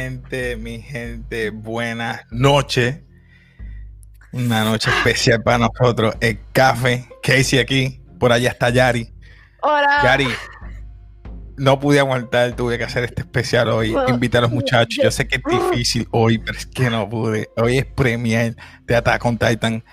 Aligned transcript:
gente, 0.00 0.56
mi 0.56 0.80
gente, 0.80 1.50
buenas 1.50 2.22
noches. 2.30 3.00
Una 4.32 4.64
noche 4.64 4.90
especial 4.90 5.42
para 5.42 5.58
nosotros. 5.58 6.14
El 6.20 6.38
café, 6.52 7.06
Casey 7.22 7.58
aquí, 7.58 8.00
por 8.18 8.32
allá 8.32 8.48
está 8.48 8.70
Yari. 8.70 9.12
Hola. 9.60 10.00
Yari, 10.02 10.28
no 11.58 11.78
pude 11.78 11.98
aguantar, 11.98 12.56
tuve 12.56 12.78
que 12.78 12.84
hacer 12.84 13.04
este 13.04 13.22
especial 13.22 13.68
hoy. 13.68 13.90
Bueno, 13.90 14.08
Invitar 14.08 14.38
a 14.38 14.42
los 14.42 14.52
muchachos. 14.52 15.04
Yo 15.04 15.10
sé 15.10 15.28
que 15.28 15.36
es 15.36 15.42
difícil 15.44 16.08
hoy, 16.12 16.38
pero 16.38 16.56
es 16.56 16.64
que 16.64 16.88
no 16.88 17.06
pude. 17.06 17.50
Hoy 17.56 17.76
es 17.78 17.84
premier 17.84 18.56
de 18.86 18.96
Attack 18.96 19.22
on 19.26 19.36
Titan. 19.36 19.84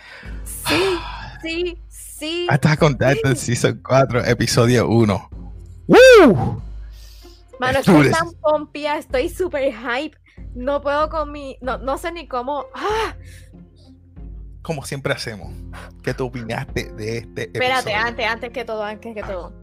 Sí, 0.46 0.98
sí, 1.41 1.77
sí. 1.90 2.48
Attack 2.49 2.82
on 2.82 2.98
Titan 2.98 3.35
Season 3.35 3.82
4, 3.84 4.24
episodio 4.26 4.88
1. 4.88 5.30
¡Woo! 5.88 6.62
Mano, 7.60 7.80
estoy 7.80 8.12
tan 8.12 8.32
pompia, 8.42 8.98
estoy 8.98 9.30
súper 9.30 9.74
hype. 9.74 10.18
No 10.54 10.82
puedo 10.82 11.10
con 11.10 11.32
mi. 11.32 11.58
No, 11.62 11.78
no 11.78 11.98
sé 11.98 12.12
ni 12.12 12.28
cómo. 12.28 12.66
¡Ah! 12.74 13.16
Como 14.62 14.84
siempre 14.84 15.14
hacemos. 15.14 15.50
¿Qué 16.04 16.14
tú 16.14 16.26
opinaste 16.28 16.92
de 16.94 17.20
este 17.20 17.44
Espérate, 17.44 17.90
episodio? 17.90 18.08
antes, 18.08 18.26
antes 18.28 18.50
que 18.52 18.66
todo, 18.66 18.84
antes 18.84 19.16
que 19.16 19.24
todo. 19.24 19.54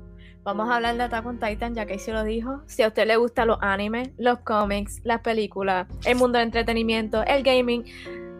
Vamos 0.44 0.68
a 0.68 0.76
hablar 0.76 0.96
de 0.96 1.04
Attack 1.04 1.26
on 1.26 1.38
Titan, 1.40 1.74
ya 1.74 1.86
que 1.86 1.98
se 1.98 2.12
lo 2.12 2.22
dijo. 2.22 2.62
Si 2.66 2.82
a 2.82 2.88
usted 2.88 3.06
le 3.06 3.16
gustan 3.16 3.48
los 3.48 3.58
animes, 3.62 4.10
los 4.18 4.40
cómics, 4.40 5.00
las 5.02 5.20
películas, 5.20 5.86
el 6.04 6.16
mundo 6.16 6.38
del 6.38 6.48
entretenimiento, 6.48 7.24
el 7.24 7.42
gaming, 7.42 7.84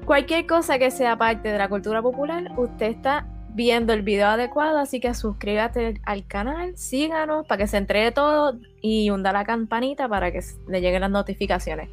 cualquier 0.05 0.46
cosa 0.46 0.78
que 0.78 0.91
sea 0.91 1.16
parte 1.16 1.48
de 1.48 1.56
la 1.56 1.68
cultura 1.68 2.02
popular, 2.02 2.52
usted 2.58 2.86
está 2.86 3.27
viendo 3.55 3.92
el 3.92 4.02
video 4.02 4.28
adecuado, 4.28 4.78
así 4.78 5.00
que 5.00 5.14
suscríbete 5.14 6.00
al 6.05 6.27
canal, 6.27 6.77
síganos 6.77 7.47
para 7.47 7.58
que 7.62 7.69
se 7.69 7.77
entregue 7.77 8.11
todo 8.11 8.58
y 8.83 9.11
hunda 9.11 9.33
la 9.33 9.44
campanita 9.44 10.08
para 10.08 10.33
que 10.33 10.41
le 10.69 10.80
lleguen 10.80 11.00
las 11.00 11.11
notificaciones. 11.11 11.88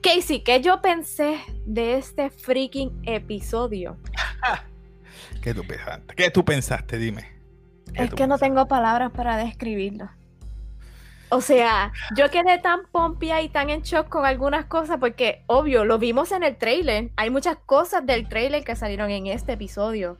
Casey, 0.00 0.42
¿qué 0.42 0.60
yo 0.60 0.80
pensé 0.80 1.38
de 1.66 1.98
este 1.98 2.30
freaking 2.30 3.02
episodio? 3.04 3.96
¿Qué 5.42 5.52
tú 5.54 5.62
pensaste? 5.64 6.14
¿Qué 6.14 6.30
tú 6.30 6.44
pensaste? 6.44 6.98
Dime. 6.98 7.30
¿Qué 7.94 8.04
Es 8.04 8.14
que 8.14 8.26
no 8.26 8.38
tengo 8.38 8.66
palabras 8.66 9.12
para 9.12 9.36
describirlo. 9.36 10.08
O 11.30 11.40
sea, 11.40 11.92
yo 12.16 12.30
quedé 12.30 12.58
tan 12.58 12.86
pompia 12.92 13.42
y 13.42 13.48
tan 13.48 13.68
en 13.68 13.82
shock 13.82 14.08
con 14.08 14.24
algunas 14.24 14.66
cosas 14.66 14.98
porque, 15.00 15.42
obvio, 15.46 15.84
lo 15.84 15.98
vimos 15.98 16.32
en 16.32 16.44
el 16.44 16.56
trailer. 16.56 17.10
Hay 17.16 17.30
muchas 17.30 17.56
cosas 17.66 18.06
del 18.06 18.28
trailer 18.28 18.62
que 18.62 18.76
salieron 18.76 19.10
en 19.10 19.26
este 19.26 19.54
episodio. 19.54 20.18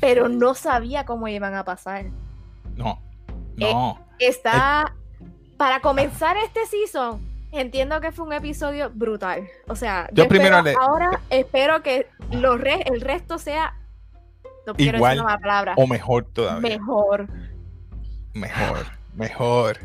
Pero 0.00 0.28
no 0.28 0.54
sabía 0.54 1.04
cómo 1.04 1.28
iban 1.28 1.54
a 1.54 1.64
pasar. 1.64 2.06
No. 2.76 3.00
Eh, 3.58 3.72
No. 3.72 4.00
Está... 4.18 4.94
Para 5.56 5.80
comenzar 5.80 6.36
este 6.36 6.60
season, 6.66 7.18
entiendo 7.50 7.98
que 8.02 8.12
fue 8.12 8.26
un 8.26 8.32
episodio 8.34 8.90
brutal. 8.92 9.48
O 9.68 9.74
sea, 9.74 10.06
Yo 10.12 10.24
yo, 10.24 10.28
primero 10.28 10.58
espero- 10.58 10.78
le- 10.78 10.86
ahora 10.86 11.10
espero 11.30 11.82
que 11.82 12.06
los 12.30 12.60
re- 12.60 12.82
el 12.86 13.00
resto 13.00 13.38
sea... 13.38 13.74
No 14.66 14.74
quiero 14.74 14.98
Igual 14.98 15.12
decir 15.16 15.24
una 15.24 15.38
palabra. 15.38 15.74
o 15.78 15.86
mejor 15.86 16.24
todavía. 16.26 16.76
Mejor. 16.78 17.28
Mejor. 18.34 18.86
Mejor. 19.14 19.78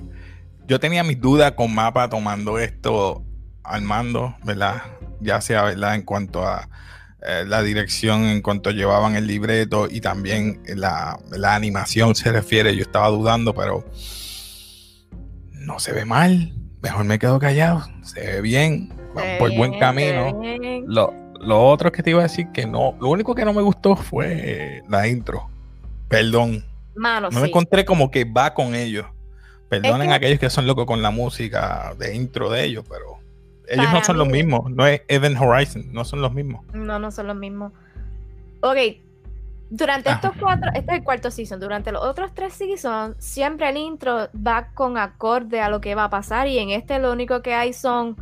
Yo 0.67 0.79
tenía 0.79 1.03
mis 1.03 1.21
dudas 1.21 1.51
con 1.53 1.73
Mapa 1.73 2.09
tomando 2.09 2.57
esto 2.59 3.23
al 3.63 3.81
mando, 3.83 4.35
¿verdad? 4.43 4.81
Ya 5.21 5.39
sea, 5.39 5.63
¿verdad? 5.63 5.95
En 5.95 6.01
cuanto 6.01 6.45
a 6.45 6.67
eh, 7.21 7.43
la 7.47 7.61
dirección, 7.63 8.23
en 8.25 8.41
cuanto 8.41 8.71
llevaban 8.71 9.15
el 9.15 9.27
libreto 9.27 9.87
y 9.89 10.01
también 10.01 10.61
la, 10.67 11.19
la 11.31 11.55
animación 11.55 12.15
se 12.15 12.31
refiere. 12.31 12.75
Yo 12.75 12.81
estaba 12.81 13.09
dudando, 13.09 13.53
pero 13.53 13.85
no 15.51 15.79
se 15.79 15.91
ve 15.93 16.05
mal. 16.05 16.53
Mejor 16.81 17.05
me 17.05 17.19
quedo 17.19 17.39
callado. 17.39 17.83
Se 18.03 18.19
ve 18.21 18.41
bien. 18.41 18.89
Se 19.15 19.37
por 19.39 19.53
buen 19.55 19.77
camino. 19.79 20.41
Lo, 20.87 21.13
lo 21.39 21.63
otro 21.67 21.91
que 21.91 22.01
te 22.01 22.11
iba 22.11 22.21
a 22.21 22.23
decir 22.23 22.47
que 22.53 22.65
no, 22.65 22.95
lo 23.01 23.09
único 23.09 23.35
que 23.35 23.45
no 23.45 23.53
me 23.53 23.61
gustó 23.61 23.95
fue 23.95 24.81
la 24.89 25.07
intro. 25.07 25.49
Perdón, 26.07 26.65
no 27.29 27.39
me 27.41 27.47
encontré 27.47 27.85
como 27.85 28.09
que 28.11 28.23
va 28.25 28.53
con 28.53 28.73
ellos. 28.75 29.05
Perdonen 29.69 30.07
que- 30.07 30.13
a 30.13 30.17
aquellos 30.17 30.39
que 30.39 30.49
son 30.49 30.65
locos 30.67 30.85
con 30.85 31.01
la 31.01 31.11
música 31.11 31.93
de 31.97 32.15
intro 32.15 32.49
de 32.49 32.63
ellos, 32.65 32.83
pero 32.89 33.10
ellos 33.71 33.91
no 33.93 34.03
son 34.03 34.17
los 34.17 34.27
mismos. 34.27 34.69
No 34.71 34.85
es 34.87 35.01
Event 35.07 35.39
Horizon, 35.39 35.91
no 35.91 36.03
son 36.05 36.21
los 36.21 36.33
mismos. 36.33 36.65
No, 36.73 36.99
no 36.99 37.11
son 37.11 37.27
los 37.27 37.35
mismos. 37.35 37.71
Ok, 38.61 38.77
durante 39.69 40.09
Ah. 40.09 40.13
estos 40.15 40.31
cuatro, 40.39 40.69
este 40.75 40.91
es 40.91 40.97
el 40.99 41.03
cuarto 41.03 41.31
season, 41.31 41.59
durante 41.59 41.91
los 41.91 42.03
otros 42.03 42.33
tres 42.33 42.53
seasons, 42.53 43.15
siempre 43.19 43.69
el 43.69 43.77
intro 43.77 44.27
va 44.35 44.67
con 44.73 44.97
acorde 44.97 45.61
a 45.61 45.69
lo 45.69 45.79
que 45.81 45.95
va 45.95 46.05
a 46.05 46.09
pasar 46.09 46.47
y 46.47 46.59
en 46.59 46.69
este 46.71 46.99
lo 46.99 47.11
único 47.11 47.41
que 47.41 47.53
hay 47.53 47.71
son 47.73 48.15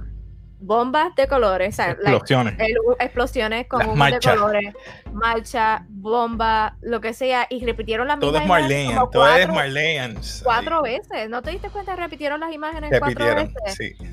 bombas 0.61 1.15
de 1.15 1.25
colores, 1.27 1.73
o 1.73 1.75
sea, 1.77 1.87
la- 1.87 2.11
Explosiones. 2.11 2.55
el- 2.59 2.75
explosiones 2.99 3.65
con 3.67 3.79
de 3.79 4.19
colores, 4.19 4.73
marcha, 5.13 5.85
bomba, 5.89 6.75
lo 6.81 6.99
que 7.01 7.13
sea, 7.13 7.47
y 7.49 7.65
repitieron 7.65 8.07
las 8.09 8.19
Todo 8.19 8.35
es 8.35 8.41
mismas 8.41 8.59
imágenes 8.59 8.85
Marleyan, 8.85 8.99
como 8.99 9.09
todo 9.09 9.27
es 9.27 9.31
cuatro, 9.45 9.53
Marleyan. 9.55 10.15
cuatro 10.43 10.81
veces. 10.81 11.29
¿No 11.29 11.41
te 11.41 11.51
diste 11.51 11.69
cuenta? 11.69 11.95
Repitieron 11.95 12.41
las 12.41 12.51
imágenes 12.53 12.89
cuatro 12.99 13.25
Repitieron, 13.25 13.53
veces. 13.63 13.75
sí. 13.97 14.05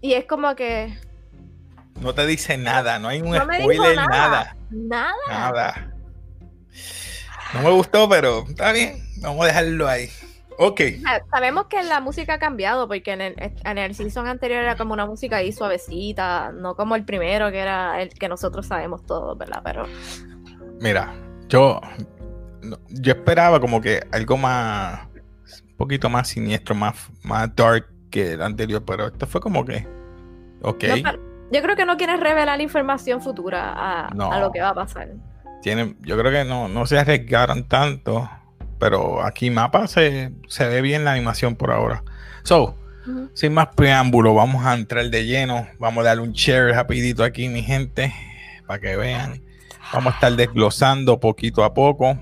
Y 0.00 0.14
es 0.14 0.24
como 0.26 0.54
que 0.54 0.98
No 2.00 2.14
te 2.14 2.26
dice 2.26 2.56
nada, 2.56 2.98
no 2.98 3.08
hay 3.08 3.20
un 3.20 3.30
no 3.30 3.42
spoiler, 3.42 3.96
nada. 3.96 4.56
nada. 4.70 5.14
Nada. 5.28 5.92
No 7.54 7.62
me 7.62 7.70
gustó, 7.70 8.08
pero 8.08 8.44
está 8.48 8.72
bien. 8.72 9.02
Vamos 9.20 9.42
a 9.44 9.46
dejarlo 9.48 9.88
ahí. 9.88 10.08
Ok. 10.58 10.80
Sabemos 11.30 11.66
que 11.66 11.82
la 11.82 12.00
música 12.00 12.34
ha 12.34 12.38
cambiado 12.38 12.86
porque 12.86 13.12
en 13.12 13.20
el, 13.22 13.34
en 13.38 13.78
el 13.78 13.94
season 13.94 14.28
anterior 14.28 14.62
era 14.62 14.76
como 14.76 14.92
una 14.92 15.06
música 15.06 15.36
ahí 15.36 15.52
suavecita, 15.52 16.52
no 16.52 16.76
como 16.76 16.96
el 16.96 17.04
primero 17.04 17.50
que 17.50 17.58
era 17.58 18.02
el 18.02 18.10
que 18.10 18.28
nosotros 18.28 18.66
sabemos 18.66 19.04
todos, 19.06 19.38
¿verdad? 19.38 19.62
Pero 19.64 19.86
Mira, 20.80 21.14
yo, 21.48 21.80
yo 22.88 23.12
esperaba 23.12 23.58
como 23.58 23.80
que 23.80 24.06
algo 24.12 24.36
más, 24.36 25.06
un 25.62 25.76
poquito 25.76 26.08
más 26.10 26.28
siniestro, 26.28 26.74
más, 26.74 26.94
más 27.22 27.54
dark 27.56 27.86
que 28.10 28.32
el 28.32 28.42
anterior, 28.42 28.82
pero 28.84 29.06
esto 29.06 29.26
fue 29.26 29.40
como 29.40 29.64
que, 29.64 29.86
ok, 30.62 30.84
no, 31.02 31.12
yo 31.52 31.62
creo 31.62 31.76
que 31.76 31.84
no 31.84 31.96
quieres 31.96 32.20
revelar 32.20 32.60
información 32.60 33.20
futura 33.20 33.72
a, 33.76 34.10
No. 34.14 34.32
a 34.32 34.38
lo 34.40 34.50
que 34.52 34.60
va 34.60 34.70
a 34.70 34.74
pasar. 34.74 35.08
tienen, 35.62 35.96
yo 36.02 36.16
creo 36.18 36.30
que 36.30 36.44
no, 36.48 36.68
no 36.68 36.86
se 36.86 36.98
arriesgaron 36.98 37.64
tanto, 37.68 38.28
pero 38.78 39.22
aquí 39.22 39.50
mapa 39.50 39.86
se, 39.86 40.32
se 40.48 40.66
ve 40.68 40.80
bien 40.80 41.04
la 41.04 41.12
animación 41.12 41.54
por 41.56 41.70
ahora. 41.70 42.02
So, 42.42 42.76
sin 43.34 43.52
más 43.54 43.68
preámbulo, 43.74 44.34
vamos 44.34 44.64
a 44.64 44.74
entrar 44.74 45.08
de 45.10 45.26
lleno, 45.26 45.66
vamos 45.78 46.02
a 46.02 46.08
darle 46.08 46.22
un 46.22 46.32
share 46.32 46.72
rapidito 46.74 47.24
aquí, 47.24 47.48
mi 47.48 47.62
gente, 47.62 48.12
para 48.66 48.78
que 48.80 48.96
vean. 48.96 49.42
Vamos 49.92 50.12
a 50.12 50.16
estar 50.16 50.32
desglosando 50.32 51.18
poquito 51.18 51.64
a 51.64 51.74
poco. 51.74 52.16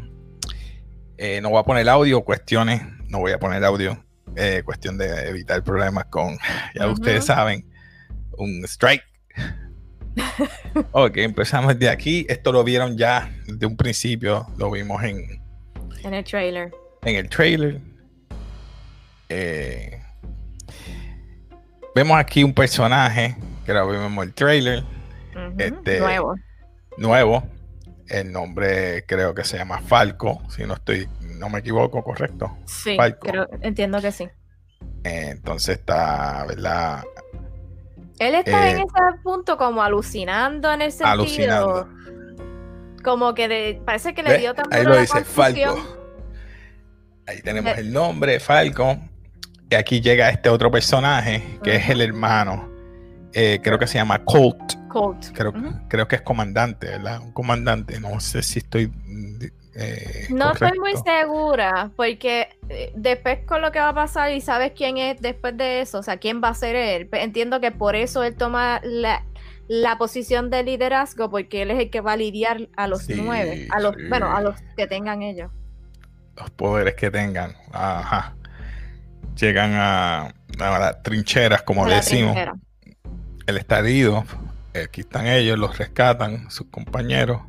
Eh, 1.18 1.40
no 1.42 1.50
voy 1.50 1.60
a 1.60 1.64
poner 1.64 1.88
audio, 1.88 2.22
cuestiones, 2.22 2.80
no 3.08 3.18
voy 3.18 3.32
a 3.32 3.38
poner 3.38 3.62
audio, 3.64 4.02
eh, 4.36 4.62
cuestión 4.64 4.98
de 4.98 5.28
evitar 5.28 5.62
problemas 5.62 6.04
con, 6.06 6.38
ya 6.74 6.86
ustedes 6.88 7.24
saben, 7.26 7.68
un 8.36 8.64
strike. 8.64 9.02
ok, 10.92 11.16
empezamos 11.18 11.78
de 11.78 11.88
aquí. 11.88 12.26
Esto 12.28 12.52
lo 12.52 12.64
vieron 12.64 12.96
ya 12.96 13.30
desde 13.46 13.66
un 13.66 13.76
principio, 13.76 14.46
lo 14.56 14.70
vimos 14.70 15.02
en, 15.04 15.42
En 16.04 16.14
el 16.14 16.24
trailer. 16.24 16.72
en 17.02 17.16
el 17.16 17.28
trailer. 17.28 17.80
Eh, 19.28 20.00
vemos 21.94 22.18
aquí 22.18 22.42
un 22.44 22.54
personaje 22.54 23.36
que 23.66 23.72
lo 23.74 23.88
vimos 23.90 24.10
en 24.12 24.18
el 24.18 24.34
trailer 24.34 24.84
Este- 25.58 26.00
Nuevo. 26.00 26.34
nuevo. 26.96 27.44
El 28.08 28.32
nombre 28.32 29.04
creo 29.06 29.34
que 29.34 29.44
se 29.44 29.58
llama 29.58 29.80
Falco, 29.80 30.42
si 30.48 30.64
no 30.64 30.74
estoy, 30.74 31.08
no 31.20 31.48
me 31.50 31.58
equivoco, 31.58 32.02
correcto. 32.02 32.56
Sí, 32.64 32.96
Falco. 32.96 33.26
creo- 33.28 33.48
entiendo 33.60 34.00
que 34.00 34.12
sí. 34.12 34.24
Eh, 35.04 35.28
entonces 35.30 35.78
está, 35.78 36.44
¿verdad? 36.48 37.02
Él 38.18 38.34
está 38.34 38.68
Eh, 38.68 38.72
en 38.72 38.78
ese 38.78 38.88
punto 39.22 39.56
como 39.58 39.82
alucinando 39.82 40.72
en 40.72 40.82
el 40.82 40.90
sentido. 40.90 41.10
Alucinando. 41.10 41.88
Como 43.04 43.34
que 43.34 43.46
de- 43.48 43.82
parece 43.84 44.14
que 44.14 44.22
le 44.22 44.38
dio 44.38 44.54
tan 44.54 44.66
Ahí 44.72 44.84
lo 44.84 44.96
dice 44.98 45.12
confusión. 45.12 45.76
Falco. 45.76 45.98
Ahí 47.26 47.42
tenemos 47.42 47.76
el 47.78 47.92
nombre, 47.92 48.40
Falco. 48.40 48.98
Y 49.70 49.74
aquí 49.74 50.00
llega 50.00 50.30
este 50.30 50.48
otro 50.48 50.70
personaje, 50.70 51.58
que 51.62 51.76
es 51.76 51.90
el 51.90 52.00
hermano. 52.00 52.67
Eh, 53.34 53.60
creo 53.62 53.78
que 53.78 53.86
se 53.86 53.98
llama 53.98 54.24
Colt. 54.24 54.74
Colt. 54.88 55.26
Creo, 55.34 55.52
creo 55.88 56.08
que 56.08 56.16
es 56.16 56.22
comandante, 56.22 56.86
¿verdad? 56.88 57.20
Un 57.20 57.32
comandante. 57.32 58.00
No 58.00 58.18
sé 58.20 58.42
si 58.42 58.58
estoy. 58.60 58.90
eh, 59.74 60.26
No 60.30 60.52
estoy 60.52 60.78
muy 60.78 60.92
segura, 61.04 61.90
porque 61.96 62.48
eh, 62.68 62.92
después 62.96 63.40
con 63.46 63.62
lo 63.62 63.70
que 63.70 63.78
va 63.80 63.90
a 63.90 63.94
pasar 63.94 64.32
y 64.32 64.40
sabes 64.40 64.72
quién 64.74 64.96
es 64.98 65.20
después 65.20 65.56
de 65.56 65.80
eso, 65.82 65.98
o 65.98 66.02
sea, 66.02 66.16
quién 66.16 66.40
va 66.42 66.48
a 66.48 66.54
ser 66.54 66.74
él. 66.74 67.06
Pe- 67.08 67.22
Entiendo 67.22 67.60
que 67.60 67.70
por 67.70 67.94
eso 67.96 68.24
él 68.24 68.34
toma 68.36 68.80
la, 68.82 69.24
la 69.68 69.98
posición 69.98 70.50
de 70.50 70.62
liderazgo, 70.64 71.30
porque 71.30 71.62
él 71.62 71.70
es 71.70 71.78
el 71.78 71.90
que 71.90 72.00
va 72.00 72.12
a 72.12 72.16
lidiar 72.16 72.68
a 72.76 72.88
los 72.88 73.02
Sí, 73.04 73.14
nueve, 73.14 73.66
a 73.70 73.80
los, 73.80 73.94
sí. 73.94 74.02
bueno, 74.08 74.34
a 74.34 74.40
los 74.40 74.56
que 74.76 74.86
tengan 74.86 75.22
ellos. 75.22 75.50
los 76.36 76.50
poderes 76.50 76.94
que 76.94 77.10
tengan, 77.10 77.54
ajá, 77.72 78.34
llegan 79.36 79.72
a, 79.74 80.34
las 80.58 81.02
trincheras, 81.02 81.62
como 81.62 81.86
le 81.86 81.96
decimos. 81.96 82.36
Él 83.48 83.56
está 83.56 83.78
herido, 83.78 84.26
aquí 84.74 85.00
están 85.00 85.26
ellos, 85.26 85.58
los 85.58 85.78
rescatan, 85.78 86.50
sus 86.50 86.66
compañeros, 86.66 87.40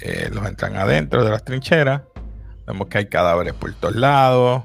eh, 0.00 0.30
los 0.32 0.46
entran 0.46 0.76
adentro 0.76 1.24
de 1.24 1.30
las 1.30 1.44
trincheras. 1.44 2.02
Vemos 2.64 2.86
que 2.86 2.98
hay 2.98 3.06
cadáveres 3.06 3.54
por 3.54 3.74
todos 3.74 3.96
lados. 3.96 4.62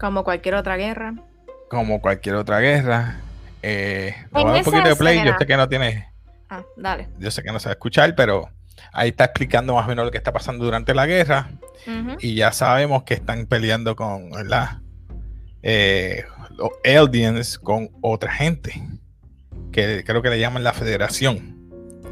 Como 0.00 0.24
cualquier 0.24 0.56
otra 0.56 0.76
guerra. 0.76 1.14
Como 1.70 2.00
cualquier 2.00 2.34
otra 2.34 2.58
guerra. 2.58 3.20
Eh, 3.62 4.16
un 4.32 4.64
poquito 4.64 4.88
de 4.88 4.96
play, 4.96 5.24
yo 5.24 5.36
sé 5.38 5.46
que 5.46 5.56
no 5.56 5.68
tiene. 5.68 6.12
Ah, 6.50 6.64
dale. 6.76 7.08
Yo 7.20 7.30
sé 7.30 7.44
que 7.44 7.52
no 7.52 7.60
se 7.60 7.68
va 7.68 7.70
a 7.70 7.74
escuchar, 7.74 8.16
pero 8.16 8.50
ahí 8.92 9.10
está 9.10 9.26
explicando 9.26 9.76
más 9.76 9.84
o 9.84 9.88
menos 9.88 10.06
lo 10.06 10.10
que 10.10 10.18
está 10.18 10.32
pasando 10.32 10.64
durante 10.64 10.92
la 10.92 11.06
guerra. 11.06 11.50
Y 12.18 12.34
ya 12.34 12.50
sabemos 12.50 13.04
que 13.04 13.14
están 13.14 13.46
peleando 13.46 13.94
con 13.94 14.32
¿verdad? 14.32 14.80
Eh, 15.62 16.24
los 16.56 16.70
Eldians 16.82 17.60
con 17.60 17.90
otra 18.00 18.32
gente. 18.32 18.82
Que 19.76 20.04
creo 20.04 20.22
que 20.22 20.30
le 20.30 20.40
llaman 20.40 20.64
la 20.64 20.72
Federación. 20.72 21.54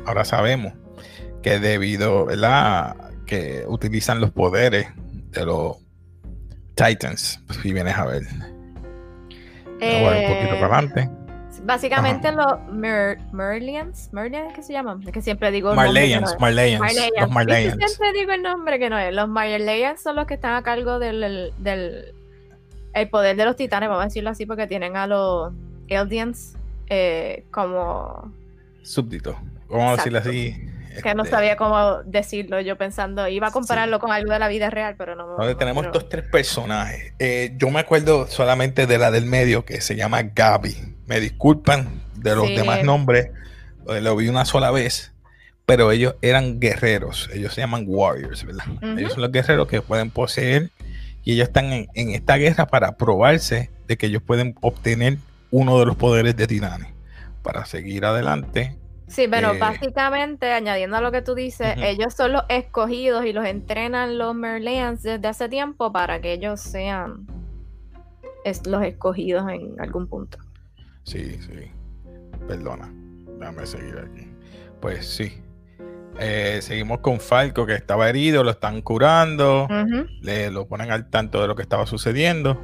Ahora 0.05 0.27
sabemos 0.27 0.75
que 1.43 1.59
debido, 1.59 2.27
¿verdad? 2.27 2.95
Que 3.25 3.65
utilizan 3.67 4.21
los 4.21 4.33
poderes 4.33 4.87
de 5.31 5.47
los 5.47 5.79
Titans. 6.75 7.41
Pues 7.47 7.61
si 7.61 7.73
vienes 7.73 7.97
a 7.97 8.05
ver. 8.05 8.23
Eh, 9.81 10.27
un 10.29 10.35
poquito 10.35 10.61
para 10.61 10.79
adelante. 10.79 11.11
Básicamente 11.63 12.31
los 12.33 12.61
Merlians, 12.71 14.13
Merlians 14.13 14.53
que 14.53 14.63
se 14.63 14.75
llaman, 14.75 15.03
es 15.03 15.11
que 15.11 15.23
siempre 15.23 15.51
digo 15.51 15.75
Marleyans, 15.75 16.37
Marleyans, 16.39 16.95
los 17.19 17.31
Marleyans. 17.31 17.79
Siempre 17.79 18.13
digo 18.13 18.33
el 18.33 18.43
nombre 18.43 18.79
que 18.79 18.91
no 18.91 18.99
es. 18.99 19.15
Los 19.15 19.27
Marleyans 19.31 20.03
son 20.03 20.17
los 20.17 20.27
que 20.27 20.35
están 20.35 20.53
a 20.53 20.63
cargo 20.63 20.99
del, 20.99 21.55
del 21.57 22.15
el 22.93 23.09
poder 23.09 23.37
de 23.37 23.47
los 23.47 23.57
titanes, 23.57 23.89
vamos 23.89 24.03
a 24.03 24.09
decirlo 24.09 24.29
así, 24.29 24.45
porque 24.45 24.67
tienen 24.67 24.99
a 24.99 25.07
los 25.07 25.55
Eldians 25.89 26.59
eh, 26.89 27.45
como 27.51 28.33
súbditos, 28.83 29.37
vamos 29.69 29.93
a 29.93 29.97
decirlo 29.97 30.19
así. 30.19 30.71
Que 31.03 31.15
no 31.15 31.25
este, 31.25 31.35
sabía 31.35 31.57
cómo 31.57 32.03
decirlo, 32.05 32.61
yo 32.61 32.79
pensando, 32.79 33.27
iba 33.27 33.49
a 33.49 33.51
compararlo 33.51 33.99
con 33.99 34.13
algo 34.13 34.33
de 34.33 34.39
la 34.39 34.47
vida 34.49 34.71
real, 34.71 34.95
pero 34.97 35.17
no. 35.17 35.37
me 35.37 35.55
tenemos 35.57 35.87
estos 35.87 36.09
tres 36.09 36.25
personajes. 36.29 37.15
Eh, 37.19 37.55
yo 37.57 37.69
me 37.71 37.81
acuerdo 37.81 38.29
solamente 38.29 38.87
de 38.87 38.99
la 38.99 39.11
del 39.11 39.27
medio 39.27 39.65
que 39.65 39.81
se 39.81 39.97
llama 39.97 40.23
Gaby. 40.23 40.95
Me 41.07 41.19
disculpan 41.19 42.03
de 42.17 42.37
los 42.37 42.49
demás 42.49 42.85
nombres, 42.85 43.31
eh, 43.89 44.01
lo 44.01 44.15
vi 44.17 44.29
una 44.29 44.45
sola 44.45 44.71
vez, 44.71 45.13
pero 45.67 45.91
ellos 45.91 46.15
eran 46.23 46.61
guerreros, 46.61 47.29
ellos 47.33 47.55
se 47.55 47.63
llaman 47.63 47.85
warriors, 47.87 48.45
¿verdad? 48.45 48.65
Ellos 48.97 49.13
son 49.15 49.23
los 49.23 49.33
guerreros 49.33 49.67
que 49.67 49.83
pueden 49.83 50.11
poseer 50.11 50.71
y 51.25 51.33
ellos 51.33 51.49
están 51.49 51.73
en, 51.73 51.89
esta 52.11 52.37
guerra 52.37 52.67
para 52.67 52.97
probarse 52.97 53.71
de 53.89 53.97
que 53.97 54.07
ellos 54.07 54.23
pueden 54.23 54.55
obtener 54.61 55.19
uno 55.55 55.79
de 55.79 55.87
los 55.87 55.95
poderes 55.95 56.37
de 56.37 56.49
Titanes 56.49 56.93
para 57.43 57.65
seguir 57.65 58.05
adelante. 58.05 58.77
Sí, 59.07 59.29
pero 59.31 59.53
eh, 59.53 59.59
básicamente, 59.59 60.51
añadiendo 60.51 60.97
a 60.97 61.01
lo 61.01 61.13
que 61.13 61.23
tú 61.23 61.37
dices, 61.37 61.77
ellos 61.77 62.13
son 62.13 62.33
los 62.33 62.43
escogidos 62.49 63.25
y 63.25 63.33
los 63.33 63.47
entrenan 63.47 64.19
los 64.19 64.35
Merleans 64.35 65.05
desde 65.05 65.29
hace 65.29 65.49
tiempo 65.49 65.93
para 65.93 66.21
que 66.21 66.33
ellos 66.33 66.61
sean 66.61 67.29
los 68.67 68.83
escogidos 68.83 69.49
en 69.49 69.81
algún 69.81 70.09
punto. 70.09 70.39
Sí, 71.05 71.39
sí. 71.41 71.71
Perdona. 72.49 72.93
Déjame 73.39 73.65
seguir 73.67 73.99
aquí. 73.99 74.27
Pues 74.81 75.07
sí. 75.07 75.41
Eh, 76.19 76.59
seguimos 76.63 76.99
con 76.99 77.21
Falco 77.21 77.65
que 77.65 77.75
estaba 77.75 78.09
herido, 78.09 78.43
lo 78.43 78.51
están 78.51 78.83
curando, 78.83 79.69
le 80.21 80.51
lo 80.51 80.67
ponen 80.67 80.91
al 80.91 81.11
tanto 81.11 81.41
de 81.41 81.47
lo 81.47 81.55
que 81.55 81.63
estaba 81.63 81.87
sucediendo. 81.87 82.59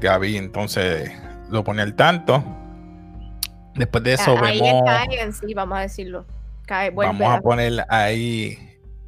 Gaby 0.00 0.36
entonces 0.36 1.12
lo 1.52 1.64
pone 1.64 1.82
al 1.82 1.94
tanto. 1.94 2.44
Después 3.74 4.04
de 4.04 4.14
eso 4.14 4.36
ahí 4.42 4.60
vemos. 4.60 4.82
Cae 4.86 5.20
en 5.20 5.32
sí, 5.32 5.54
vamos 5.54 5.78
a 5.78 5.82
decirlo. 5.82 6.26
vamos 6.94 7.22
a 7.22 7.40
poner 7.40 7.84
ahí 7.88 8.58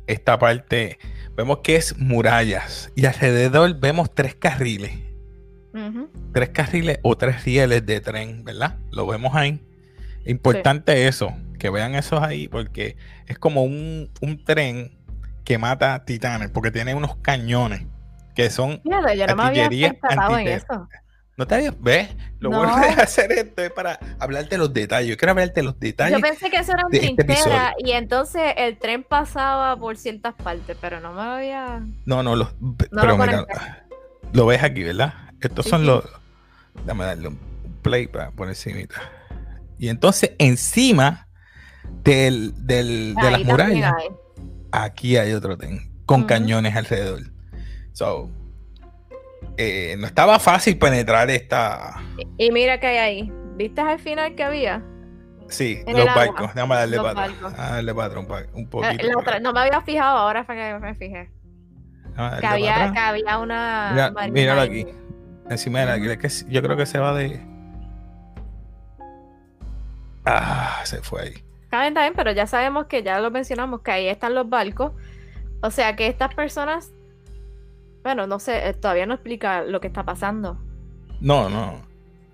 esta 0.07 0.39
parte. 0.39 0.99
Vemos 1.37 1.59
que 1.59 1.77
es 1.77 1.99
murallas 1.99 2.93
y 2.95 3.07
alrededor 3.07 3.79
vemos 3.79 4.15
tres 4.15 4.35
carriles. 4.35 4.93
Tres 6.33 6.51
carriles 6.51 7.01
o 7.03 7.17
tres 7.17 7.45
rieles 7.45 7.85
de 7.85 8.01
tren, 8.01 8.45
¿verdad? 8.45 8.77
Lo 8.93 9.07
vemos 9.07 9.35
ahí. 9.35 9.61
Importante 10.25 11.09
eso 11.09 11.35
que 11.59 11.71
vean 11.71 11.95
esos 11.95 12.23
ahí, 12.23 12.47
porque 12.47 12.97
es 13.27 13.39
como 13.39 13.63
un, 13.65 14.11
tren 14.45 14.93
que 15.45 15.59
mata 15.59 16.05
titanes, 16.05 16.51
porque 16.51 16.71
tiene 16.71 16.95
unos 16.95 17.17
cañones 17.17 17.87
que 18.35 18.51
son 18.51 18.81
Mira, 18.85 19.15
yo 19.15 19.27
no 19.27 19.37
me 19.37 19.63
había 19.63 19.67
en 19.67 20.49
eso. 20.49 20.89
¿No 21.37 21.47
te 21.47 21.57
habías? 21.57 21.75
¿Ves? 21.81 22.11
Lo 22.39 22.51
bueno 22.51 22.77
de 22.79 22.87
hacer 23.03 23.33
esto 23.33 23.63
es 23.63 23.71
para 23.73 23.99
hablarte 24.21 24.57
los 24.57 24.73
detalles. 24.73 25.11
Yo 25.11 25.17
quiero 25.17 25.33
hablarte 25.33 25.63
los 25.63 25.79
detalles. 25.81 26.19
Yo 26.19 26.23
pensé 26.23 26.51
que 26.51 26.59
eso 26.59 26.73
era 26.73 26.87
un 26.87 26.95
este 26.95 27.27
y 27.79 27.93
entonces 27.93 28.55
el 28.57 28.79
tren 28.79 29.03
pasaba 29.03 29.77
por 29.77 29.97
ciertas 29.97 30.35
partes, 30.35 30.77
pero 30.81 31.01
no 31.01 31.13
me 31.13 31.23
había. 31.23 31.83
No, 32.05 32.23
no, 32.23 32.37
los, 32.37 32.55
pero 32.91 33.19
mira, 33.19 33.47
lo 34.33 34.47
ves 34.47 34.63
aquí, 34.63 34.85
¿verdad? 34.85 35.15
Estos 35.41 35.67
son 35.67 35.87
los. 35.87 36.05
Dame 36.87 37.05
darle 37.05 37.29
un 37.29 37.39
play 37.83 38.07
para 38.07 38.31
poner 38.31 38.51
encima. 38.51 38.81
Y 39.79 39.89
entonces 39.89 40.33
encima 40.39 41.29
del, 42.05 42.53
del, 42.65 43.15
de 43.15 43.31
las 43.31 43.45
murallas, 43.45 43.95
aquí 44.71 45.17
hay 45.17 45.33
otro 45.33 45.57
tren 45.57 45.91
con 46.07 46.25
cañones 46.25 46.77
alrededor. 46.77 47.23
So, 47.93 48.31
eh, 49.57 49.97
no 49.99 50.07
estaba 50.07 50.39
fácil 50.39 50.79
penetrar 50.79 51.31
esta. 51.31 52.03
Y, 52.39 52.51
mira 52.51 52.81
que 52.81 52.87
hay 52.87 52.97
ahí. 52.99 53.33
¿Viste 53.57 53.81
al 53.81 53.99
final 53.99 54.35
que 54.35 54.45
había? 54.45 54.83
Sí, 55.49 55.83
los 55.87 56.07
barcos. 56.07 56.55
Déjame 56.55 56.75
darle 56.75 56.97
para 57.01 57.29
darle 57.57 57.95
para 57.95 58.19
un, 58.19 58.29
un 58.55 58.69
poquito. 58.69 59.07
no 59.41 59.53
me 59.53 59.61
había 59.61 59.81
fijado, 59.83 60.19
ahora 60.19 60.45
fue 60.45 60.57
que 60.57 60.79
me 60.81 60.95
fijé. 60.95 61.31
Que 62.41 62.47
había, 62.47 62.93
que 62.93 62.99
había, 62.99 63.39
una. 63.39 63.91
Mira, 63.93 64.29
míralo 64.31 64.61
aquí. 64.61 64.87
Encima 65.51 65.81
de 65.81 65.87
la. 65.87 66.17
que 66.17 66.29
yo 66.49 66.63
creo 66.63 66.77
que 66.77 66.87
se 66.87 66.99
va 66.99 67.15
de. 67.15 67.41
Ah, 70.25 70.81
se 70.85 71.03
fue 71.03 71.23
ahí. 71.23 71.45
Está 71.83 72.13
pero 72.15 72.31
ya 72.31 72.47
sabemos 72.47 72.87
que 72.87 73.03
ya 73.03 73.19
lo 73.19 73.33
mencionamos, 73.33 73.83
que 73.83 73.91
ahí 73.91 74.07
están 74.07 74.35
los 74.35 74.49
barcos. 74.49 74.93
O 75.61 75.71
sea 75.71 75.97
que 75.97 76.07
estas 76.07 76.33
personas, 76.35 76.93
bueno, 78.05 78.27
no 78.27 78.39
sé, 78.39 78.69
eh, 78.69 78.75
todavía 78.75 79.07
no 79.07 79.15
explica 79.15 79.63
lo 79.63 79.81
que 79.81 79.89
está 79.89 80.05
pasando. 80.05 80.63
No, 81.21 81.49
no. 81.49 81.83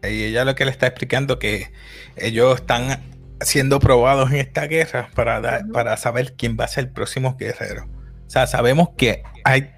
Y 0.02 0.24
ella 0.24 0.44
lo 0.44 0.54
que 0.54 0.64
le 0.64 0.72
está 0.72 0.88
explicando 0.88 1.38
que 1.38 1.72
ellos 2.16 2.56
están 2.56 3.00
siendo 3.40 3.78
probados 3.78 4.30
en 4.32 4.38
esta 4.38 4.66
guerra 4.66 5.08
para, 5.14 5.62
para 5.72 5.96
saber 5.96 6.34
quién 6.36 6.56
va 6.58 6.64
a 6.64 6.68
ser 6.68 6.84
el 6.84 6.90
próximo 6.90 7.36
guerrero. 7.38 7.84
O 8.26 8.30
sea, 8.30 8.46
sabemos 8.46 8.90
que 8.96 9.22
hay 9.44 9.70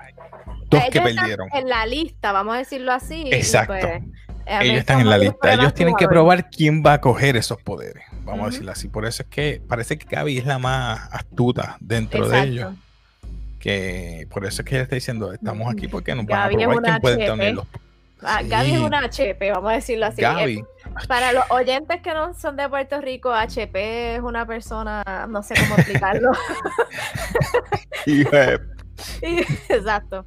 dos 0.70 0.82
que 0.90 1.00
perdieron. 1.00 1.48
En 1.52 1.68
la 1.68 1.84
lista, 1.84 2.32
vamos 2.32 2.54
a 2.54 2.58
decirlo 2.58 2.92
así. 2.92 3.28
Exacto. 3.30 3.74
Pues, 3.78 4.02
ellos 4.46 4.78
están 4.78 5.00
en 5.00 5.10
la 5.10 5.18
lista. 5.18 5.52
Ellos 5.52 5.74
tienen 5.74 5.94
que 5.96 6.08
probar 6.08 6.48
quién 6.50 6.82
va 6.84 6.94
a 6.94 7.00
coger 7.00 7.36
esos 7.36 7.60
poderes. 7.62 8.04
Vamos 8.24 8.46
a 8.46 8.50
decirlo 8.50 8.72
así. 8.72 8.88
Por 8.88 9.06
eso 9.06 9.24
es 9.24 9.28
que 9.28 9.60
parece 9.68 9.98
que 9.98 10.06
Gaby 10.06 10.38
es 10.38 10.46
la 10.46 10.58
más 10.58 11.08
astuta 11.12 11.76
dentro 11.80 12.28
de 12.28 12.40
ellos. 12.40 12.74
Que 13.62 14.26
por 14.28 14.44
eso 14.44 14.62
es 14.62 14.68
que 14.68 14.74
ella 14.74 14.82
está 14.82 14.96
diciendo, 14.96 15.32
estamos 15.32 15.72
aquí 15.72 15.86
porque 15.86 16.16
nos 16.16 16.26
van 16.26 16.40
a 16.40 16.48
probar 16.48 16.82
quién 16.82 17.00
puede 17.00 17.16
tener 17.16 17.54
los 17.54 17.66
ah, 18.24 18.40
Gaby 18.44 18.72
es 18.72 18.80
una 18.80 19.04
HP, 19.04 19.52
vamos 19.52 19.70
a 19.70 19.74
decirlo 19.74 20.06
así. 20.06 20.20
Gaby. 20.20 20.64
Para 21.06 21.32
los 21.32 21.48
oyentes 21.50 22.02
que 22.02 22.12
no 22.12 22.34
son 22.34 22.56
de 22.56 22.68
Puerto 22.68 23.00
Rico, 23.00 23.32
HP 23.32 24.16
es 24.16 24.20
una 24.20 24.44
persona, 24.46 25.04
no 25.28 25.44
sé 25.44 25.54
cómo 25.54 25.76
explicarlo. 25.76 26.32
Exacto. 29.68 30.26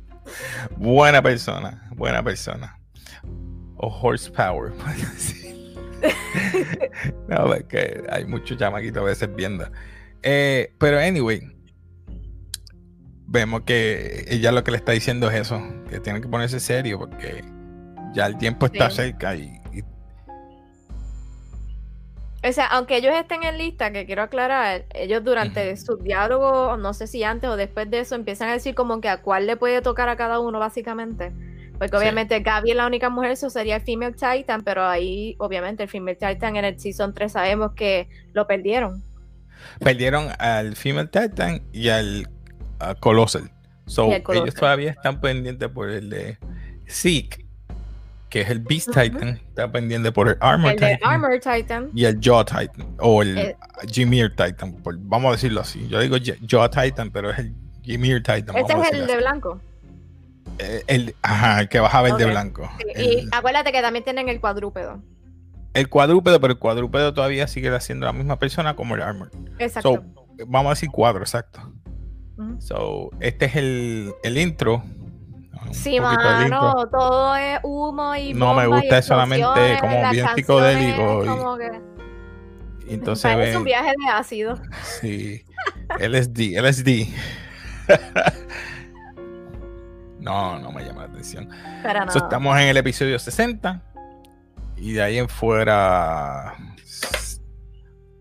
Buena 0.77 1.21
persona, 1.21 1.89
buena 1.91 2.23
persona. 2.23 2.79
O 3.77 3.87
horsepower, 3.87 4.71
no, 7.27 7.53
es 7.53 7.65
que 7.65 8.03
hay 8.09 8.23
muchos 8.25 8.57
chamaquitos 8.57 9.01
a 9.01 9.05
veces 9.05 9.35
viendo. 9.35 9.69
Eh, 10.23 10.73
pero 10.79 10.97
anyway, 10.97 11.54
vemos 13.35 13.61
que 13.61 14.25
ella 14.29 14.51
lo 14.51 14.63
que 14.63 14.71
le 14.71 14.77
está 14.77 14.93
diciendo 14.93 15.29
es 15.29 15.41
eso, 15.41 15.61
que 15.89 15.99
tiene 15.99 16.21
que 16.21 16.27
ponerse 16.27 16.59
serio 16.59 16.97
porque 16.97 17.43
ya 18.13 18.25
el 18.25 18.37
tiempo 18.37 18.65
está 18.65 18.89
cerca 18.89 19.35
y, 19.35 19.59
O 22.47 22.51
sea, 22.53 22.67
aunque 22.67 22.97
ellos 22.97 23.13
estén 23.15 23.43
en 23.43 23.57
lista, 23.57 23.91
que 23.91 24.05
quiero 24.05 24.21
aclarar, 24.21 24.85
ellos 24.93 25.23
durante 25.23 25.75
su 25.77 25.97
diálogo, 25.97 26.77
no 26.77 26.93
sé 26.93 27.07
si 27.07 27.23
antes 27.23 27.49
o 27.49 27.57
después 27.57 27.89
de 27.89 27.99
eso, 27.99 28.13
empiezan 28.13 28.49
a 28.49 28.53
decir 28.53 28.75
como 28.75 29.01
que 29.01 29.09
a 29.09 29.21
cuál 29.21 29.47
le 29.47 29.57
puede 29.57 29.81
tocar 29.81 30.09
a 30.09 30.15
cada 30.15 30.39
uno, 30.39 30.59
básicamente. 30.59 31.31
Porque 31.79 31.97
obviamente 31.97 32.39
Gaby 32.39 32.71
es 32.71 32.77
la 32.77 32.85
única 32.85 33.09
mujer, 33.09 33.31
eso 33.31 33.49
sería 33.49 33.77
el 33.77 33.81
Female 33.81 34.13
Titan, 34.13 34.63
pero 34.63 34.85
ahí 34.85 35.35
obviamente 35.39 35.83
el 35.83 35.89
Female 35.89 36.15
Titan 36.15 36.55
en 36.55 36.65
el 36.65 36.79
Season 36.79 37.13
3 37.13 37.31
sabemos 37.31 37.71
que 37.73 38.07
lo 38.33 38.45
perdieron. 38.45 39.03
Perdieron 39.79 40.29
al 40.37 40.75
Female 40.75 41.07
Titan 41.07 41.63
y 41.73 41.89
al 41.89 42.29
Colossal. 42.99 43.51
So, 43.87 44.11
el 44.11 44.23
ellos 44.29 44.55
todavía 44.55 44.91
están 44.91 45.21
pendientes 45.21 45.69
por 45.69 45.89
el 45.89 46.09
de 46.09 46.37
Zeke, 46.87 47.45
que 48.29 48.41
es 48.41 48.49
el 48.49 48.59
Beast. 48.59 48.87
Titan, 48.87 49.39
está 49.47 49.71
pendiente 49.71 50.11
por 50.11 50.27
el 50.29 50.37
Armor 50.39 50.71
el 50.71 50.77
Titan 50.77 50.99
Armor 51.03 51.39
Titan. 51.39 51.89
y 51.93 52.05
el 52.05 52.19
Jaw 52.19 52.43
Titan, 52.45 52.95
o 52.99 53.21
el 53.21 53.37
Eh. 53.37 53.55
Jimir 53.91 54.31
Titan, 54.35 54.73
por- 54.83 54.97
vamos 54.99 55.29
a 55.29 55.31
decirlo 55.33 55.61
así. 55.61 55.87
Yo 55.87 55.99
digo 55.99 56.17
Jaw 56.49 56.69
Titan, 56.69 57.11
pero 57.11 57.29
es 57.29 57.39
el 57.39 57.53
Jimir 57.83 58.23
Titan. 58.23 58.55
Este 58.57 58.73
a 58.73 58.81
es 58.81 58.91
el 58.93 59.05
de 59.07 59.17
blanco. 59.17 59.61
Eh, 60.57 60.83
el, 60.87 61.15
ajá, 61.21 61.61
el 61.61 61.69
que 61.69 61.79
vas 61.79 61.93
a 61.93 62.01
ver 62.01 62.13
de 62.13 62.25
blanco. 62.25 62.69
Sí, 62.77 62.85
El, 62.95 63.03
Y 63.05 63.27
acuérdate 63.31 63.71
que 63.71 63.81
también 63.81 64.03
tienen 64.03 64.29
el 64.29 64.39
cuadrúpedo. 64.39 65.01
el 65.73 65.89
cuadrúpedo, 65.89 66.39
pero 66.39 66.53
el 66.53 66.59
cuadrúpedo 66.59 67.13
todavía 67.13 67.45
sigue 67.47 67.77
siendo 67.81 68.05
la 68.05 68.13
misma 68.13 68.39
persona 68.39 68.75
como 68.75 68.95
el 68.95 69.01
Armor. 69.01 69.29
Exacto. 69.59 69.93
So, 70.37 70.45
vamos 70.47 70.71
a 70.71 70.73
decir 70.75 70.89
cuatro, 70.91 71.21
exacto. 71.21 71.71
So, 72.59 73.09
este 73.19 73.45
es 73.45 73.55
el, 73.55 74.13
el 74.23 74.37
intro. 74.37 74.83
Sí, 75.71 75.99
mano, 75.99 76.87
todo 76.91 77.35
es 77.35 77.59
humo 77.63 78.15
y 78.15 78.33
No 78.33 78.53
me 78.53 78.67
gusta 78.67 78.99
es 78.99 79.05
solamente 79.05 79.77
como 79.81 80.09
bien 80.11 80.27
psicodélico 80.35 81.23
y- 81.23 81.27
como 81.27 81.57
que- 81.57 81.81
Y 82.87 82.93
entonces 82.93 83.31
parece 83.31 83.51
ve, 83.51 83.57
un 83.57 83.63
viaje 83.63 83.89
de 83.89 84.11
ácido. 84.13 84.59
sí, 85.01 85.41
LSD, 85.99 86.55
LSD. 86.61 87.07
no, 90.19 90.59
no 90.59 90.71
me 90.71 90.83
llama 90.83 91.01
la 91.03 91.07
atención. 91.09 91.49
Para 91.83 92.01
So, 92.11 92.19
nada. 92.19 92.19
estamos 92.27 92.57
en 92.59 92.67
el 92.67 92.77
episodio 92.77 93.17
60 93.19 93.81
y 94.77 94.93
de 94.93 95.01
ahí 95.01 95.17
en 95.17 95.29
fuera 95.29 96.53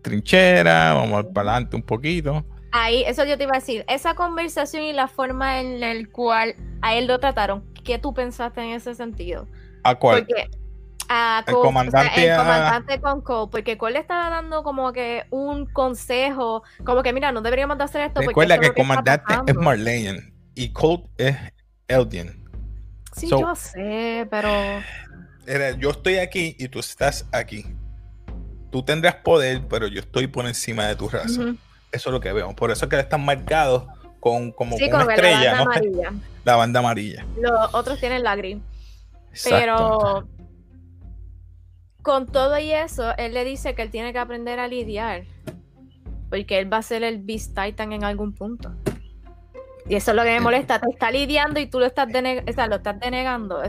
trinchera, 0.01 0.93
vamos 0.93 1.25
para 1.33 1.51
adelante 1.51 1.75
un 1.75 1.81
poquito. 1.83 2.45
Ahí, 2.77 3.05
eso 3.07 3.23
yo 3.23 3.37
te 3.37 3.45
iba 3.45 3.53
a 3.53 3.59
decir. 3.59 3.85
Esa 3.87 4.15
conversación 4.15 4.83
y 4.83 4.91
la 4.91 5.07
forma 5.07 5.61
en 5.61 5.79
la 5.79 5.93
cual 6.11 6.55
a 6.81 6.93
él 6.95 7.07
lo 7.07 7.21
trataron, 7.21 7.63
¿qué 7.85 7.99
tú 7.99 8.13
pensaste 8.13 8.61
en 8.61 8.71
ese 8.71 8.95
sentido? 8.95 9.47
¿A 9.83 9.95
cuál? 9.95 10.25
Porque 10.25 10.49
a 11.07 11.43
El 11.47 11.53
Cole, 11.53 11.57
o 11.57 11.61
sea, 11.61 11.67
comandante 11.69 12.27
el 12.27 12.37
comandante 12.37 12.99
con 12.99 13.21
Cole, 13.21 13.49
porque 13.49 13.77
Cole 13.77 13.93
le 13.93 13.99
estaba 13.99 14.29
dando 14.29 14.63
como 14.63 14.91
que 14.91 15.23
un 15.29 15.67
consejo, 15.67 16.63
como 16.83 17.01
que 17.01 17.13
mira, 17.13 17.31
no 17.31 17.41
deberíamos 17.41 17.77
de 17.77 17.85
hacer 17.85 18.01
esto. 18.01 18.15
porque 18.15 18.27
Recuerda 18.27 18.55
esto 18.55 18.61
que 18.61 18.67
el 18.67 18.73
comandante 18.73 19.23
es 19.31 19.39
pasando". 19.39 19.61
Marleyan 19.61 20.33
y 20.53 20.73
Colt 20.73 21.05
es 21.17 21.37
Eldian. 21.87 22.43
Sí, 23.15 23.29
So- 23.29 23.39
yo 23.39 23.55
sé, 23.55 24.27
pero 24.29 24.49
Era, 25.47 25.71
yo 25.77 25.91
estoy 25.91 26.17
aquí 26.17 26.57
y 26.59 26.67
tú 26.67 26.79
estás 26.79 27.25
aquí. 27.31 27.65
Tú 28.69 28.83
tendrás 28.83 29.15
poder, 29.15 29.61
pero 29.69 29.87
yo 29.87 30.01
estoy 30.01 30.27
por 30.27 30.45
encima 30.45 30.87
de 30.87 30.97
tu 30.97 31.07
raza. 31.07 31.55
Eso 31.95 32.09
es 32.09 32.13
lo 32.13 32.19
que 32.19 32.33
veo. 32.33 32.53
Por 32.55 32.71
eso 32.71 32.85
es 32.85 32.89
que 32.89 32.99
están 32.99 33.23
marcados 33.23 33.85
con 34.19 34.51
como 34.51 34.77
sí, 34.77 34.89
con 34.89 35.01
una 35.01 35.15
que 35.15 35.21
la 35.21 35.29
estrella, 35.29 35.51
banda 35.51 35.63
¿no? 35.63 35.71
amarilla. 35.71 36.13
la 36.43 36.55
banda 36.55 36.79
amarilla. 36.79 37.25
Los 37.39 37.73
otros 37.73 37.99
tienen 37.99 38.23
la 38.23 38.35
gris. 38.35 38.57
Exacto. 39.31 39.57
Pero 39.57 40.27
con 42.01 42.27
todo 42.27 42.59
y 42.59 42.71
eso, 42.71 43.15
él 43.17 43.33
le 43.33 43.45
dice 43.45 43.75
que 43.75 43.81
él 43.81 43.91
tiene 43.91 44.11
que 44.11 44.19
aprender 44.19 44.59
a 44.59 44.67
lidiar. 44.67 45.23
Porque 46.29 46.59
él 46.59 46.71
va 46.71 46.77
a 46.77 46.81
ser 46.81 47.03
el 47.03 47.19
Beast 47.19 47.57
Titan 47.57 47.93
en 47.93 48.03
algún 48.03 48.33
punto. 48.33 48.75
Y 49.87 49.95
eso 49.95 50.11
es 50.11 50.17
lo 50.17 50.23
que 50.23 50.31
me 50.31 50.39
molesta. 50.39 50.79
Te 50.79 50.89
está 50.91 51.11
lidiando 51.11 51.59
y 51.59 51.67
tú 51.67 51.79
lo 51.79 51.85
estás, 51.85 52.07
o 52.09 52.53
sea, 52.53 52.67
lo 52.67 52.75
estás 52.75 52.99
denegando. 52.99 53.61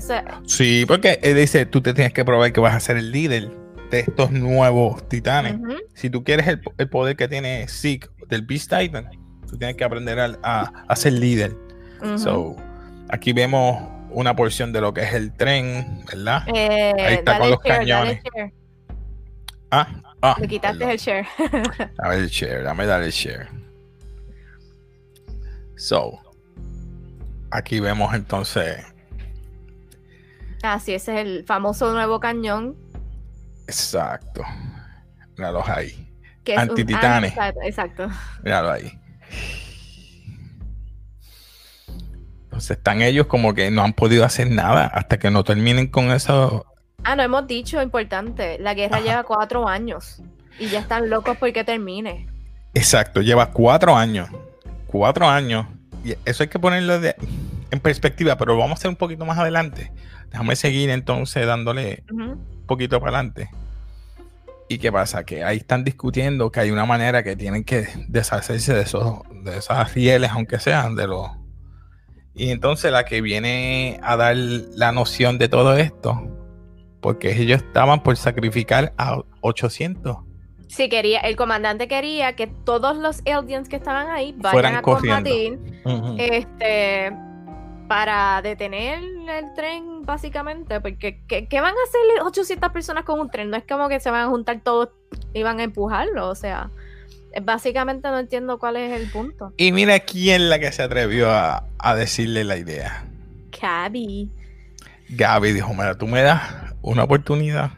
Sí, 0.46 0.84
porque 0.86 1.20
él 1.22 1.36
dice, 1.36 1.66
tú 1.66 1.80
te 1.80 1.94
tienes 1.94 2.12
que 2.12 2.24
probar 2.24 2.52
que 2.52 2.60
vas 2.60 2.74
a 2.74 2.80
ser 2.80 2.96
el 2.96 3.12
líder 3.12 3.50
de 3.90 4.00
estos 4.00 4.32
nuevos 4.32 5.06
titanes. 5.08 5.56
Si 5.94 6.10
tú 6.10 6.24
quieres 6.24 6.48
el, 6.48 6.60
el 6.78 6.88
poder 6.88 7.16
que 7.16 7.28
tiene 7.28 7.66
Zeke 7.68 8.08
del 8.28 8.42
Beast 8.42 8.70
Titan, 8.72 9.08
tú 9.48 9.56
tienes 9.56 9.76
que 9.76 9.84
aprender 9.84 10.18
a, 10.20 10.38
a- 10.42 10.72
a 10.88 10.96
ser 10.96 11.12
líder. 11.14 11.56
So, 12.18 12.54
aquí 13.08 13.32
vemos 13.32 13.82
una 14.10 14.36
porción 14.36 14.72
de 14.72 14.80
lo 14.80 14.92
que 14.94 15.02
es 15.02 15.14
el 15.14 15.32
tren, 15.32 16.02
¿verdad? 16.06 16.42
Eh, 16.54 16.92
ahí 16.98 17.14
está 17.14 17.38
con 17.38 17.50
los 17.50 17.58
share, 17.64 17.78
cañones. 17.78 18.22
Ah, 19.70 20.02
ah, 20.22 20.36
Le 20.38 20.46
quitaste 20.48 20.78
perdón. 20.78 20.90
el 20.92 20.98
share. 20.98 21.26
Dame 21.96 22.14
el 22.16 22.28
share, 22.28 22.62
dame 22.62 22.86
dar 22.86 23.02
el 23.02 23.10
share. 23.10 23.48
So, 25.76 26.18
aquí 27.50 27.80
vemos 27.80 28.14
entonces, 28.14 28.78
ah, 30.62 30.78
sí, 30.80 30.94
ese 30.94 31.14
es 31.14 31.26
el 31.26 31.44
famoso 31.44 31.92
nuevo 31.92 32.20
cañón. 32.20 32.76
exacto. 33.66 34.42
Míralos 35.36 35.68
ahí, 35.68 36.08
Que 36.46 36.54
es 36.54 36.62
un- 36.62 36.70
Antititanes. 36.70 37.34
ah, 37.38 37.52
exacto, 37.64 38.08
míralo 38.44 38.70
ahí. 38.70 38.92
Entonces 42.44 42.76
están 42.78 43.02
ellos 43.02 43.26
como 43.26 43.52
que 43.52 43.70
no 43.70 43.82
han 43.82 43.92
podido 43.92 44.24
hacer 44.24 44.50
nada 44.50 44.86
hasta 44.86 45.18
que 45.18 45.30
no 45.30 45.44
terminen 45.44 45.88
con 45.88 46.10
eso. 46.10 46.64
Ah, 47.04 47.14
no 47.16 47.22
hemos 47.22 47.46
dicho, 47.46 47.82
importante. 47.82 48.58
La 48.58 48.74
guerra 48.74 48.96
Ajá. 48.98 49.04
lleva 49.06 49.22
cuatro 49.24 49.68
años. 49.68 50.22
Y 50.58 50.68
ya 50.68 50.80
están 50.80 51.10
locos 51.10 51.36
porque 51.38 51.64
termine. 51.64 52.28
Exacto, 52.72 53.20
lleva 53.20 53.50
cuatro 53.50 53.94
años. 53.96 54.28
Cuatro 54.86 55.28
años. 55.28 55.66
Y 56.04 56.14
eso 56.24 56.44
hay 56.44 56.48
que 56.48 56.58
ponerlo 56.58 56.98
de- 56.98 57.14
en 57.70 57.80
perspectiva, 57.80 58.36
pero 58.38 58.52
lo 58.54 58.60
vamos 58.60 58.78
a 58.78 58.78
hacer 58.78 58.88
un 58.88 58.96
poquito 58.96 59.26
más 59.26 59.36
adelante. 59.38 59.92
Déjame 60.30 60.56
seguir 60.56 60.88
entonces 60.90 61.46
dándole 61.46 62.04
un 62.10 62.64
poquito 62.66 63.00
para 63.00 63.18
adelante. 63.18 63.50
¿Y 64.68 64.78
qué 64.78 64.90
pasa? 64.90 65.24
Que 65.24 65.44
ahí 65.44 65.58
están 65.58 65.84
discutiendo 65.84 66.50
que 66.50 66.60
hay 66.60 66.70
una 66.70 66.84
manera 66.84 67.22
que 67.22 67.36
tienen 67.36 67.64
que 67.64 67.86
deshacerse 68.08 68.74
de 68.74 68.82
esos, 68.82 69.20
de 69.44 69.58
esas 69.58 69.94
rieles, 69.94 70.30
aunque 70.30 70.58
sean 70.58 70.96
de 70.96 71.06
los. 71.06 71.28
Y 72.34 72.50
entonces 72.50 72.90
la 72.90 73.04
que 73.04 73.20
viene 73.20 74.00
a 74.02 74.16
dar 74.16 74.36
la 74.36 74.92
noción 74.92 75.38
de 75.38 75.48
todo 75.48 75.76
esto, 75.76 76.20
porque 77.00 77.32
ellos 77.40 77.62
estaban 77.62 78.02
por 78.02 78.16
sacrificar 78.16 78.92
a 78.98 79.18
800 79.40 80.26
Sí, 80.68 80.88
quería, 80.88 81.20
el 81.20 81.36
comandante 81.36 81.86
quería 81.88 82.34
que 82.34 82.48
todos 82.48 82.96
los 82.96 83.22
Eldians 83.24 83.68
que 83.68 83.76
estaban 83.76 84.10
ahí 84.10 84.32
vayan 84.36 84.52
Fueran 84.52 84.76
a 84.76 84.82
combatir 84.82 85.58
este, 86.18 87.12
para 87.88 88.42
detener 88.42 88.98
el 88.98 89.54
tren, 89.54 89.95
básicamente. 90.06 90.80
Porque, 90.80 91.20
¿qué, 91.28 91.46
qué 91.48 91.60
van 91.60 91.74
a 91.74 91.82
hacer 91.88 92.22
800 92.24 92.70
personas 92.72 93.04
con 93.04 93.20
un 93.20 93.28
tren? 93.30 93.50
No 93.50 93.56
es 93.56 93.64
como 93.68 93.88
que 93.88 94.00
se 94.00 94.10
van 94.10 94.22
a 94.22 94.28
juntar 94.28 94.60
todos 94.62 94.90
y 95.34 95.42
van 95.42 95.60
a 95.60 95.64
empujarlo. 95.64 96.28
O 96.28 96.34
sea, 96.34 96.70
eh, 97.32 97.40
básicamente 97.40 98.08
no 98.08 98.18
entiendo 98.18 98.58
cuál 98.58 98.76
es 98.76 98.98
el 98.98 99.10
punto. 99.10 99.52
Y 99.56 99.72
mira 99.72 99.98
quién 100.00 100.48
la 100.48 100.58
que 100.58 100.72
se 100.72 100.82
atrevió 100.82 101.30
a, 101.30 101.64
a 101.78 101.94
decirle 101.94 102.44
la 102.44 102.56
idea. 102.56 103.04
Cabby. 103.60 104.30
Gaby 105.10 105.52
dijo, 105.52 105.72
mira, 105.74 105.96
tú 105.96 106.06
me 106.06 106.22
das 106.22 106.40
una 106.82 107.04
oportunidad. 107.04 107.70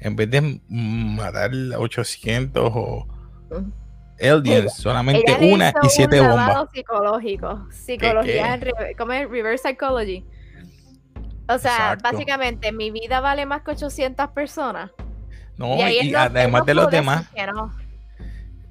En 0.00 0.16
vez 0.16 0.30
de 0.30 0.60
matar 0.68 1.50
800 1.78 2.70
o 2.74 3.06
aliens, 4.20 4.74
solamente 4.74 5.22
Ella 5.26 5.38
le 5.38 5.52
una 5.54 5.72
y 5.82 5.88
siete 5.88 6.20
un 6.20 6.28
bombas. 6.28 6.68
psicológico. 6.72 7.66
Psicología, 7.70 8.58
qué? 8.60 8.64
re- 8.72 8.94
¿cómo 8.98 9.12
es? 9.12 9.28
Reverse 9.28 9.68
psychology. 9.68 10.24
O 11.48 11.58
sea, 11.58 11.92
Exacto. 11.92 12.10
básicamente, 12.12 12.72
mi 12.72 12.90
vida 12.90 13.20
vale 13.20 13.44
más 13.46 13.62
que 13.62 13.72
800 13.72 14.28
personas. 14.30 14.90
No, 15.56 15.76
y 15.88 16.14
además 16.14 16.64
de 16.66 16.74
los 16.74 16.90
demás, 16.90 17.26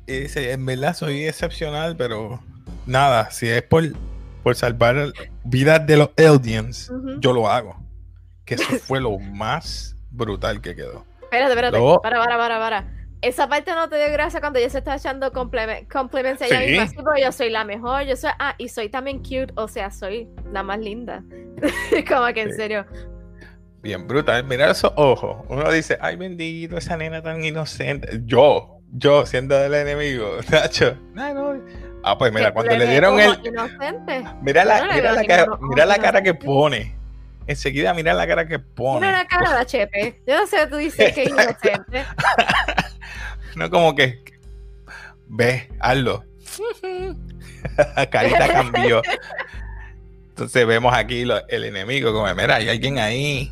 dice, 0.06 0.51
en 0.51 0.65
verdad 0.65 0.94
soy 0.96 1.24
excepcional, 1.25 1.96
pero 1.96 2.42
nada, 2.86 3.30
si 3.32 3.48
es 3.48 3.62
por, 3.63 3.84
por 4.44 4.56
salvar 4.56 5.13
vidas 5.44 5.86
de 5.88 5.98
los 5.98 6.10
aliens, 6.18 6.92
yo 7.20 7.34
lo 7.34 7.50
hago. 7.50 7.77
Que 8.46 8.56
eso 8.56 8.63
fue 8.88 9.00
lo 9.00 9.18
más 9.20 9.96
brutal 10.12 10.60
que 10.62 10.75
quedó. 10.75 11.06
Espérate, 11.22 11.51
espérate. 11.51 11.77
Luego- 11.77 12.01
Para, 12.01 12.20
para, 12.20 12.38
para, 12.38 12.60
para. 12.60 13.02
Esa 13.24 13.48
parte 13.48 13.72
no 13.74 13.88
te 13.89 13.96
dio 13.98 14.12
gracia 14.12 14.39
cuando 14.42 14.60
ella 14.60 14.70
se 14.70 14.80
está 14.80 14.96
echando 14.96 15.32
compliment- 15.32 15.88
compliments 15.92 16.42
a 16.42 16.46
ella 16.48 16.60
Sí. 16.60 16.65
misma. 16.72 16.88
Sí, 16.88 16.96
pero 16.98 17.25
yo 17.25 17.32
soy 17.32 17.50
la 17.50 17.63
mejor, 17.63 18.03
yo 18.03 18.15
soy... 18.18 18.32
Ah, 18.38 18.53
y 18.58 18.68
soy 18.68 18.89
también 18.89 19.20
cute, 19.20 19.53
o 19.56 19.68
sea, 19.68 19.89
soy 19.92 20.27
la 20.51 20.62
más 20.62 20.80
linda. 20.80 21.24
Como 22.10 22.27
que 22.34 22.42
en 22.42 22.50
Sí. 22.51 22.56
serio. 22.58 22.86
Bien 23.82 24.08
brutal. 24.08 24.44
Mira 24.44 24.72
esos 24.72 24.92
ojos. 24.98 25.38
Uno 25.50 25.72
dice, 25.72 25.98
ay 26.01 26.15
bendito, 26.18 26.77
esa 26.77 26.98
nena 26.98 27.22
tan 27.22 27.44
inocente. 27.44 28.22
Yo, 28.25 28.80
yo 28.92 29.25
siendo 29.25 29.58
el 29.58 29.74
enemigo, 29.74 30.38
Nacho. 30.51 30.98
No, 31.13 31.34
no. 31.34 31.62
Ah, 32.03 32.18
pues 32.18 32.34
mira, 32.34 32.53
cuando 32.53 32.75
le 32.75 32.86
dieron 32.88 33.20
el. 33.20 33.30
ojos 33.32 33.42
inocentes. 33.46 34.24
Mira 34.42 34.65
la, 34.65 34.86
no 34.86 34.94
mira 34.94 35.12
la, 35.13 35.24
cara, 35.25 35.46
mira 35.62 35.86
la 35.86 35.98
cara 35.98 36.22
que 36.22 36.34
pone. 36.34 36.94
Enseguida 37.48 37.94
mira 37.94 38.13
la 38.13 38.25
cara 38.27 38.46
que 38.48 38.60
pone. 38.60 39.06
Mira 39.08 39.20
la 39.20 39.25
cara 39.27 39.60
de 39.60 39.65
Chepe. 39.65 40.22
Yo 40.27 40.38
no 40.38 40.48
sé, 40.48 40.68
tú 40.68 40.75
dices 40.77 41.13
que 41.13 41.24
es 41.24 41.30
inocente. 41.32 42.06
No 43.55 43.69
como 43.69 43.95
que. 43.95 44.24
Ve, 45.27 45.69
hazlo. 45.79 46.24
Carita 48.12 48.48
cambió. 48.51 49.01
Entonces 50.29 50.65
vemos 50.67 50.93
aquí 50.93 51.25
lo- 51.25 51.48
el 51.48 51.63
enemigo, 51.65 52.12
como, 52.12 52.33
mira, 52.36 52.55
hay 52.55 52.69
alguien 52.69 52.98
ahí. 52.98 53.51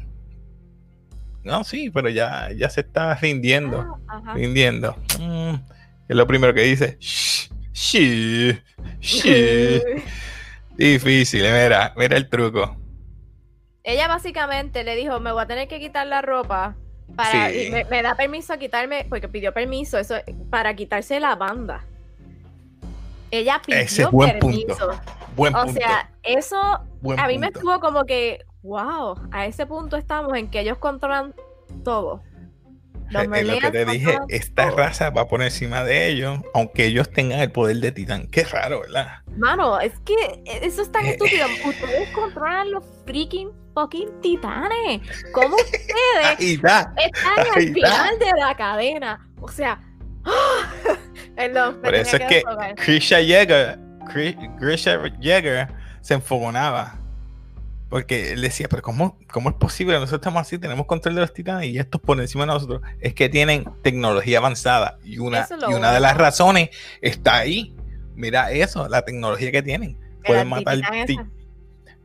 No, 1.43 1.63
sí, 1.63 1.89
pero 1.89 2.10
ya, 2.10 2.50
ya 2.55 2.70
se 2.70 2.81
está 2.81 3.15
rindiendo. 3.15 3.98
Ah, 4.08 4.34
rindiendo. 4.36 4.96
Mm, 5.20 5.55
es 6.10 6.15
lo 6.15 6.27
primero 6.27 6.53
que 6.53 6.62
dice. 6.62 6.98
Shh, 7.00 7.50
shh, 7.74 8.62
shh. 9.00 9.81
Difícil, 10.77 11.41
mira, 11.43 11.93
mira 11.98 12.17
el 12.17 12.29
truco. 12.29 12.77
Ella 13.84 14.08
básicamente 14.08 14.84
le 14.84 14.96
dijo, 14.96 15.20
me 15.20 15.31
voy 15.31 15.41
a 15.43 15.48
tener 15.48 15.67
que 15.67 15.79
quitar 15.79 16.05
la 16.08 16.22
ropa 16.22 16.75
para, 17.15 17.50
Sí. 17.50 17.68
y 17.68 17.72
me, 17.72 17.86
me 17.86 18.01
da 18.01 18.15
permiso 18.15 18.53
a 18.53 18.58
quitarme, 18.58 19.06
porque 19.10 19.27
pidió 19.27 19.53
permiso 19.53 19.98
eso 19.98 20.15
para 20.50 20.75
quitarse 20.75 21.20
la 21.20 21.36
banda. 21.36 21.86
Ella 23.32 23.62
pidió 23.65 23.80
Ese 23.80 24.01
es 24.03 24.12
buen 24.12 24.39
permiso. 24.39 24.68
punto. 24.68 25.01
Buen 25.36 25.56
O 25.56 25.63
punto. 25.63 25.80
sea, 25.80 26.10
eso 26.24 26.58
buen 27.01 27.20
a 27.20 27.27
mí 27.27 27.38
me 27.38 27.48
estuvo 27.48 27.80
como 27.80 28.06
que, 28.06 28.44
wow, 28.63 29.15
a 29.32 29.46
ese 29.46 29.65
punto 29.65 29.96
estamos 29.96 30.34
en 30.38 30.50
que 30.50 30.60
ellos 30.60 30.77
controlan 30.77 31.34
todo. 31.84 32.22
Los 33.10 33.24
Eh, 33.24 33.30
eh, 33.34 33.44
lo 33.44 33.60
que 33.60 33.72
te 33.72 33.86
dije, 33.86 34.18
esta 34.30 34.68
todo. 34.68 34.77
raza 34.77 35.10
va 35.10 35.27
por 35.27 35.41
encima 35.41 35.84
de 35.84 36.08
ellos, 36.08 36.39
aunque 36.53 36.86
ellos 36.86 37.10
tengan 37.12 37.39
el 37.39 37.51
poder 37.51 37.77
de 37.77 37.91
titán. 37.91 38.27
Qué 38.27 38.44
raro, 38.44 38.82
¿verdad? 38.82 39.20
Mano, 39.38 39.80
es 39.80 39.94
que 40.06 40.15
eso 40.46 40.82
es 40.82 40.91
tan 40.91 41.06
Eh, 41.06 41.12
estúpido. 41.12 41.46
Ustedes 41.65 42.10
controlan 42.12 42.72
los 42.72 42.84
freaking 43.06 43.50
fucking 43.74 44.22
titanes. 44.22 45.01
¿Cómo 45.34 45.56
ustedes 45.56 46.40
está. 46.40 46.94
están 46.98 47.40
al 47.40 47.46
está. 47.48 47.74
final 47.74 48.20
de 48.20 48.32
la 48.40 48.56
cadena? 48.56 49.28
O 49.40 49.48
sea, 49.50 49.80
perdón, 51.36 51.75
me 51.78 51.82
Por 51.84 51.96
eso 51.96 52.18
es 52.18 52.24
que. 52.28 52.44
Grisha 52.86 53.20
Gri- 53.20 54.60
Grisha 54.60 55.00
Jäger 55.20 55.68
se 56.01 56.13
enfogonaba. 56.16 56.98
Porque 57.90 58.32
él 58.32 58.42
decía, 58.42 58.68
pero 58.70 58.82
¿cómo, 58.82 59.20
¿cómo 59.34 59.50
es 59.50 59.56
posible? 59.58 59.96
Nosotros 59.96 60.20
estamos 60.22 60.42
así, 60.44 60.58
tenemos 60.58 60.86
control 60.86 61.13
de 61.16 61.22
los 61.22 61.34
titanes 61.34 61.68
y 61.68 61.78
estos 61.78 62.00
por 62.00 62.18
encima 62.22 62.46
de 62.46 62.54
nosotros. 62.54 62.82
Es 63.01 63.13
que 63.13 63.28
tienen 63.28 63.66
tecnología 63.84 64.38
avanzada 64.38 64.98
y 65.04 65.18
una, 65.18 65.46
y 65.70 65.74
una 65.74 65.92
de 65.92 66.00
las 66.00 66.16
razones 66.16 66.70
está 67.01 67.40
ahí. 67.40 67.75
Mira 68.16 68.50
eso, 68.51 68.88
la 68.88 69.01
tecnología 69.04 69.51
que 69.51 69.62
tienen. 69.62 70.00
Pueden 70.25 70.48
matar 70.48 70.78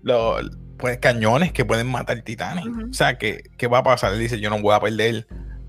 los 0.03 0.51
pues, 0.79 0.99
cañones 0.99 1.53
que 1.53 1.65
pueden 1.65 1.87
matar 1.89 2.21
titanes. 2.23 2.65
O 2.67 2.93
sea, 2.93 3.19
¿qué, 3.19 3.45
¿qué 3.57 3.67
va 3.67 3.79
a 3.79 3.83
pasar? 3.83 4.13
Él 4.13 4.19
dice, 4.21 4.41
yo 4.41 4.51
no 4.51 4.61
voy 4.61 4.75
a 4.75 4.81
perder 4.81 5.27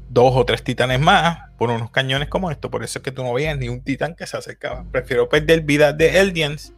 dos 0.10 0.34
o 0.36 0.46
tres 0.46 0.64
titanes 0.64 1.00
más 1.00 1.40
por 1.58 1.70
unos 1.70 1.92
cañones 1.92 2.30
como 2.30 2.50
estos. 2.52 2.70
Por 2.72 2.84
eso 2.84 3.00
es 3.00 3.04
que 3.04 3.12
tú 3.12 3.24
no 3.24 3.34
veías 3.34 3.58
ni 3.58 3.70
un 3.70 3.82
titán 3.82 4.16
que 4.16 4.26
se 4.28 4.38
acercaba. 4.38 4.84
Prefiero 4.92 5.28
perder 5.30 5.62
vidas 5.62 5.98
de 5.98 6.20
Eldians 6.20 6.74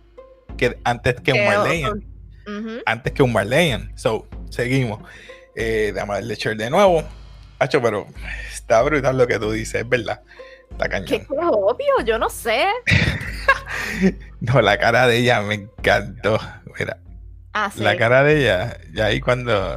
que 0.57 0.77
antes 0.83 1.15
que 1.21 1.31
un 1.33 1.37
Que- 1.39 1.45
Marleyan. 1.45 2.05
Antes 2.85 3.13
que 3.13 3.21
un 3.23 3.31
Marleyan. 3.31 3.91
So, 3.95 4.27
seguimos. 4.49 4.99
Eh, 5.55 5.91
dame 5.95 6.15
darle 6.15 6.35
share 6.35 6.57
de 6.57 6.69
nuevo. 6.69 7.03
Hacho, 7.59 7.81
pero 7.81 8.07
está 8.51 8.81
brutal 8.81 9.17
lo 9.17 9.27
que 9.27 9.37
tú 9.37 9.51
dices, 9.51 9.81
es 9.81 9.89
verdad. 9.89 10.21
Está 10.71 10.85
Que 10.85 10.89
cañón. 10.89 11.21
es 11.21 11.27
obvio, 11.29 12.01
yo 12.05 12.17
no 12.17 12.29
sé. 12.29 12.65
No, 14.41 14.61
la 14.61 14.77
cara 14.77 15.07
de 15.07 15.17
ella 15.17 15.41
me 15.41 15.55
encantó. 15.55 16.39
Mira, 16.79 16.97
Ah, 17.53 17.71
sí. 17.73 17.81
la 17.83 17.97
cara 17.97 18.23
de 18.23 18.41
ella, 18.41 18.77
ya 18.93 19.05
ahí 19.05 19.19
cuando 19.19 19.75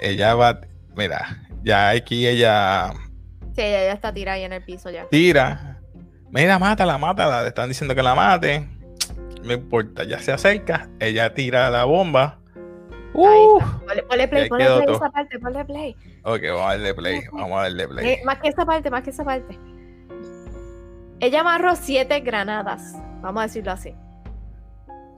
ella 0.00 0.34
va, 0.34 0.60
mira, 0.96 1.38
ya 1.62 1.90
aquí 1.90 2.26
ella 2.26 2.92
Sí, 3.54 3.62
ella 3.62 3.84
ya 3.84 3.92
está 3.92 4.12
tirada 4.12 4.36
ahí 4.36 4.44
en 4.44 4.52
el 4.52 4.62
piso 4.64 4.90
ya. 4.90 5.06
tira, 5.08 5.78
mira, 6.30 6.58
mátala, 6.58 6.98
mátala, 6.98 7.42
le 7.42 7.48
están 7.48 7.68
diciendo 7.68 7.94
que 7.94 8.02
la 8.02 8.14
mate, 8.14 8.68
no 9.44 9.52
importa, 9.52 10.04
ya 10.04 10.18
se 10.18 10.32
acerca, 10.32 10.88
ella 10.98 11.32
tira 11.34 11.70
la 11.70 11.84
bomba. 11.84 12.38
Uh, 13.12 13.58
Ponle, 13.86 14.02
ponle 14.04 14.28
play, 14.28 14.48
ponle 14.48 14.66
play 14.66 14.86
todo. 14.86 14.96
esa 14.96 15.10
parte, 15.10 15.38
ponle 15.40 15.64
play. 15.64 15.96
ok, 16.22 16.40
vamos 16.48 16.62
a 16.62 16.68
darle 16.70 16.94
play, 16.94 17.20
vamos 17.32 17.58
a 17.58 17.62
darle 17.62 17.88
play. 17.88 18.08
Eh, 18.08 18.22
más 18.24 18.38
que 18.38 18.48
esa 18.48 18.64
parte, 18.64 18.88
más 18.90 19.02
que 19.02 19.10
esa 19.10 19.24
parte. 19.24 19.58
Ella 21.20 21.40
amarró 21.40 21.74
siete 21.76 22.20
granadas, 22.20 22.94
vamos 23.20 23.40
a 23.40 23.46
decirlo 23.46 23.72
así. 23.72 23.94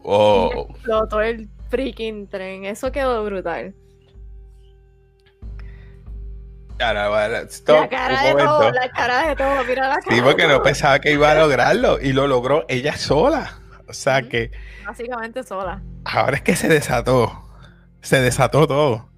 Oh, 0.04 0.66
Explotó 0.70 1.20
el 1.20 1.48
freaking 1.72 2.28
tren, 2.28 2.66
eso 2.66 2.92
quedó 2.92 3.24
brutal. 3.24 3.74
stop, 7.48 7.80
la 7.80 7.88
cara 7.88 8.22
de 8.24 8.34
todo, 8.34 8.58
momento. 8.58 8.78
la 8.78 8.90
cara 8.90 9.28
de 9.28 9.36
todo, 9.36 9.64
mira 9.64 9.88
la 9.88 10.00
cara. 10.00 10.16
Sí, 10.16 10.20
porque 10.22 10.42
no 10.46 10.54
todo. 10.54 10.64
pensaba 10.64 10.98
que 11.00 11.12
iba 11.12 11.30
a 11.30 11.34
lograrlo 11.34 11.98
y 11.98 12.12
lo 12.12 12.26
logró 12.26 12.66
ella 12.68 12.96
sola. 12.98 13.58
O 13.88 13.94
sea 13.94 14.20
que 14.22 14.50
Básicamente 14.84 15.42
sola. 15.44 15.82
ahora 16.04 16.36
es 16.36 16.42
que 16.42 16.56
se 16.56 16.68
desató. 16.68 17.42
Se 18.02 18.20
desató 18.20 18.66
todo. 18.66 19.08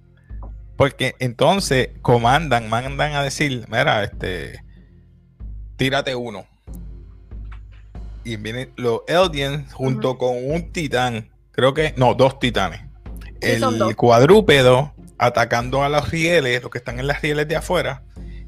Porque 0.77 1.15
entonces 1.19 1.89
comandan, 2.01 2.69
mandan 2.69 3.15
a 3.15 3.23
decir, 3.23 3.65
mira, 3.67 4.03
este, 4.05 4.63
tírate 5.75 6.15
uno. 6.15 6.45
Y 8.23 8.37
vienen 8.37 8.71
los 8.77 9.01
Eldians 9.07 9.73
junto 9.73 10.17
con 10.17 10.35
un 10.51 10.71
titán, 10.71 11.29
creo 11.55 11.73
que, 11.73 11.93
no, 11.97 12.13
dos 12.13 12.39
titanes. 12.39 12.81
Sí, 13.41 13.61
el 13.63 13.95
cuadrúpedo 13.95 14.93
atacando 15.17 15.83
a 15.83 15.89
los 15.89 16.09
rieles, 16.11 16.61
los 16.61 16.71
que 16.71 16.77
están 16.77 16.99
en 16.99 17.07
las 17.07 17.21
rieles 17.21 17.47
de 17.47 17.55
afuera. 17.55 18.03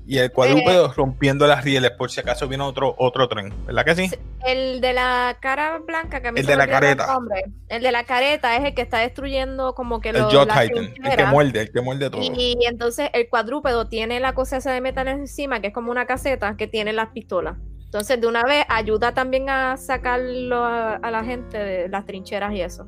Y 0.10 0.18
Eh. 0.18 0.24
el 0.24 0.32
cuadrúpedo 0.32 0.94
rompiendo 0.94 1.46
las 1.48 1.66
rieles 1.66 1.92
por 1.92 2.10
si 2.10 2.22
acaso 2.22 2.48
viene 2.48 2.64
otro, 2.64 2.96
otro 2.98 3.28
tren. 3.28 3.54
¿Verdad 3.66 3.84
que 3.84 3.96
sí? 3.96 4.10
El 4.46 4.80
de 4.80 4.94
la 4.94 5.38
cara 5.42 5.80
blanca, 5.86 6.22
que 6.22 6.30
a 6.30 6.32
mí 6.32 6.40
El 6.40 6.46
de 6.46 6.54
me 6.54 6.58
la 6.58 6.64
el 6.64 6.70
careta. 6.70 7.08
nombre. 7.08 7.44
El 7.68 7.84
de 7.84 7.92
la 7.92 8.06
careta 8.06 8.56
es 8.56 8.64
el 8.64 8.74
que 8.74 8.82
está 8.84 9.00
destruyendo 9.00 9.76
como 9.76 10.00
que 10.00 10.10
El 10.10 10.20
los, 10.20 10.34
Jaw 10.34 10.46
Titan, 10.46 10.94
el 11.04 11.16
que 11.18 11.26
muerde, 11.26 11.62
el 11.64 11.72
que 11.74 11.82
muerde 11.82 12.10
todo. 12.10 12.22
Y 12.22 12.58
entonces 12.70 13.10
el 13.14 13.28
cuadrúpedo 13.30 13.90
tiene 13.90 14.22
la 14.22 14.34
cosa 14.34 14.58
esa 14.58 14.72
de 14.72 14.80
metal 14.80 15.10
encima, 15.10 15.60
que 15.60 15.68
es 15.68 15.74
como 15.74 15.92
una 15.92 16.06
caseta 16.06 16.56
que 16.56 16.68
tiene 16.68 16.94
las 16.94 17.10
pistolas. 17.10 17.58
Entonces, 17.98 18.22
de 18.22 18.28
una 18.28 18.44
vez 18.44 18.64
ayuda 18.70 19.12
también 19.12 19.50
a 19.50 19.76
sacarlo 19.76 20.64
a, 20.64 20.98
a 20.98 21.10
la 21.10 21.24
gente 21.24 21.58
de 21.58 21.90
las 21.90 22.06
trincheras 22.06 22.54
y 22.54 22.62
eso. 22.62 22.88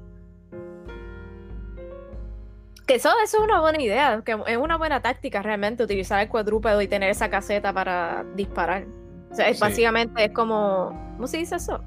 Que 2.86 2.93
eso, 2.93 3.10
eso 3.24 3.38
es 3.38 3.43
una 3.43 3.60
buena 3.60 3.82
idea, 3.82 4.22
que 4.24 4.38
es 4.45 4.58
una 4.58 4.78
buena 4.78 5.02
táctica 5.02 5.41
realmente 5.41 5.84
utilizar 5.84 6.19
el 6.22 6.30
cuadrúpedo 6.30 6.80
y 6.84 6.88
tener 6.88 7.10
esa 7.10 7.28
caseta 7.28 7.74
para 7.74 8.24
disparar. 8.36 8.86
O 9.32 9.36
sea, 9.36 9.50
es 9.50 9.58
Sí. 9.58 9.62
básicamente 9.62 10.26
es 10.26 10.32
como. 10.32 10.89
¿Cómo 11.15 11.26
se 11.26 11.38
dice 11.38 11.56
eso? 11.56 11.84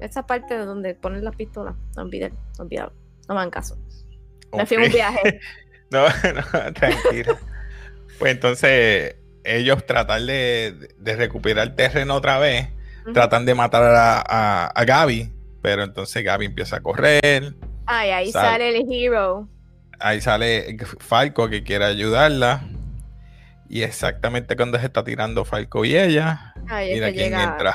Esa 0.00 0.26
parte 0.26 0.58
de 0.58 0.64
donde 0.64 0.96
ponen 0.96 1.22
las 1.22 1.36
pistolas. 1.36 1.76
No 1.96 2.02
olviden, 2.02 2.32
no 2.58 2.64
me 2.64 2.78
hagan 3.28 3.50
caso. 3.50 3.76
Me 4.52 4.66
fui 4.66 4.76
un 4.76 4.90
viaje. 4.90 5.38
No, 5.92 6.04
no, 6.34 6.72
tranquila. 6.72 7.38
pues 8.18 8.32
entonces, 8.32 9.14
ellos 9.46 9.84
tratan 9.86 10.26
de, 10.26 10.94
de 10.98 11.16
recuperar 11.16 11.74
terreno 11.74 12.14
otra 12.16 12.38
vez, 12.38 12.68
tratan 13.14 13.46
de 13.46 13.54
matar 13.54 13.82
a, 13.84 14.18
a, 14.26 14.66
a 14.66 14.84
Gaby, 14.84 15.32
pero 15.62 15.82
entonces 15.84 16.22
Gaby 16.24 16.46
empieza 16.46 16.76
a 16.76 16.80
correr. 16.80 17.54
Ay, 17.86 18.10
ahí 18.10 18.32
Sal- 18.32 18.44
sale 18.52 18.76
el 18.76 18.92
hero. 18.92 19.48
Ahí 19.98 20.20
sale 20.20 20.76
Falco 20.98 21.48
que 21.48 21.62
quiere 21.62 21.84
ayudarla. 21.84 22.64
Y 23.68 23.82
exactamente 23.82 24.54
cuando 24.56 24.78
se 24.78 24.86
está 24.86 25.02
tirando 25.02 25.44
Falco 25.44 25.84
y 25.84 25.96
ella, 25.96 26.54
Ay, 26.68 26.94
mira 26.94 27.10
quién 27.12 27.30
llega. 27.30 27.42
entra. 27.44 27.74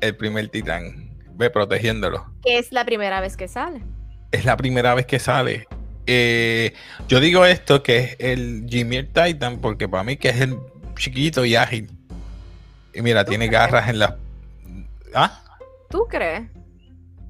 El 0.00 0.14
primer 0.16 0.48
titán. 0.48 1.10
Ve 1.34 1.48
protegiéndolo. 1.50 2.26
Que 2.42 2.58
es 2.58 2.72
la 2.72 2.84
primera 2.84 3.20
vez 3.20 3.36
que 3.36 3.48
sale. 3.48 3.80
es 4.32 4.44
la 4.44 4.56
primera 4.56 4.94
vez 4.94 5.06
que 5.06 5.18
sale. 5.18 5.66
Eh, 6.06 6.72
yo 7.08 7.18
digo 7.20 7.44
esto 7.46 7.82
que 7.82 7.98
es 7.98 8.16
el 8.20 8.66
Jimmy 8.68 9.02
Titan 9.04 9.58
porque 9.60 9.88
para 9.88 10.02
mí 10.04 10.16
que 10.16 10.28
es 10.28 10.40
el 10.40 10.56
chiquito 10.96 11.44
y 11.44 11.56
ágil. 11.56 11.90
Y 12.94 13.02
mira, 13.02 13.24
¿Tú 13.24 13.30
tiene 13.30 13.48
crees? 13.48 13.60
garras 13.62 13.88
en 13.88 13.98
la... 13.98 14.16
¿Ah? 15.14 15.42
¿Tú 15.88 16.06
crees? 16.08 16.48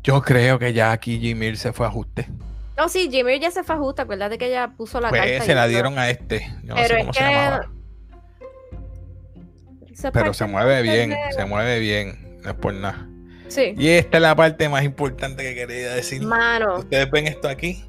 Yo 0.02 0.22
creo 0.22 0.58
que 0.58 0.72
ya 0.72 0.92
aquí 0.92 1.18
Jimmy 1.18 1.56
se 1.56 1.72
fue 1.72 1.86
a 1.86 1.88
ajuste. 1.88 2.28
No, 2.76 2.88
sí, 2.88 3.08
Jimmy 3.10 3.40
ya 3.40 3.50
se 3.50 3.64
fue 3.64 3.76
justo. 3.76 4.02
Acuérdate 4.02 4.38
que 4.38 4.46
ella 4.48 4.68
puso 4.76 5.00
la 5.00 5.08
Pues 5.08 5.20
carta. 5.22 5.44
se 5.44 5.52
y 5.52 5.54
la 5.54 5.62
todo. 5.62 5.68
dieron 5.70 5.98
a 5.98 6.10
este. 6.10 6.40
Yo 6.62 6.68
no 6.68 6.74
Pero 6.76 6.88
sé 6.88 6.94
es 6.94 7.00
cómo 7.00 7.12
se 7.12 7.18
que- 7.18 7.24
llamaba. 7.24 7.70
Esa 9.92 10.12
Pero 10.12 10.34
se 10.34 10.44
mueve 10.46 10.82
bien, 10.82 11.14
se 11.34 11.44
mueve 11.46 11.78
bien. 11.78 12.38
No 12.42 12.50
es 12.50 12.56
por 12.56 12.74
nada. 12.74 13.06
Sí. 13.48 13.74
Y 13.78 13.88
esta 13.88 14.18
es 14.18 14.22
la 14.22 14.36
parte 14.36 14.68
más 14.68 14.84
importante 14.84 15.42
que 15.42 15.54
quería 15.54 15.94
decir. 15.94 16.22
Mano. 16.22 16.78
Ustedes 16.80 17.10
ven 17.10 17.26
esto 17.26 17.48
aquí. 17.48 17.84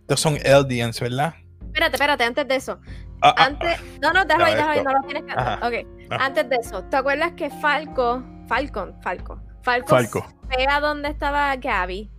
Estos 0.00 0.20
son 0.20 0.36
Eldians, 0.44 1.00
¿verdad? 1.00 1.34
Espérate, 1.66 1.96
espérate, 1.96 2.24
antes 2.24 2.48
de 2.48 2.56
eso. 2.56 2.80
Ah, 3.20 3.34
ah, 3.36 3.44
Antes. 3.46 3.80
No, 4.00 4.12
no, 4.12 4.24
déjalo 4.24 4.44
ahí, 4.44 4.54
déjalo 4.54 4.70
ahí, 4.72 4.82
no 4.84 4.92
lo 4.92 5.00
tienes 5.02 5.24
que. 5.24 5.32
Ajá. 5.32 5.66
Ok. 5.66 5.74
Ah. 6.10 6.18
Antes 6.26 6.48
de 6.48 6.56
eso, 6.56 6.84
¿te 6.84 6.96
acuerdas 6.96 7.32
que 7.32 7.50
Falco. 7.50 8.22
Falcon, 8.48 8.94
Falco. 9.02 9.40
Falco, 9.62 9.88
Falco. 9.88 10.26
ve 10.48 10.66
a 10.70 10.80
donde 10.80 11.08
estaba 11.08 11.54
Gaby. 11.56 12.10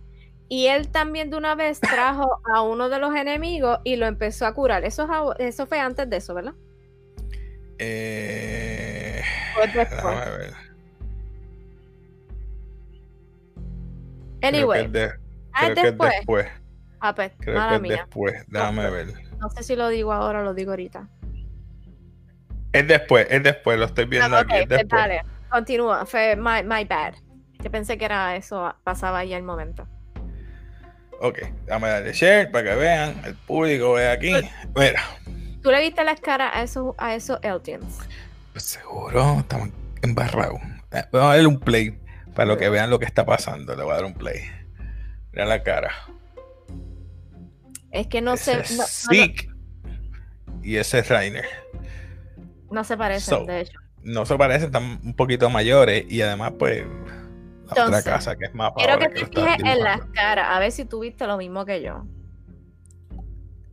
Y 0.48 0.66
él 0.66 0.88
también 0.90 1.30
de 1.30 1.36
una 1.36 1.54
vez 1.54 1.80
trajo 1.80 2.40
a 2.54 2.62
uno 2.62 2.88
de 2.88 2.98
los 2.98 3.14
enemigos 3.14 3.78
y 3.84 3.96
lo 3.96 4.06
empezó 4.06 4.46
a 4.46 4.54
curar. 4.54 4.84
Eso, 4.84 5.08
eso 5.38 5.66
fue 5.66 5.78
antes 5.80 6.08
de 6.10 6.16
eso, 6.18 6.34
¿verdad? 6.34 6.54
Eh, 7.78 9.22
después. 9.74 10.02
ver. 10.38 10.54
Anyway, 14.42 14.88
Creo 14.88 14.92
que 14.92 14.98
es, 15.04 15.10
de- 15.10 15.10
creo 15.52 15.74
que 15.74 15.80
es 15.80 15.82
después. 15.86 16.12
después. 16.16 16.46
Ah, 17.00 17.14
pues, 17.14 17.32
Creo 17.38 17.68
que 17.68 17.74
es 17.76 17.80
mía. 17.80 17.96
después. 17.96 18.44
Déjame 18.48 18.90
ver. 18.90 19.06
No 19.40 19.50
sé 19.50 19.62
si 19.62 19.74
lo 19.76 19.88
digo 19.88 20.12
ahora 20.12 20.40
o 20.40 20.44
lo 20.44 20.54
digo 20.54 20.70
ahorita. 20.72 21.08
Es 22.72 22.86
después, 22.86 23.26
es 23.30 23.42
después, 23.42 23.78
lo 23.78 23.86
estoy 23.86 24.04
viendo 24.04 24.36
Ah, 24.36 24.40
aquí. 24.40 24.54
Es 24.54 24.66
pues 24.66 24.78
después. 24.80 25.00
dale. 25.02 25.22
Continúa. 25.50 26.06
Fue 26.06 26.36
my, 26.36 26.62
my 26.64 26.84
bad. 26.84 27.14
Yo 27.62 27.70
pensé 27.70 27.98
que 27.98 28.04
era 28.04 28.36
eso, 28.36 28.74
pasaba 28.84 29.18
ahí 29.18 29.34
al 29.34 29.42
momento. 29.42 29.86
Ok, 31.20 31.38
dame 31.66 31.88
darle 31.88 32.12
share 32.12 32.50
para 32.50 32.70
que 32.70 32.76
vean, 32.76 33.20
el 33.24 33.34
público 33.34 33.92
ve 33.94 34.08
aquí. 34.08 34.32
Mira. 34.76 35.02
¿Tú 35.62 35.70
le 35.70 35.80
viste 35.80 36.02
las 36.04 36.20
caras 36.20 36.52
a 36.54 36.62
esos, 36.62 36.94
a 36.96 37.14
esos 37.14 37.38
Eldians? 37.42 37.98
Pues 38.52 38.64
seguro, 38.64 39.40
estamos 39.40 39.68
embarrados. 40.02 40.60
Eh, 40.92 41.04
vamos 41.12 41.28
a 41.28 41.34
darle 41.34 41.46
un 41.48 41.60
play 41.60 42.00
para 42.34 42.46
lo 42.46 42.56
que 42.56 42.70
vean 42.70 42.88
lo 42.88 42.98
que 42.98 43.04
está 43.04 43.26
pasando. 43.26 43.76
Le 43.76 43.82
voy 43.82 43.92
a 43.92 43.96
dar 43.96 44.04
un 44.06 44.14
play. 44.14 44.40
Mira 45.32 45.44
la 45.44 45.62
cara. 45.62 45.90
Es 47.90 48.06
que 48.06 48.20
no 48.20 48.36
sé. 48.36 48.60
Ese 48.60 48.74
es 48.74 49.06
Zeke 49.10 49.48
y 50.62 50.76
ese 50.76 51.00
es 51.00 51.08
Rainer. 51.08 51.44
No 52.70 52.84
se 52.84 52.96
parecen, 52.96 53.38
So, 53.38 53.44
de 53.44 53.60
hecho. 53.62 53.78
No 54.02 54.24
se 54.24 54.36
parecen, 54.36 54.66
están 54.66 55.00
un 55.04 55.14
poquito 55.14 55.50
mayores 55.50 56.04
y 56.10 56.22
además, 56.22 56.52
pues, 56.58 56.84
la 56.86 57.72
otra 57.72 57.84
Entonces, 57.84 58.04
casa 58.04 58.36
que 58.36 58.46
es 58.46 58.54
más 58.54 58.72
Quiero 58.76 58.98
que 58.98 59.08
que 59.08 59.20
te 59.20 59.26
fijes 59.26 59.58
en 59.64 59.82
las 59.84 60.00
caras, 60.14 60.46
a 60.50 60.58
ver 60.60 60.72
si 60.72 60.84
tú 60.84 61.00
viste 61.00 61.26
lo 61.26 61.36
mismo 61.36 61.64
que 61.64 61.82
yo. 61.82 62.04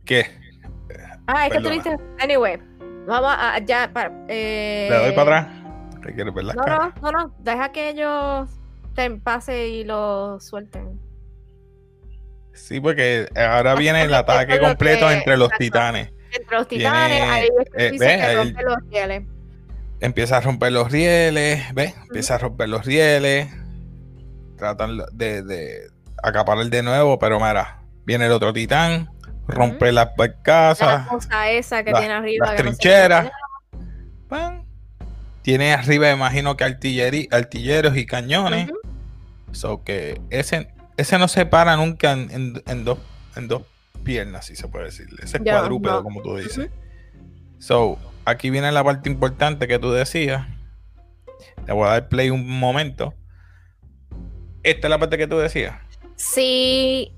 ¿Qué? 0.04 0.26
Ah, 1.26 1.46
es 1.46 1.52
que 1.52 1.58
tú 1.58 1.68
Perdona. 1.68 1.82
viste. 1.82 1.96
Anyway, 2.20 2.58
vamos 3.06 3.30
a. 3.36 3.58
Ya, 3.64 3.90
para. 3.92 4.10
Eh, 4.28 4.88
¿Le 4.90 4.96
doy 4.96 5.12
para 5.12 5.40
atrás? 5.40 6.00
¿Te 6.02 6.14
quieres 6.14 6.32
ver 6.34 6.44
las 6.44 6.56
No, 6.56 6.62
caras? 6.64 6.94
no, 7.02 7.10
no, 7.12 7.18
no. 7.18 7.34
Deja 7.40 7.70
que 7.72 7.90
ellos 7.90 8.48
te 8.94 9.10
pase 9.10 9.68
y 9.68 9.84
lo 9.84 10.40
suelten. 10.40 10.98
Sí, 12.60 12.80
porque 12.80 13.28
ahora 13.36 13.74
viene 13.74 14.02
el 14.02 14.12
ataque 14.14 14.58
completo 14.58 15.08
que- 15.08 15.14
entre 15.14 15.36
los 15.36 15.46
exacto. 15.48 15.64
titanes. 15.64 16.12
Entre 16.32 16.56
los 16.56 16.68
titanes, 16.68 17.22
ahí 17.22 17.48
es 17.58 17.70
que 17.72 17.86
eh, 17.86 17.98
que 17.98 18.34
rompe 18.36 18.62
los 18.62 18.76
rieles. 18.90 19.22
Empieza 20.00 20.36
a 20.36 20.40
romper 20.40 20.72
los 20.72 20.92
rieles, 20.92 21.74
¿ves? 21.74 21.94
Empieza 22.02 22.34
a 22.34 22.38
romper 22.38 22.68
los 22.68 22.84
rieles. 22.84 23.48
Tratan 24.56 24.98
de, 25.12 25.42
de 25.42 25.80
acaparar 26.22 26.66
de 26.66 26.82
nuevo, 26.82 27.18
pero 27.18 27.38
mira, 27.40 27.82
viene 28.04 28.26
el 28.26 28.32
otro 28.32 28.52
titán, 28.52 29.08
rompe 29.46 29.90
las 29.92 30.06
La 30.08 30.12
barcazas, 30.16 31.06
cosa 31.08 31.50
esa 31.50 31.82
que 31.82 31.92
tiene 31.92 32.12
arriba. 32.12 32.46
las 32.46 32.56
que 32.56 32.62
no 32.64 32.70
trincheras. 32.70 33.30
Tiene 35.42 35.72
arriba, 35.72 36.10
imagino 36.10 36.56
que 36.56 36.64
artillerí- 36.64 37.28
artilleros 37.32 37.96
y 37.96 38.04
cañones. 38.04 38.68
Ujú. 38.68 38.78
So 39.52 39.82
que 39.82 40.20
ese, 40.30 40.68
ese 40.98 41.18
no 41.18 41.28
se 41.28 41.46
para 41.46 41.76
nunca 41.76 42.12
en, 42.12 42.30
en- 42.30 42.62
en 42.66 42.84
dos, 42.84 42.98
en 43.36 43.48
dos 43.48 43.62
piernas, 44.04 44.46
si 44.46 44.56
se 44.56 44.68
puede 44.68 44.86
decir. 44.86 45.06
Ese 45.22 45.38
es 45.38 45.42
cuadrúpedo, 45.42 45.94
no. 45.94 46.02
como 46.02 46.20
tú 46.22 46.36
dices. 46.36 46.70
So, 47.58 47.98
aquí 48.24 48.50
viene 48.50 48.70
la 48.70 48.84
parte 48.84 49.08
importante 49.08 49.66
que 49.66 49.78
tú 49.78 49.90
decías. 49.90 50.46
Te 51.64 51.72
voy 51.72 51.86
a 51.86 51.92
dar 51.92 52.08
play 52.08 52.30
un 52.30 52.46
momento. 52.48 53.14
Esta 54.62 54.86
es 54.86 54.90
la 54.90 54.98
parte 54.98 55.16
que 55.18 55.26
tú 55.26 55.38
decías. 55.38 55.76
Sí, 56.16 57.12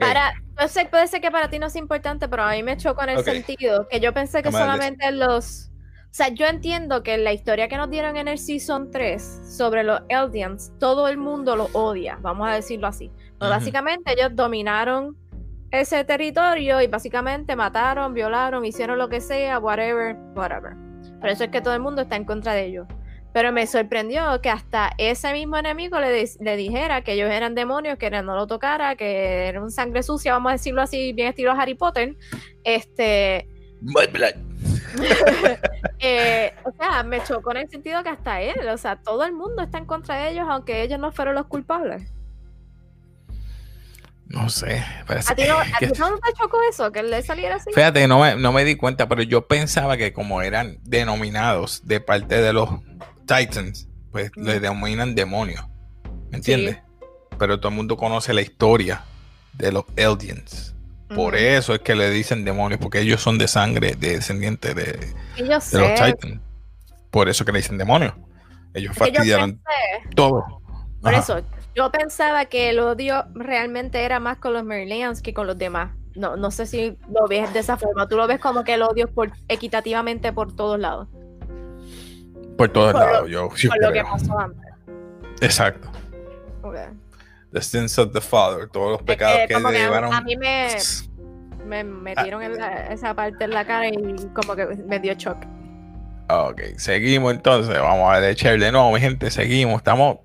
para, 0.00 0.34
yo 0.60 0.68
sé, 0.68 0.86
puede 0.86 1.06
ser 1.08 1.20
que 1.20 1.30
para 1.30 1.48
ti 1.48 1.58
no 1.58 1.66
es 1.66 1.76
importante, 1.76 2.28
pero 2.28 2.42
a 2.42 2.52
mí 2.52 2.62
me 2.62 2.76
chocó 2.76 3.02
en 3.04 3.10
el 3.10 3.24
sentido 3.24 3.88
que 3.88 4.00
yo 4.00 4.12
pensé 4.12 4.42
que 4.42 4.50
solamente 4.52 5.10
los... 5.12 5.70
O 6.14 6.16
sea, 6.16 6.28
yo 6.28 6.46
entiendo 6.46 7.02
que 7.02 7.18
la 7.18 7.32
historia 7.32 7.66
que 7.66 7.76
nos 7.76 7.90
dieron 7.90 8.16
en 8.16 8.28
el 8.28 8.38
Season 8.38 8.92
3 8.92 9.40
sobre 9.48 9.82
los 9.82 10.00
Eldians, 10.08 10.72
todo 10.78 11.08
el 11.08 11.16
mundo 11.16 11.56
los 11.56 11.74
odia, 11.74 12.18
vamos 12.22 12.48
a 12.48 12.52
decirlo 12.52 12.86
así. 12.86 13.10
Pero 13.40 13.50
Ujú. 13.50 13.58
básicamente 13.58 14.12
ellos 14.12 14.30
dominaron 14.32 15.16
ese 15.72 16.04
territorio 16.04 16.80
y 16.80 16.86
básicamente 16.86 17.56
mataron, 17.56 18.14
violaron, 18.14 18.64
hicieron 18.64 18.96
lo 18.96 19.08
que 19.08 19.20
sea, 19.20 19.58
whatever, 19.58 20.14
whatever. 20.36 20.74
Por 21.18 21.30
eso 21.30 21.42
es 21.42 21.50
que 21.50 21.60
todo 21.60 21.74
el 21.74 21.80
mundo 21.80 22.02
está 22.02 22.14
en 22.14 22.24
contra 22.24 22.52
de 22.52 22.66
ellos. 22.66 22.86
Pero 23.32 23.50
me 23.50 23.66
sorprendió 23.66 24.40
que 24.40 24.50
hasta 24.50 24.92
ese 24.98 25.32
mismo 25.32 25.56
enemigo 25.56 25.98
le, 25.98 26.24
le 26.38 26.56
dijera 26.56 27.02
que 27.02 27.14
ellos 27.14 27.28
eran 27.28 27.56
demonios, 27.56 27.98
que 27.98 28.08
no 28.08 28.36
lo 28.36 28.46
tocara, 28.46 28.94
que 28.94 29.48
era 29.48 29.60
un 29.60 29.72
sangre 29.72 30.04
sucia, 30.04 30.34
vamos 30.34 30.50
a 30.50 30.52
decirlo 30.52 30.80
así, 30.80 31.12
bien 31.12 31.30
estilo 31.30 31.50
Harry 31.50 31.74
Potter. 31.74 32.16
Este, 32.62 33.48
My 33.84 34.06
blood. 34.10 34.34
eh, 36.00 36.54
o 36.64 36.72
sea, 36.72 37.02
me 37.02 37.22
chocó 37.22 37.50
en 37.52 37.58
el 37.58 37.68
sentido 37.70 38.02
que 38.02 38.08
hasta 38.08 38.40
él, 38.40 38.66
o 38.68 38.78
sea, 38.78 38.96
todo 38.96 39.24
el 39.24 39.32
mundo 39.32 39.62
está 39.62 39.78
en 39.78 39.84
contra 39.86 40.16
de 40.16 40.30
ellos, 40.30 40.46
aunque 40.48 40.82
ellos 40.82 40.98
no 40.98 41.12
fueron 41.12 41.34
los 41.34 41.46
culpables. 41.46 42.10
No 44.26 44.48
sé. 44.48 44.82
parece 45.06 45.32
¿A 45.32 45.36
ti 45.36 45.42
no, 45.46 45.58
a 45.58 45.64
que- 45.78 45.88
ti 45.88 45.98
no 46.00 46.18
te 46.18 46.32
chocó 46.32 46.58
eso? 46.68 46.90
Que 46.90 47.02
le 47.02 47.22
saliera 47.22 47.56
así. 47.56 47.70
Fíjate, 47.74 48.08
no 48.08 48.20
me, 48.20 48.36
no 48.36 48.52
me 48.52 48.64
di 48.64 48.74
cuenta, 48.76 49.06
pero 49.08 49.22
yo 49.22 49.46
pensaba 49.46 49.96
que 49.96 50.12
como 50.12 50.40
eran 50.42 50.78
denominados 50.82 51.86
de 51.86 52.00
parte 52.00 52.40
de 52.40 52.52
los 52.52 52.68
Titans, 53.26 53.88
pues 54.10 54.30
Mm. 54.34 54.44
le 54.46 54.60
denominan 54.60 55.14
demonios. 55.14 55.64
¿Me 56.30 56.38
entiendes? 56.38 56.78
Pero 57.38 57.58
todo 57.60 57.68
el 57.68 57.74
mundo 57.76 57.96
conoce 57.96 58.32
la 58.32 58.40
historia 58.40 59.02
de 59.52 59.72
los 59.72 59.84
Eldians. 59.96 60.73
Por 61.14 61.36
eso 61.36 61.74
es 61.74 61.80
que 61.80 61.94
le 61.94 62.10
dicen 62.10 62.44
demonios, 62.44 62.80
porque 62.80 63.00
ellos 63.00 63.20
son 63.20 63.38
de 63.38 63.46
sangre, 63.48 63.94
de 63.94 64.14
descendientes 64.16 64.74
de, 64.74 65.14
los. 65.44 65.70
Titans. 65.70 66.40
Por 67.10 67.28
eso 67.28 67.44
que 67.44 67.52
le 67.52 67.58
dicen 67.58 67.78
demonios. 67.78 68.14
Ellos 68.72 68.92
Es 68.92 68.98
que 68.98 69.10
yo 69.10 69.14
fastidiaron 69.14 69.52
pensé- 69.52 70.14
todo. 70.16 70.60
Por 71.00 71.12
Ajá. 71.14 71.22
eso, 71.22 71.42
yo 71.76 71.92
pensaba 71.92 72.46
que 72.46 72.70
el 72.70 72.78
odio 72.80 73.24
realmente 73.34 74.02
era 74.04 74.18
más 74.18 74.38
con 74.38 74.54
los 74.54 74.64
Marylands 74.64 75.20
que 75.22 75.34
con 75.34 75.46
los 75.46 75.58
demás. 75.58 75.92
No, 76.16 76.36
no 76.36 76.50
sé 76.50 76.64
si 76.66 76.96
lo 77.12 77.26
ves 77.28 77.52
de 77.52 77.60
esa 77.60 77.76
forma. 77.76 78.08
Tú 78.08 78.16
lo 78.16 78.26
ves 78.26 78.40
como 78.40 78.64
que 78.64 78.74
el 78.74 78.82
odio 78.82 79.06
es 79.06 79.12
por, 79.12 79.30
equitativamente 79.48 80.32
por 80.32 80.54
todos 80.56 80.78
lados. 80.78 81.08
Por 82.56 82.68
todos 82.70 82.92
Por 82.92 83.00
lo- 83.02 83.12
lados, 83.12 83.30
yo, 83.30 83.48
Por 83.68 83.82
lo 83.82 83.92
que 83.92 84.02
pasó 84.02 84.38
antes. 84.38 84.60
Exacto. 85.40 85.88
Ok. 86.62 86.76
The 87.54 87.62
sins 87.62 87.96
of 87.98 88.12
the 88.12 88.20
father, 88.20 88.68
todos 88.68 88.90
los 88.92 89.02
pecados 89.02 89.38
que 89.48 89.54
le 89.58 89.78
llevaron. 89.78 90.12
a 90.12 90.20
mí 90.20 90.36
me, 90.36 90.68
me 91.64 91.84
metieron 91.84 92.42
en 92.42 92.56
la- 92.56 92.88
esa 92.92 93.14
parte 93.14 93.44
en 93.44 93.50
la 93.52 93.64
cara 93.64 93.88
y 93.88 93.94
como 94.34 94.54
que 94.56 94.66
me 94.66 94.98
dio 94.98 95.14
shock. 95.14 95.38
Ok, 96.28 96.60
seguimos 96.78 97.32
entonces. 97.32 97.78
Vamos 97.78 98.12
a 98.12 98.28
echar 98.28 98.58
de 98.58 98.72
nuevo, 98.72 98.90
mi 98.92 99.00
gente. 99.00 99.30
Seguimos. 99.30 99.76
Estamos 99.76 100.18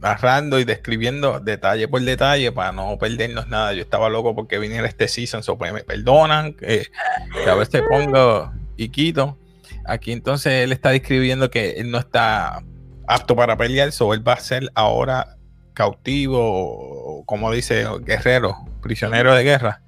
narrando 0.00 0.60
y 0.60 0.64
describiendo 0.64 1.40
detalle 1.40 1.88
por 1.88 2.02
detalle 2.02 2.52
para 2.52 2.70
no 2.72 2.98
perdernos 2.98 3.48
nada. 3.48 3.72
Yo 3.72 3.80
estaba 3.82 4.10
loco 4.10 4.34
porque 4.34 4.58
viniera 4.58 4.86
este 4.86 5.08
season, 5.08 5.42
so 5.42 5.56
pues 5.56 5.72
me 5.72 5.84
perdonan 5.84 6.52
que, 6.52 6.86
que 7.32 7.50
a 7.50 7.54
veces 7.54 7.82
pongo 7.88 8.52
y 8.76 8.90
quito. 8.90 9.38
Aquí 9.86 10.12
entonces 10.12 10.64
él 10.64 10.72
está 10.72 10.90
describiendo 10.90 11.50
que 11.50 11.70
él 11.78 11.90
no 11.90 11.98
está 11.98 12.62
apto 13.06 13.34
para 13.34 13.56
pelear, 13.56 13.90
so 13.90 14.12
él 14.12 14.26
va 14.26 14.34
a 14.34 14.40
ser 14.40 14.70
ahora 14.74 15.37
cautivo, 15.78 16.40
o 16.40 17.24
como 17.24 17.52
dice, 17.52 17.84
guerrero, 18.02 18.56
prisionero 18.82 19.32
de 19.32 19.44
guerra. 19.44 19.80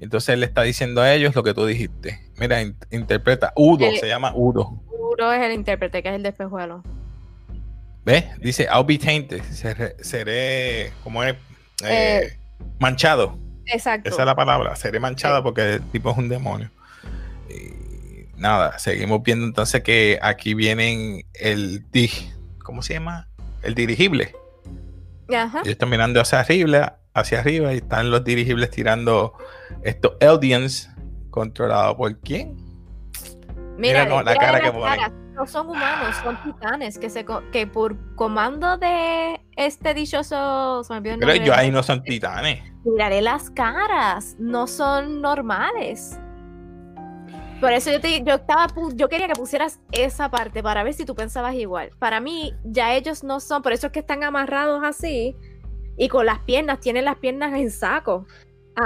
Entonces 0.00 0.30
él 0.30 0.40
le 0.40 0.46
está 0.46 0.62
diciendo 0.62 1.02
a 1.02 1.12
ellos 1.12 1.34
lo 1.34 1.42
que 1.42 1.52
tú 1.52 1.66
dijiste. 1.66 2.18
Mira, 2.38 2.62
in- 2.62 2.76
interpreta. 2.90 3.52
Udo, 3.54 3.84
El- 3.86 3.98
se 3.98 4.08
llama 4.08 4.32
Udo. 4.34 4.80
Puro 4.88 5.30
es 5.32 5.42
el 5.42 5.52
intérprete, 5.52 6.02
que 6.02 6.08
es 6.08 6.14
el 6.14 6.22
despejuelo. 6.22 6.82
¿Ves? 8.04 8.24
Dice, 8.40 8.66
I'll 8.74 8.84
be 8.84 8.98
tainted. 8.98 9.42
Seré, 9.44 9.94
seré 10.02 10.92
como 11.02 11.22
es? 11.22 11.34
Eh, 11.84 12.22
Eh, 12.24 12.38
manchado. 12.80 13.38
Exacto. 13.66 14.08
Esa 14.08 14.22
es 14.22 14.26
la 14.26 14.34
palabra. 14.34 14.74
Seré 14.76 15.00
manchado 15.00 15.42
porque 15.42 15.74
el 15.74 15.82
tipo 15.90 16.10
es 16.10 16.16
un 16.18 16.28
demonio. 16.30 16.70
Y 17.50 18.26
nada, 18.38 18.78
seguimos 18.78 19.22
viendo 19.22 19.44
entonces 19.46 19.82
que 19.82 20.18
aquí 20.22 20.54
vienen 20.54 21.24
el 21.34 21.84
¿cómo 22.62 22.80
se 22.82 22.94
llama? 22.94 23.28
El 23.62 23.74
dirigible. 23.74 24.34
Ajá. 25.28 25.60
Ellos 25.60 25.72
están 25.72 25.90
mirando 25.90 26.20
hacia 26.20 26.40
arriba, 26.40 26.98
hacia 27.14 27.40
arriba 27.40 27.72
y 27.72 27.78
están 27.78 28.10
los 28.10 28.24
dirigibles 28.24 28.70
tirando 28.70 29.34
estos 29.82 30.12
Eldians 30.20 30.90
controlados 31.30 31.96
por 31.96 32.18
quién? 32.20 32.56
Mira, 33.76 34.06
no, 34.06 34.22
la 34.22 34.32
mira 34.32 34.46
cara 34.46 34.52
las 34.58 34.62
que 34.62 34.72
ponen. 34.72 35.24
No 35.34 35.46
son 35.48 35.68
humanos, 35.68 36.14
son 36.22 36.40
titanes 36.44 36.96
que 36.96 37.10
se 37.10 37.26
que 37.50 37.66
por 37.66 37.96
comando 38.14 38.78
de 38.78 39.40
este 39.56 39.92
dichoso 39.92 40.84
se 40.84 40.94
me 41.00 41.18
Pero 41.18 41.32
ellos 41.32 41.56
ahí 41.56 41.72
no 41.72 41.82
son 41.82 42.04
titanes. 42.04 42.62
miraré 42.84 43.20
las 43.20 43.50
caras, 43.50 44.36
no 44.38 44.68
son 44.68 45.20
normales. 45.20 46.20
Por 47.64 47.72
eso 47.72 47.90
yo 47.90 48.00
te 48.00 48.22
yo 48.22 48.34
estaba 48.34 48.66
yo 48.94 49.08
quería 49.08 49.26
que 49.26 49.32
pusieras 49.32 49.80
esa 49.90 50.30
parte 50.30 50.62
para 50.62 50.82
ver 50.82 50.92
si 50.92 51.06
tú 51.06 51.14
pensabas 51.14 51.54
igual. 51.54 51.90
Para 51.98 52.20
mí 52.20 52.52
ya 52.62 52.94
ellos 52.94 53.24
no 53.24 53.40
son, 53.40 53.62
por 53.62 53.72
eso 53.72 53.86
es 53.86 53.92
que 53.92 54.00
están 54.00 54.22
amarrados 54.22 54.82
así 54.84 55.34
y 55.96 56.08
con 56.08 56.26
las 56.26 56.40
piernas 56.40 56.80
tienen 56.80 57.06
las 57.06 57.16
piernas 57.16 57.54
en 57.54 57.70
saco. 57.70 58.26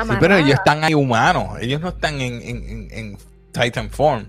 Sí, 0.05 0.13
pero 0.21 0.37
ellos 0.37 0.55
están 0.55 0.85
ahí 0.85 0.95
humanos. 0.95 1.59
Ellos 1.61 1.81
no 1.81 1.89
están 1.89 2.21
en, 2.21 2.41
en- 2.41 2.89
en- 2.93 3.19
Titan 3.51 3.91
form. 3.91 4.29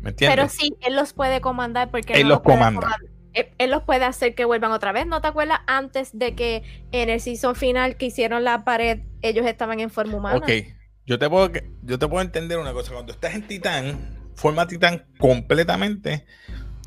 ¿Me 0.00 0.10
entiendes? 0.10 0.36
Pero 0.36 0.48
sí, 0.48 0.74
él 0.80 0.96
los 0.96 1.12
puede 1.12 1.42
comandar 1.42 1.90
porque 1.90 2.14
Él 2.14 2.22
no 2.22 2.28
los 2.36 2.40
comanda. 2.40 2.80
comandar. 2.80 3.00
Él, 3.34 3.48
él 3.58 3.70
los 3.70 3.82
puede 3.82 4.04
hacer 4.06 4.34
que 4.34 4.46
vuelvan 4.46 4.72
otra 4.72 4.92
vez. 4.92 5.06
¿No 5.06 5.20
te 5.20 5.28
acuerdas 5.28 5.58
antes 5.66 6.16
de 6.16 6.34
que 6.34 6.62
en 6.92 7.10
el 7.10 7.20
season 7.20 7.54
final 7.56 7.96
que 7.98 8.06
hicieron 8.06 8.42
la 8.42 8.64
pared, 8.64 9.00
ellos 9.20 9.44
estaban 9.44 9.80
en 9.80 9.90
forma 9.90 10.16
humana? 10.16 10.38
Ok, 10.38 10.50
yo 11.10 11.18
te 11.18 11.28
puedo 11.28 11.50
yo 11.82 11.98
te 11.98 12.06
puedo 12.06 12.22
entender 12.22 12.56
una 12.60 12.72
cosa. 12.72 12.92
Cuando 12.92 13.12
estás 13.12 13.34
en 13.34 13.44
Titán, 13.44 13.98
forma 14.36 14.68
Titán 14.68 15.06
completamente, 15.18 16.24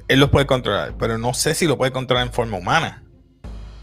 él 0.08 0.22
los 0.22 0.30
puede 0.30 0.46
controlar, 0.46 0.96
pero 0.98 1.18
no 1.18 1.34
sé 1.34 1.54
si 1.54 1.68
lo 1.68 1.78
puede 1.78 1.92
controlar 1.92 2.26
en 2.28 2.32
forma 2.32 2.56
humana. 2.58 3.04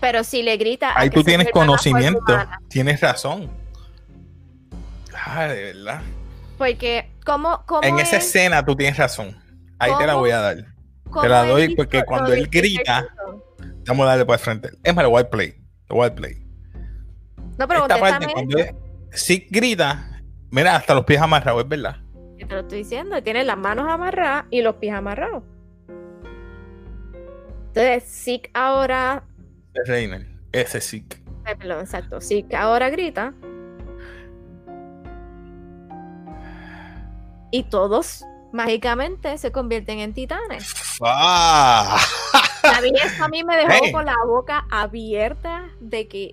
Pero 0.00 0.24
si 0.24 0.42
le 0.42 0.56
grita. 0.56 0.98
Ahí 0.98 1.10
tú 1.10 1.22
tienes 1.22 1.50
conocimiento, 1.52 2.22
tienes 2.70 3.02
razón. 3.02 3.50
Ah, 5.14 5.44
de 5.44 5.62
verdad. 5.74 6.00
Porque, 6.56 7.10
¿cómo, 7.26 7.62
cómo 7.66 7.82
En 7.82 7.98
esa 7.98 8.16
él- 8.16 8.22
escena 8.22 8.64
tú 8.64 8.74
tienes 8.74 8.96
razón. 8.96 9.36
Ahí 9.78 9.92
te 9.98 10.06
la 10.06 10.14
voy 10.14 10.30
a 10.30 10.38
dar. 10.40 10.56
cómo 11.10 11.28
la 11.28 11.44
doy 11.44 11.74
porque 11.74 12.02
cuando 12.04 12.32
él 12.32 12.48
grita-? 12.50 13.06
Vamos 13.86 14.04
a 14.06 14.08
darle 14.10 14.24
por 14.24 14.36
el 14.36 14.40
frente. 14.40 14.70
Es 14.82 14.94
más, 14.94 15.04
voy 15.06 15.20
a 15.20 15.28
play. 15.28 15.54
Voy 15.86 16.06
a 16.06 16.14
play. 16.14 16.46
No, 17.58 17.68
pero 17.68 17.82
Esta 17.82 17.98
parte, 18.00 18.26
cuando 18.32 18.56
él- 18.56 18.74
sí 19.12 19.46
grita, 19.50 20.09
mira, 20.50 20.76
hasta 20.76 20.94
los 20.94 21.04
pies 21.04 21.20
amarrados, 21.20 21.62
es 21.62 21.68
verdad. 21.68 21.96
que 22.38 22.46
te 22.46 22.54
lo 22.54 22.60
estoy 22.60 22.78
diciendo. 22.78 23.22
Tiene 23.22 23.44
las 23.44 23.58
manos 23.58 23.86
amarradas 23.88 24.46
y 24.50 24.62
los 24.62 24.76
pies 24.76 24.94
amarrados. 24.94 25.42
Entonces, 27.68 28.04
Zeke 28.06 28.50
ahora. 28.54 29.22
Es 29.74 29.86
Reiner. 29.88 30.26
Ese 30.52 30.80
sí. 30.80 31.02
que- 31.02 31.16
eh, 31.46 31.56
Perdón, 31.56 31.80
exacto. 31.80 32.20
Zeke 32.20 32.56
ahora 32.56 32.88
grita. 32.90 33.34
Y 37.50 37.64
todos 37.64 38.24
mágicamente 38.52 39.36
se 39.38 39.52
convierten 39.52 39.98
en 39.98 40.14
titanes. 40.14 40.72
¡Ah! 41.04 41.98
A 42.62 42.80
mí 42.80 42.90
eso 43.02 43.24
a 43.24 43.28
mí 43.28 43.42
me 43.44 43.56
dejó 43.56 43.70
Hey. 43.84 43.92
con 43.92 44.04
la 44.06 44.16
boca 44.26 44.66
abierta 44.70 45.68
de 45.80 46.08
que. 46.08 46.32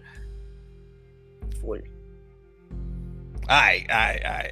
Ay, 3.48 3.86
ay, 3.90 4.20
ay. 4.26 4.48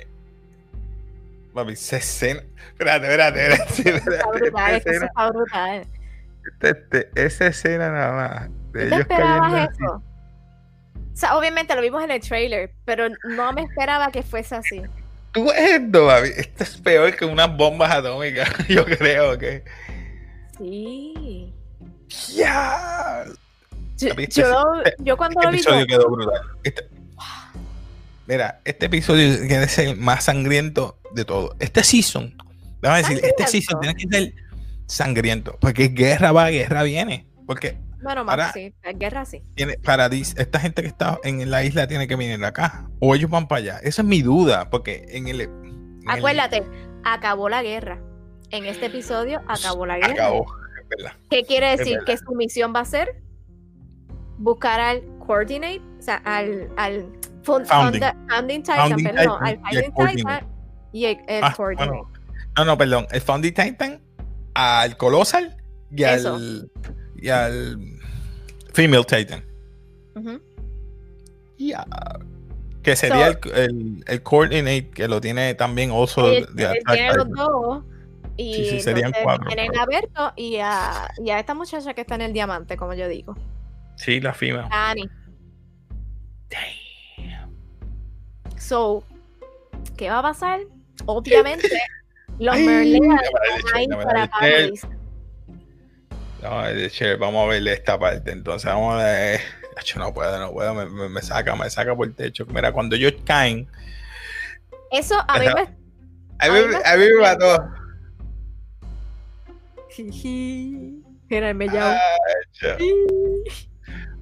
Papi, 1.53 1.73
esa 1.73 1.97
escena. 1.97 2.41
Espérate, 2.67 3.05
espérate, 3.07 3.41
espérate. 3.47 3.89
espérate, 3.97 4.15
Está 4.15 4.27
brutal, 4.29 4.75
esa 4.75 4.77
es 4.77 4.83
que 4.83 4.89
eso 4.89 4.89
escena, 4.89 5.05
está 5.05 5.29
brutal. 5.29 5.87
este- 6.45 6.69
este- 6.69 7.25
esa 7.25 7.47
escena 7.47 7.91
nada 7.91 8.11
más. 8.13 8.49
De 8.73 8.83
¿Tú 8.89 8.95
te 8.95 9.01
esperabas 9.01 9.69
eso? 9.71 9.93
O 9.93 11.17
sea, 11.17 11.37
obviamente 11.37 11.73
lo 11.75 11.81
vimos 11.81 12.03
en 12.03 12.11
el 12.11 12.19
trailer, 12.19 12.71
pero 12.83 13.07
no 13.23 13.53
me 13.53 13.61
esperaba 13.61 14.11
que 14.11 14.21
fuese 14.21 14.55
así. 14.55 14.81
Tú 15.31 15.49
esto, 15.51 16.07
papi. 16.07 16.29
Esto 16.35 16.63
es 16.63 16.77
peor 16.77 17.15
que 17.15 17.23
unas 17.25 17.55
bombas 17.55 17.91
atómicas. 17.91 18.49
Yo 18.67 18.83
creo 18.85 19.37
que. 19.37 19.63
Sí. 20.57 21.53
¡Ya! 22.35 23.23
Yo, 23.97 24.09
este 24.17 24.41
yo, 24.41 24.63
es- 24.83 24.95
yo 24.99 25.15
cuando 25.17 25.39
Este 25.39 25.45
lo 25.45 25.51
vi, 25.51 25.57
episodio 25.57 25.79
yo- 25.81 25.87
quedó 25.87 26.09
brutal. 26.09 26.41
Este- 26.63 26.89
Mira, 28.27 28.61
este 28.65 28.87
episodio 28.87 29.37
tiene 29.47 29.65
que 29.65 29.67
ser 29.69 29.87
el 29.89 29.97
más 29.97 30.25
sangriento 30.25 30.99
de 31.13 31.25
todo. 31.25 31.55
Este 31.59 31.83
season, 31.83 32.35
vamos 32.81 32.99
a 33.05 33.07
decir, 33.07 33.23
este 33.23 33.47
season 33.47 33.79
tiene 33.79 33.95
que 33.95 34.07
ser 34.07 34.33
sangriento. 34.87 35.57
Porque 35.59 35.89
guerra 35.89 36.31
va, 36.31 36.49
guerra 36.49 36.83
viene. 36.83 37.27
Porque 37.45 37.77
bueno, 38.01 38.23
más 38.23 38.33
ahora- 38.33 38.51
sí, 38.53 38.73
la 38.83 38.93
guerra 38.93 39.25
sí. 39.25 39.41
tiene, 39.55 39.77
para 39.77 40.07
esta 40.07 40.59
gente 40.59 40.81
que 40.81 40.87
está 40.87 41.19
en 41.23 41.49
la 41.49 41.63
isla 41.63 41.87
tiene 41.87 42.07
que 42.07 42.15
venir 42.15 42.43
acá. 42.43 42.87
O 42.99 43.13
ellos 43.15 43.29
van 43.29 43.47
para 43.47 43.59
allá. 43.59 43.79
Esa 43.83 44.01
es 44.01 44.07
mi 44.07 44.21
duda. 44.21 44.69
Porque 44.69 45.05
en 45.09 45.27
el. 45.27 45.41
en 45.41 46.01
el- 46.03 46.09
Acuérdate, 46.09 46.63
acabó 47.03 47.49
la 47.49 47.61
guerra. 47.61 48.01
En 48.51 48.65
este 48.65 48.87
episodio 48.87 49.41
acabó 49.47 49.85
la 49.85 49.97
guerra. 49.97 50.13
Acabó. 50.13 50.45
es 50.81 50.89
verdad. 50.89 51.13
¿Qué 51.29 51.43
quiere 51.43 51.77
decir? 51.77 51.99
Que 52.05 52.17
su 52.17 52.33
misión 52.35 52.73
va 52.75 52.81
a 52.81 52.85
ser 52.85 53.21
buscar 54.37 54.79
al 54.79 55.03
coordinate, 55.25 55.81
o 55.97 56.01
sea, 56.01 56.15
al, 56.17 56.69
al 56.77 57.07
Founding. 57.45 58.01
funda- 58.01 58.15
founding 58.29 58.61
Titan, 58.63 58.77
Founding 58.89 59.05
perdón, 59.05 59.39
Titan 59.43 59.65
al 59.65 59.77
el 59.77 59.91
founding. 59.93 60.15
Titan 60.17 60.47
y 60.93 61.05
el, 61.05 61.17
el 61.27 61.43
Ah, 61.43 61.53
bueno. 61.57 62.11
No, 62.57 62.65
no, 62.65 62.77
perdón. 62.77 63.07
El 63.11 63.21
Founding 63.21 63.53
Titan 63.53 64.01
al 64.53 64.97
Colossal 64.97 65.57
y 65.91 66.03
Eso. 66.03 66.35
al. 66.35 66.71
Y 67.17 67.29
al. 67.29 67.77
Female 68.73 69.03
Titan. 69.05 69.43
Ya. 71.57 71.85
Que 72.83 72.95
sería 72.95 73.31
So- 73.33 73.53
el, 73.53 73.59
el, 73.59 74.03
el 74.07 74.21
coordinate 74.23 74.89
que 74.91 75.07
lo 75.07 75.19
tiene 75.21 75.55
también 75.55 75.89
also 75.91 76.29
Él, 76.31 76.45
de 76.53 76.67
Attack 76.67 76.93
tiene 76.93 77.13
los 77.13 77.27
Titan. 77.27 77.33
dos. 77.45 77.83
Y 78.37 78.53
Sí, 78.53 78.69
sí, 78.71 78.79
serían 78.81 79.13
cuatro, 79.23 79.47
tienen 79.47 79.71
pero- 79.71 79.81
a 79.81 79.85
Berto 79.85 80.33
y 80.35 80.57
a, 80.57 81.09
y 81.23 81.29
a 81.29 81.39
esta 81.39 81.53
muchacha 81.53 81.93
que 81.93 82.01
está 82.01 82.15
en 82.15 82.21
el 82.21 82.33
diamante, 82.33 82.75
como 82.75 82.93
yo 82.93 83.07
digo. 83.07 83.33
Sí, 83.95 84.19
la 84.19 84.33
FIMA. 84.33 84.67
So, 88.57 89.03
¿qué 89.97 90.09
va 90.09 90.19
a 90.19 90.23
pasar? 90.23 90.61
Obviamente, 91.05 91.69
los 92.39 92.55
Merlin 92.59 93.03
la 93.07 93.97
para. 94.03 94.29
No, 96.41 96.63
de 96.63 96.89
chévere, 96.91 97.17
vamos 97.17 97.45
a 97.45 97.49
verle 97.49 97.73
esta 97.73 97.97
parte. 97.97 98.31
Entonces, 98.31 98.69
vamos 98.71 98.95
a 99.01 99.05
ver. 99.05 99.41
No 99.97 100.13
puedo, 100.13 100.39
no 100.39 100.51
puedo. 100.53 100.73
Me, 100.73 100.85
me- 100.85 101.09
me 101.09 101.21
saca, 101.21 101.55
me 101.55 101.69
saca 101.69 101.93
por 101.95 102.07
el 102.07 102.15
techo. 102.15 102.45
Mira, 102.45 102.71
cuando 102.71 102.95
ellos 102.95 103.13
caen. 103.25 103.67
Eso 104.91 105.15
a 105.27 105.37
mí 105.39 105.45
me. 105.53 105.61
A 106.39 106.49
mí, 106.49 106.59
me 106.67 106.75
a 106.77 106.97
mí 106.97 107.05
me 107.13 107.21
mató. 107.21 107.69
Mira, 111.29 111.49
el 111.49 111.55
mellao. 111.55 111.93
Acho. 111.93 112.77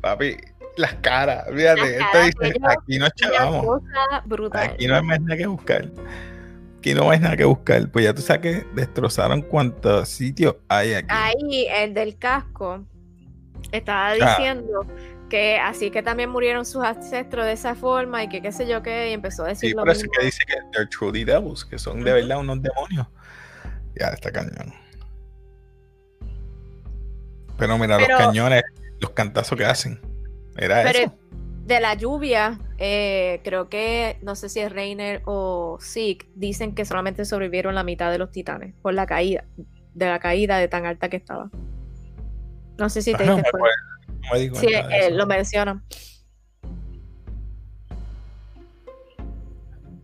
Papi, 0.02 0.38
las 0.78 0.94
caras. 0.96 1.46
Fíjate, 1.54 2.00
Las 2.00 2.12
caras, 2.12 2.26
dice, 2.28 2.48
ellos- 2.48 2.70
aquí 2.70 2.98
no 3.00 3.06
Una 3.06 3.12
chavamos. 3.12 3.82
Aquí 4.54 4.88
no 4.88 4.96
hay 4.96 5.04
más 5.04 5.22
nada 5.22 5.38
que 5.38 5.48
buscar. 5.48 5.92
Aquí 6.80 6.94
no 6.94 7.10
hay 7.10 7.20
nada 7.20 7.38
que 7.38 7.46
buscar. 7.46 7.90
Pues 7.90 8.06
ya 8.06 8.14
tú 8.14 8.22
sabes 8.22 8.42
que 8.42 8.68
destrozaron 8.74 9.42
cuántos 9.42 10.10
sitios 10.10 10.56
hay 10.68 10.94
aquí. 10.96 11.08
Ahí, 11.10 11.68
el 11.70 11.94
del 11.94 12.18
casco, 12.18 12.84
estaba 13.72 14.10
Ah. 14.10 14.14
diciendo 14.38 14.86
que 15.30 15.58
así 15.58 15.90
que 15.90 16.04
también 16.04 16.30
murieron 16.30 16.66
sus 16.66 16.84
ancestros 16.84 17.46
de 17.46 17.54
esa 17.54 17.74
forma 17.76 18.24
y 18.24 18.30
que 18.30 18.42
qué 18.42 18.52
sé 18.52 18.68
yo 18.68 18.84
qué, 18.84 19.10
y 19.10 19.14
empezó 19.14 19.46
a 19.46 19.48
decir 19.48 19.70
Sí, 19.72 19.76
lo 19.76 19.84
eso 19.86 20.02
mismo. 20.02 20.12
que 20.20 20.26
dice 20.26 20.44
que 20.46 20.54
they're 20.74 20.88
truly 20.90 21.24
devils, 21.24 21.66
que 21.66 21.80
son 21.80 22.04
de 22.04 22.14
verdad 22.14 22.40
unos 22.40 22.62
demonios. 22.62 23.08
Ya, 24.00 24.08
está 24.10 24.32
cañón. 24.32 24.74
Pero 27.58 27.78
mira, 27.78 27.98
Pero- 27.98 28.18
los 28.18 28.28
cañones, 28.28 28.64
los 29.00 29.12
cantazos 29.12 29.58
que 29.58 29.66
hacen. 29.66 30.00
Era 30.58 30.84
Pero 30.84 31.00
eso. 31.00 31.13
de 31.66 31.80
la 31.80 31.94
lluvia, 31.96 32.60
eh, 32.78 33.42
creo 33.44 33.70
que, 33.70 34.18
no 34.22 34.36
sé 34.36 34.50
si 34.50 34.60
es 34.60 34.72
Reiner 34.72 35.22
o 35.26 35.78
Zeke, 35.82 36.28
dicen 36.36 36.76
que 36.76 36.86
solamente 36.86 37.26
sobrevivieron 37.26 37.76
la 37.76 37.84
mitad 37.84 38.12
de 38.12 38.18
los 38.18 38.32
titanes 38.32 38.76
por 38.82 38.94
la 38.94 39.06
caída, 39.06 39.46
de 39.94 40.06
la 40.06 40.20
caída 40.20 40.58
de 40.58 40.68
tan 40.68 40.86
alta 40.86 41.10
que 41.10 41.18
estaba. 41.18 41.50
No 42.78 42.89
sé 42.89 43.02
si 43.02 43.13
te 43.13 43.24
Ah, 43.24 43.28
no 43.28 43.36
diste 43.38 43.52
me 43.54 44.50
no 44.50 44.54
me 44.54 44.60
Sí, 44.60 44.68
eh, 44.74 45.12
lo 45.12 45.26
mencionan. 45.28 45.84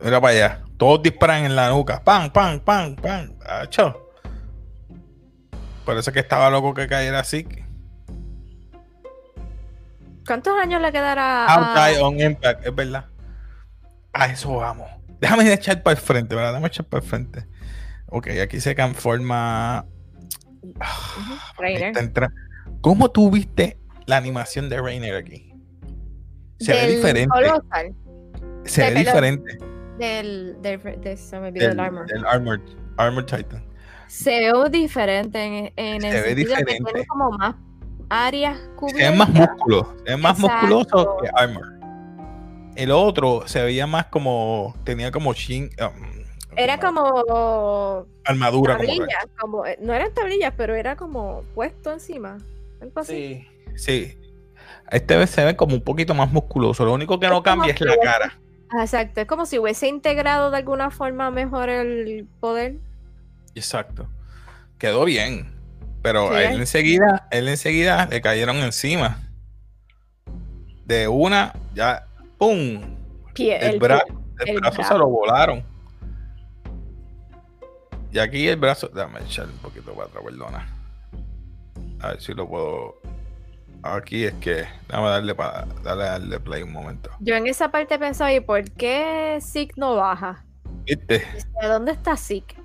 Mira 0.01 0.21
para 0.21 0.33
allá. 0.33 0.63
Todos 0.77 1.03
disparan 1.03 1.45
en 1.45 1.55
la 1.55 1.69
nuca. 1.69 2.01
¡Pam, 2.03 2.31
pam, 2.31 2.59
pam, 2.62 2.95
pam! 2.95 3.33
¡Acho! 3.45 4.12
Por 5.83 5.97
eso 5.97 6.12
que 6.12 6.19
estaba 6.19 6.49
loco 6.49 6.73
que 6.73 6.88
cayera 6.88 7.19
así. 7.19 7.45
¿Cuántos 10.29 10.53
años 10.61 10.81
le 10.81 10.91
quedará 10.91 11.47
How 11.49 12.03
a, 12.03 12.07
on 12.07 12.19
impact, 12.19 12.65
es 12.65 12.75
verdad. 12.75 13.05
A 14.13 14.27
eso 14.27 14.55
vamos. 14.57 14.87
Déjame 15.19 15.51
echar 15.51 15.81
para 15.83 15.97
el 15.97 16.01
frente, 16.01 16.35
¿verdad? 16.35 16.51
Déjame 16.51 16.67
echar 16.67 16.85
para 16.85 17.03
el 17.03 17.09
frente. 17.09 17.47
Ok, 18.05 18.27
aquí 18.41 18.59
se 18.61 18.75
conforma. 18.75 19.85
Está 21.59 21.99
entra- 21.99 22.33
¿Cómo 22.81 23.09
tú 23.11 23.29
viste 23.31 23.79
la 24.05 24.17
animación 24.17 24.69
de 24.69 24.79
Rainer 24.81 25.15
aquí? 25.15 25.53
Se 26.59 26.73
ve 26.73 26.79
Del 26.81 26.95
diferente. 26.95 27.29
Colossal, 27.29 27.95
Se 28.65 28.81
de 28.83 28.87
ve 28.89 28.93
pelo- 28.95 28.99
diferente. 29.05 29.57
del, 29.97 30.57
del, 30.61 31.01
de- 31.01 31.17
se 31.17 31.39
me 31.39 31.51
Del, 31.51 31.71
el 31.71 31.79
armor. 31.79 32.05
del 32.07 32.25
Armored, 32.25 32.61
Armored 32.97 33.25
Titan. 33.25 33.65
Se 34.07 34.29
ve 34.51 34.69
diferente 34.69 35.43
en, 35.43 35.73
en 35.75 35.95
el 35.95 36.01
Se 36.01 36.21
ve 36.21 36.27
sentido 36.29 36.35
que 36.55 36.61
diferente. 36.63 36.91
tiene 36.93 37.07
como 37.07 37.31
más 37.31 37.55
áreas 38.09 38.57
cubiertas. 38.75 39.15
más 39.17 39.29
músculo. 39.29 39.95
Ve 40.05 40.17
más 40.17 40.39
Exacto. 40.39 40.67
musculoso 40.67 41.17
que 41.21 41.29
Armor. 41.33 41.79
El 42.75 42.91
otro 42.91 43.43
se 43.47 43.63
veía 43.63 43.87
más 43.87 44.05
como. 44.07 44.75
Tenía 44.83 45.11
como 45.11 45.33
shin. 45.33 45.69
um, 45.81 46.23
Era 46.55 46.79
como 46.79 48.05
armadura. 48.25 48.77
Como 48.77 48.87
tablillas, 48.87 49.27
como, 49.39 49.65
eh, 49.65 49.77
no 49.81 49.93
eran 49.93 50.13
tablillas, 50.13 50.53
pero 50.55 50.75
era 50.75 50.95
como 50.95 51.43
puesto 51.55 51.91
encima. 51.91 52.37
Algo 52.81 52.99
así. 53.01 53.45
Sí, 53.75 53.77
sí. 53.77 54.15
Este 54.91 55.15
vez 55.17 55.29
se 55.29 55.43
ve 55.45 55.55
como 55.55 55.75
un 55.75 55.83
poquito 55.83 56.13
más 56.13 56.31
musculoso. 56.31 56.85
Lo 56.85 56.93
único 56.93 57.19
que 57.19 57.25
Es 57.27 57.31
no 57.31 57.43
cambia 57.43 57.73
es 57.73 57.77
como 57.79 57.89
la 57.91 57.95
que- 57.97 58.01
cara. 58.05 58.39
Exacto, 58.81 59.21
es 59.21 59.27
como 59.27 59.45
si 59.47 59.57
hubiese 59.59 59.87
integrado 59.87 60.51
de 60.51 60.57
alguna 60.57 60.89
forma 60.91 61.31
mejor 61.31 61.69
el 61.69 62.27
poder. 62.39 62.75
Exacto. 63.55 64.07
Quedó 64.77 65.05
bien. 65.05 65.51
Pero 66.01 66.29
Sí, 66.29 66.35
a 66.35 66.51
él 66.51 66.59
enseguida, 66.59 67.27
él 67.31 67.47
enseguida 67.47 68.05
le 68.07 68.21
cayeron 68.21 68.57
encima. 68.57 69.19
De 70.85 71.07
una, 71.07 71.53
ya, 71.75 72.05
¡pum! 72.38 72.81
Pie, 73.33 73.57
El, 73.57 73.73
el 73.75 73.79
bra- 73.79 74.03
pie. 74.05 74.15
el 74.39 74.49
el 74.49 74.62
brazo 74.62 74.83
se 74.83 74.97
lo 74.97 75.07
volaron. 75.07 75.63
Y 78.12 78.17
aquí 78.19 78.47
el 78.47 78.57
brazo. 78.57 78.88
Déjame 78.93 79.19
echar 79.21 79.45
un 79.45 79.57
poquito 79.57 79.93
para 79.93 80.07
atrás, 80.07 80.23
perdona. 80.23 80.67
A 82.01 82.07
ver 82.09 82.21
si 82.21 82.33
lo 82.33 82.47
puedo. 82.47 82.95
aquí 83.83 84.23
es 84.25 84.33
que 84.35 84.65
a 84.88 84.99
darle 85.01 85.35
para 85.35 85.65
darle, 85.83 86.03
darle 86.05 86.39
play 86.39 86.63
un 86.63 86.71
momento. 86.71 87.12
Yo 87.19 87.35
en 87.35 87.45
esa 87.47 87.69
parte 87.69 87.99
pensaba, 87.99 88.33
¿y 88.33 88.39
por 88.39 88.63
qué 88.71 89.38
Zeke 89.41 89.73
no 89.77 89.95
baja? 89.95 90.43
¿Viste? 90.85 91.19
¿De 91.62 91.67
dónde 91.67 91.91
está 91.91 92.17
Zeke? 92.17 92.55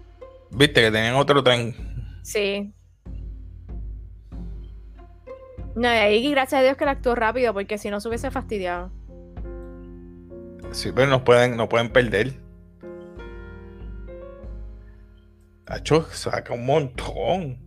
¿Viste 0.50 0.80
que 0.80 0.90
tenían 0.90 1.16
otro 1.16 1.42
tren? 1.42 1.74
Sí. 2.22 2.72
No, 5.74 5.88
y 5.88 5.96
ahí 5.96 6.30
gracias 6.30 6.60
a 6.60 6.62
Dios 6.62 6.76
que 6.76 6.84
le 6.84 6.92
actuó 6.92 7.14
rápido, 7.14 7.52
porque 7.52 7.78
si 7.78 7.90
no 7.90 8.00
se 8.00 8.08
hubiese 8.08 8.30
fastidiado. 8.30 8.90
Sí, 10.72 10.90
pero 10.94 11.08
no 11.08 11.24
pueden, 11.24 11.56
no 11.56 11.68
pueden 11.68 11.90
perder. 11.90 12.32
Hacho, 15.66 16.02
saca 16.10 16.52
un 16.52 16.66
montón. 16.66 17.58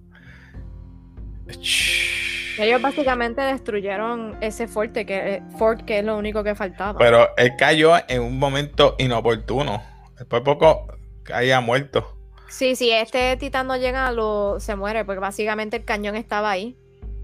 Ellos 2.60 2.82
básicamente 2.82 3.41
destruyeron 3.41 4.38
ese 4.41 4.67
fuerte 4.67 5.06
que, 5.06 5.43
fort 5.58 5.84
que 5.86 6.00
es 6.00 6.06
lo 6.06 6.17
único 6.17 6.43
que 6.43 6.56
faltaba. 6.56 6.98
Pero 6.98 7.30
él 7.38 7.54
cayó 7.58 7.93
en 8.08 8.22
un 8.22 8.39
momento 8.39 8.96
inoportuno. 8.98 9.84
Después 10.17 10.41
poco 10.41 10.88
caía 11.24 11.62
muerto. 11.62 12.17
Sí, 12.50 12.76
sí, 12.76 12.91
este 12.91 13.36
titán 13.38 13.67
no 13.67 13.78
llega, 13.78 14.12
lo, 14.12 14.60
se 14.60 14.76
muere, 14.76 15.06
porque 15.06 15.20
básicamente 15.20 15.78
el 15.78 15.86
cañón 15.86 16.15
estaba 16.15 16.50
ahí, 16.50 16.78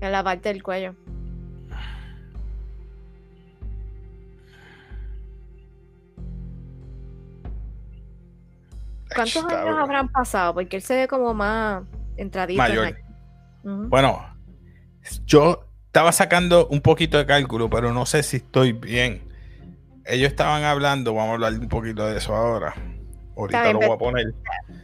en 0.05 0.11
la 0.11 0.23
parte 0.23 0.49
del 0.49 0.63
cuello. 0.63 0.95
¿Cuántos 9.15 9.35
Está 9.35 9.61
años 9.61 9.63
bueno. 9.65 9.83
habrán 9.83 10.09
pasado? 10.09 10.53
Porque 10.53 10.77
él 10.77 10.81
se 10.81 10.95
ve 10.95 11.07
como 11.07 11.33
más 11.33 11.83
entradito. 12.17 12.63
en 12.63 12.69
Mayor. 12.69 12.97
Bueno, 13.63 14.25
yo 15.25 15.67
estaba 15.85 16.11
sacando 16.11 16.67
un 16.67 16.81
poquito 16.81 17.17
de 17.17 17.25
cálculo, 17.25 17.69
pero 17.69 17.93
no 17.93 18.05
sé 18.05 18.23
si 18.23 18.37
estoy 18.37 18.73
bien. 18.73 19.21
Ellos 20.05 20.29
estaban 20.29 20.63
hablando, 20.63 21.13
vamos 21.13 21.29
a 21.31 21.33
hablar 21.35 21.53
un 21.53 21.69
poquito 21.69 22.05
de 22.07 22.17
eso 22.17 22.35
ahora. 22.35 22.73
Ahorita 23.37 23.61
bien, 23.63 23.73
lo 23.73 23.79
voy 23.79 23.91
a 23.91 23.97
poner. 23.97 24.33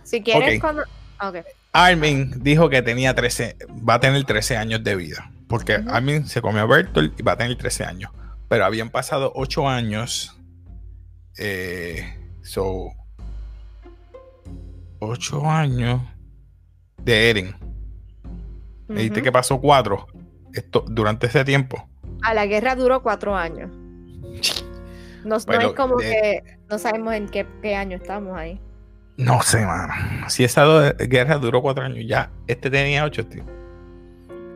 Si 0.03 0.21
quieres, 0.21 0.55
Ok. 0.55 0.61
cuando. 0.61 0.83
Ok. 1.21 1.45
Armin 1.71 2.31
dijo 2.43 2.69
que 2.69 2.81
tenía 2.81 3.13
13, 3.13 3.57
va 3.87 3.95
a 3.95 3.99
tener 3.99 4.23
13 4.23 4.57
años 4.57 4.83
de 4.83 4.95
vida. 4.95 5.31
Porque. 5.47 5.73
Armin 5.87 6.25
se 6.27 6.41
comió 6.41 6.61
a 6.61 6.65
Bertolt 6.65 7.19
y 7.19 7.23
va 7.23 7.33
a 7.33 7.37
tener 7.37 7.57
13 7.57 7.83
años. 7.85 8.11
Pero 8.47 8.65
habían 8.65 8.89
pasado 8.89 9.31
8 9.35 9.67
años. 9.69 10.35
Eh, 11.37 12.17
so. 12.41 12.89
8 14.99 15.49
años 15.49 16.01
de 17.03 17.29
Eren. 17.29 17.55
Me 18.87 18.95
dijiste 19.01 19.19
Ujú. 19.19 19.25
que 19.25 19.31
pasó 19.31 19.61
4 19.61 20.07
esto, 20.53 20.83
durante 20.89 21.27
ese 21.27 21.45
tiempo. 21.45 21.87
A 22.21 22.33
la 22.33 22.45
guerra 22.47 22.75
duró 22.75 23.01
cuatro 23.01 23.35
años. 23.35 23.69
No, 25.23 25.37
no 25.37 25.45
Pero 25.45 25.69
es 25.69 25.73
como 25.75 25.97
de- 25.97 26.09
que 26.09 26.57
no 26.69 26.77
sabemos 26.79 27.13
en 27.13 27.29
qué, 27.29 27.45
qué 27.61 27.75
año 27.75 27.95
estamos 27.97 28.35
ahí. 28.37 28.59
No 29.19 29.41
sé, 29.41 29.65
mano. 29.65 29.93
Si 30.29 30.43
esa 30.45 30.93
guerra 30.93 31.37
duró 31.37 31.61
4 31.61 31.83
años, 31.83 32.05
ya 32.07 32.31
este 32.47 32.69
tenía 32.69 33.03
8, 33.03 33.27
tío. 33.27 33.43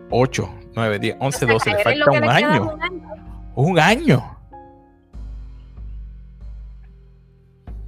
8, 0.10 0.50
9, 0.74 1.00
10, 1.00 1.18
11, 1.20 1.46
12. 1.46 1.70
Le 1.72 1.84
falta 1.84 2.12
un 2.12 2.24
año. 2.30 2.74
un 2.74 2.82
año. 2.82 3.04
Un 3.56 3.80
año. 3.80 4.38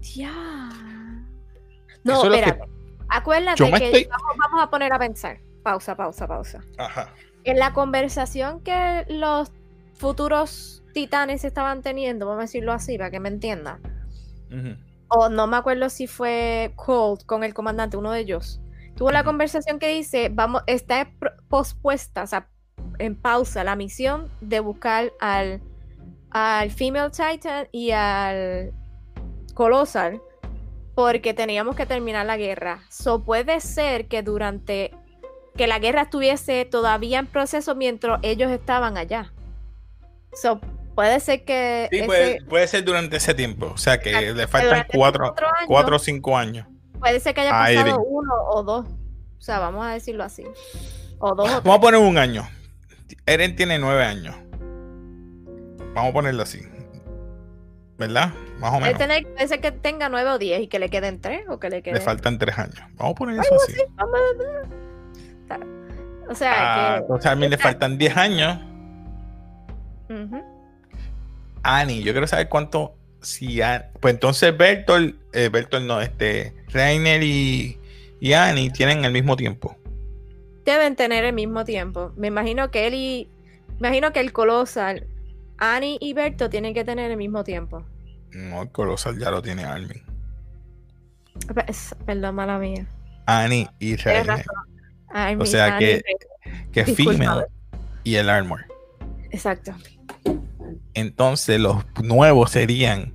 Ya. 0.02 0.32
No, 2.04 2.14
Eso 2.14 2.24
es 2.24 2.24
lo 2.26 2.32
que- 2.32 2.40
espérate. 2.40 2.72
Acuérdate 3.08 3.58
Yo 3.58 3.78
que 3.78 3.86
estoy- 3.86 4.08
vamos, 4.10 4.38
vamos 4.38 4.64
a 4.64 4.70
poner 4.70 4.92
a 4.94 5.00
pensar. 5.00 5.38
Pausa, 5.64 5.96
pausa, 5.96 6.28
pausa. 6.28 6.62
Ajá. 6.78 7.10
En 7.44 7.58
la 7.60 7.74
conversación 7.74 8.62
que 8.62 9.06
los 9.10 9.52
futuros 9.94 10.84
titanes 10.94 11.44
estaban 11.46 11.82
teniendo, 11.82 12.26
vamos 12.26 12.40
a 12.40 12.42
decirlo 12.44 12.74
así, 12.74 12.98
para 12.98 13.12
que 13.12 13.20
me 13.20 13.30
entienda. 13.30 13.80
Ujú. 14.52 14.76
O 15.08 15.30
no 15.30 15.48
me 15.48 15.58
acuerdo 15.58 15.90
si 15.90 16.08
fue 16.08 16.74
Colt 16.76 17.26
con 17.26 17.44
el 17.44 17.54
comandante, 17.54 17.98
uno 17.98 18.12
de 18.12 18.22
ellos. 18.22 18.62
Tuvo 18.96 19.12
la 19.12 19.24
conversación 19.24 19.78
que 19.78 19.90
dice, 19.90 20.30
vamos, 20.30 20.64
está 20.68 21.12
pospuesta, 21.50 22.24
o 22.24 22.28
sea, 22.28 22.50
en 22.98 23.16
pausa 23.16 23.64
la 23.64 23.76
misión 23.76 24.30
de 24.42 24.62
buscar 24.62 25.12
al, 25.20 25.62
al 26.32 26.72
Female 26.72 27.12
Titan 27.12 27.68
y 27.72 27.92
al 27.92 28.74
Colossal 29.54 30.22
porque 30.96 31.34
teníamos 31.34 31.76
que 31.76 31.86
terminar 31.86 32.26
la 32.26 32.38
guerra. 32.38 32.84
So 32.90 33.24
puede 33.24 33.60
ser 33.60 34.08
que 34.08 34.24
durante 34.24 34.92
que 35.56 35.68
la 35.68 35.80
guerra 35.80 36.04
estuviese 36.04 36.66
todavía 36.66 37.20
en 37.20 37.28
proceso 37.28 37.76
mientras 37.76 38.20
ellos 38.24 38.52
estaban 38.52 38.98
allá. 38.98 39.34
So 40.34 40.60
puede 40.96 41.20
ser 41.20 41.44
que 41.46 41.88
Sí, 41.92 41.98
ese- 41.98 42.06
puede, 42.08 42.42
puede 42.46 42.68
ser 42.68 42.84
durante 42.84 43.18
ese 43.18 43.34
tiempo. 43.34 43.72
O 43.74 43.78
sea 43.78 44.00
que 44.00 44.10
Exacto, 44.10 44.34
le 44.36 44.48
faltan 44.48 44.70
durante 44.70 44.98
4 44.98 45.24
cuatro 45.26 45.48
años- 45.48 45.68
cuatro 45.68 45.96
o 45.98 46.00
5 46.00 46.38
años. 46.38 46.68
Puede 47.00 47.20
ser 47.20 47.34
que 47.36 47.42
haya 47.42 47.52
pasado 47.52 48.02
uno 48.02 48.34
o 48.50 48.64
dos. 48.64 48.88
O 49.38 49.42
sea, 49.42 49.60
vamos 49.60 49.86
a 49.86 49.92
decirlo 49.92 50.24
así. 50.24 50.44
O 51.20 51.36
dos 51.36 51.48
o 51.50 51.52
Vamos 51.52 51.58
a 51.58 51.62
tres. 51.62 51.80
poner 51.80 52.00
un 52.00 52.18
año. 52.18 52.48
Eren 53.26 53.56
tiene 53.56 53.78
9 53.78 54.04
años. 54.04 54.36
Vamos 55.94 56.10
a 56.10 56.14
ponerlo 56.14 56.44
así. 56.44 56.62
¿Verdad? 57.98 58.34
Más 58.60 58.74
o 58.74 58.80
menos. 58.80 58.98
tener- 58.98 59.26
puede 59.34 59.48
ser 59.48 59.62
que 59.62 59.72
tenga 59.72 60.10
nueve 60.10 60.30
o 60.32 60.38
diez 60.38 60.62
y 60.62 60.68
que 60.68 60.80
le 60.80 60.90
queden 60.90 61.22
tres 61.22 61.46
o 61.48 61.60
que 61.60 61.70
le 61.70 61.78
Le 61.78 61.84
queden. 61.84 62.02
faltan 62.02 62.38
3 62.38 62.58
años. 62.58 62.80
Vamos 62.96 63.12
a 63.12 63.16
poner 63.16 63.40
eso 63.40 63.56
así. 63.56 63.74
Vamos 63.96 64.20
a- 65.50 66.32
O 66.32 66.34
sea, 66.36 66.54
Ah, 66.56 66.94
que. 66.96 67.02
entonces 67.02 67.32
a 67.32 67.36
mí 67.36 67.48
le 67.48 67.58
faltan 67.58 67.98
10 67.98 68.18
años. 68.18 68.58
Ujú. 70.10 70.42
Annie, 71.66 72.04
yo 72.04 72.12
quiero 72.14 72.28
saber 72.28 72.48
cuánto. 72.50 72.96
Si 73.22 73.60
An- 73.62 73.86
pues 74.00 74.14
entonces 74.14 74.56
Bertolt, 74.56 75.16
eh, 75.34 75.50
no, 75.82 76.00
este, 76.00 76.54
Reiner 76.68 77.24
y, 77.24 77.80
y 78.20 78.34
Annie 78.34 78.70
tienen 78.70 79.04
el 79.04 79.12
mismo 79.12 79.36
tiempo. 79.36 79.76
Deben 80.64 80.96
tener 80.96 81.26
el 81.26 81.34
mismo 81.34 81.66
tiempo. 81.66 82.12
Me 82.18 82.28
imagino 82.28 82.70
que 82.70 82.86
él 82.88 82.94
y. 82.94 83.30
Me 83.80 83.88
imagino 83.88 84.14
que 84.14 84.20
el 84.20 84.32
Colosal, 84.32 85.08
Annie 85.58 85.98
y 86.00 86.14
Berto 86.14 86.50
tienen 86.50 86.74
que 86.76 86.84
tener 86.84 87.10
el 87.12 87.18
mismo 87.18 87.44
tiempo. 87.44 87.84
No, 88.32 88.62
el 88.62 88.70
Colosal 88.70 89.18
ya 89.18 89.32
lo 89.32 89.42
tiene 89.42 89.64
Armin. 89.64 90.04
Pe- 91.54 91.66
Perdón, 92.06 92.36
mala 92.36 92.60
mía. 92.60 92.86
Annie 93.26 93.68
y 93.80 93.96
Ay, 95.10 95.36
O 95.40 95.46
sea 95.46 95.76
Annie 95.78 96.02
que- 96.04 96.04
que 96.72 96.86
female 96.86 97.46
y 98.04 98.16
el 98.16 98.30
armor. 98.30 98.66
Exacto. 99.32 99.74
Entonces 100.96 101.60
los 101.60 101.86
nuevos 102.02 102.52
serían 102.52 103.14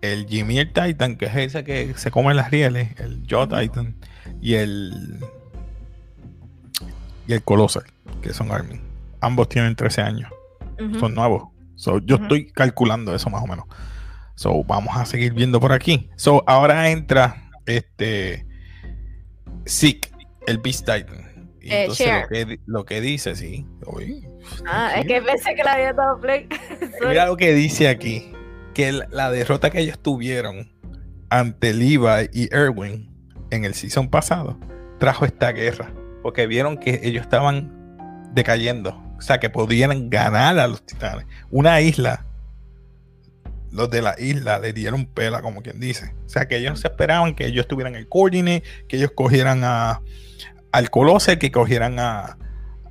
el 0.00 0.26
Jimmy 0.26 0.64
Titan, 0.64 1.16
que 1.16 1.26
es 1.26 1.36
ese 1.36 1.64
que 1.64 1.94
se 1.96 2.10
come 2.10 2.32
las 2.34 2.50
rieles, 2.50 2.98
el 2.98 3.22
Joe 3.28 3.46
Titan 3.46 3.96
y 4.40 4.54
el 4.54 5.18
y 7.26 7.32
el 7.32 7.42
Colossal, 7.42 7.82
que 8.22 8.32
son 8.32 8.50
Armin. 8.52 8.80
Ambos 9.20 9.48
tienen 9.48 9.74
13 9.74 10.02
años, 10.02 10.30
son 11.00 11.14
nuevos. 11.14 11.48
So, 11.74 11.98
yo 11.98 12.16
estoy 12.16 12.50
calculando 12.52 13.14
eso 13.14 13.28
más 13.28 13.42
o 13.42 13.46
menos. 13.46 13.66
So, 14.36 14.62
vamos 14.64 14.96
a 14.96 15.04
seguir 15.04 15.32
viendo 15.32 15.60
por 15.60 15.72
aquí. 15.72 16.08
So, 16.16 16.44
ahora 16.46 16.90
entra 16.90 17.50
este 17.66 18.46
Zeke, 19.66 20.10
el 20.46 20.58
Beast 20.58 20.80
Titan. 20.80 21.50
Y 21.60 21.70
Eh, 21.70 21.80
entonces 21.82 22.08
lo 22.08 22.28
que, 22.28 22.60
lo 22.66 22.84
que 22.84 23.00
dice, 23.00 23.34
sí. 23.34 23.66
Uy, 23.86 24.26
Ah, 24.66 24.92
es 24.96 25.06
que 25.06 25.20
pensé 25.22 25.54
que 25.54 25.62
la 25.62 25.74
había 25.74 25.92
dado 25.92 26.20
play. 26.20 26.48
Mira 27.08 27.26
lo 27.26 27.36
que 27.36 27.54
dice 27.54 27.88
aquí, 27.88 28.32
que 28.74 28.92
la, 28.92 29.30
derrota 29.30 29.70
que 29.70 29.80
ellos 29.80 29.98
tuvieron 29.98 30.72
ante 31.30 31.72
Levi 31.72 32.28
y 32.32 32.54
Erwin 32.54 33.10
en 33.50 33.64
el 33.64 33.74
season 33.74 34.08
pasado 34.08 34.58
trajo 34.98 35.24
esta 35.24 35.52
guerra, 35.52 35.92
porque 36.22 36.46
vieron 36.46 36.76
que 36.76 37.00
ellos 37.02 37.22
estaban 37.22 37.72
decayendo, 38.32 39.02
o 39.16 39.20
sea, 39.20 39.38
que 39.38 39.50
podían 39.50 40.10
ganar 40.10 40.58
a 40.58 40.66
los 40.66 40.84
titanes. 40.84 41.26
Una 41.50 41.80
isla, 41.80 42.26
los 43.70 43.90
de 43.90 44.02
la 44.02 44.14
isla 44.18 44.58
le 44.58 44.72
dieron 44.72 45.06
pela, 45.06 45.42
como 45.42 45.62
quien 45.62 45.80
dice. 45.80 46.14
O 46.26 46.28
sea, 46.28 46.46
que 46.46 46.56
ellos 46.56 46.72
no 46.72 46.76
se 46.76 46.88
esperaban 46.88 47.34
que 47.34 47.46
ellos 47.46 47.66
tuvieran 47.66 47.94
el 47.94 48.08
coordinate, 48.08 48.62
que 48.88 48.96
ellos 48.96 49.12
cogieran 49.14 49.62
a, 49.64 50.02
al 50.72 50.90
Colossus, 50.90 51.36
que 51.36 51.50
cogieran 51.50 51.98
a, 51.98 52.36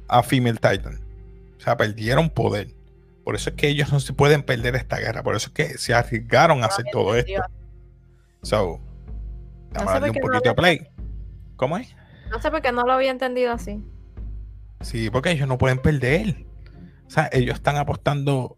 a 0.08 0.24
Female 0.24 0.58
Titan. 0.58 1.05
O 1.66 1.68
sea, 1.68 1.78
perdieron 1.78 2.30
poder. 2.30 2.76
Por 3.24 3.34
eso 3.36 3.50
es 3.50 3.56
que 3.56 3.68
ellos 3.68 3.92
no 3.92 4.00
se 4.00 4.14
pueden 4.14 4.44
perder 4.44 4.76
esta 4.76 4.98
guerra. 5.00 5.24
Por 5.24 5.36
eso 5.36 5.48
es 5.48 5.54
que 5.54 5.78
se 5.80 5.96
arriesgaron 5.96 6.62
a 6.64 6.68
hacer 6.68 6.86
todo 6.92 7.16
esto. 7.16 7.42
So, 8.44 8.80
vamos 9.72 9.74
No 9.74 9.80
sé 9.80 9.88
a 9.90 9.96
un 9.96 10.02
no 10.08 10.14
poquito 10.14 10.40
de 10.42 10.50
lo- 10.50 10.56
play. 10.56 10.88
¿Cómo 11.56 11.78
es? 11.78 11.96
No 12.30 12.40
sé 12.40 12.52
por 12.52 12.62
qué 12.62 12.72
no 12.72 12.84
lo 12.84 12.94
había 12.94 13.10
entendido 13.10 13.52
así. 13.52 13.84
Sí, 14.82 15.10
porque 15.10 15.32
ellos 15.32 15.48
no 15.48 15.58
pueden 15.58 15.80
perder. 15.80 16.46
O 17.08 17.10
sea, 17.10 17.28
ellos 17.32 17.56
están 17.56 17.78
apostando 17.78 18.58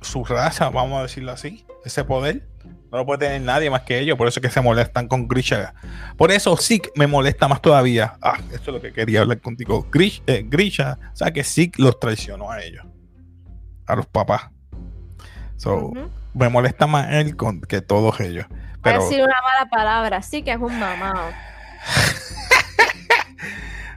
su 0.00 0.24
raza, 0.24 0.70
vamos 0.70 1.00
a 1.00 1.02
decirlo 1.02 1.32
así, 1.32 1.66
ese 1.86 2.04
poder. 2.04 2.46
No 2.90 2.98
lo 2.98 3.06
puede 3.06 3.18
tener 3.20 3.40
nadie 3.42 3.68
más 3.70 3.82
que 3.82 3.98
ellos, 3.98 4.16
por 4.16 4.28
eso 4.28 4.38
es 4.40 4.46
que 4.46 4.52
se 4.52 4.60
molestan 4.60 5.08
con 5.08 5.26
Grisha. 5.26 5.74
Por 6.16 6.30
eso 6.30 6.56
Zeke 6.56 6.90
me 6.94 7.06
molesta 7.06 7.48
más 7.48 7.60
todavía. 7.60 8.16
Ah, 8.22 8.38
esto 8.52 8.70
es 8.70 8.74
lo 8.74 8.80
que 8.80 8.92
quería 8.92 9.22
hablar 9.22 9.40
contigo. 9.40 9.86
Grish, 9.90 10.22
eh, 10.26 10.44
Grisha, 10.46 10.98
o 11.12 11.16
sea 11.16 11.32
que 11.32 11.42
Zeke 11.44 11.82
los 11.82 11.98
traicionó 11.98 12.50
a 12.50 12.62
ellos. 12.62 12.84
a 13.88 13.94
los 13.96 14.06
papás. 14.06 14.50
So, 15.56 15.92
me 16.34 16.48
molesta 16.48 16.86
más 16.88 17.12
él 17.12 17.36
con, 17.36 17.60
que 17.60 17.80
todos 17.80 18.18
ellos. 18.20 18.46
Voy 18.48 18.58
a 18.58 18.78
Pero 18.82 19.02
decir 19.04 19.22
una 19.22 19.34
mala 19.42 19.70
palabra, 19.70 20.22
sí 20.22 20.42
que 20.42 20.50
es 20.52 20.58
un 20.58 20.76
mamado. 20.78 21.30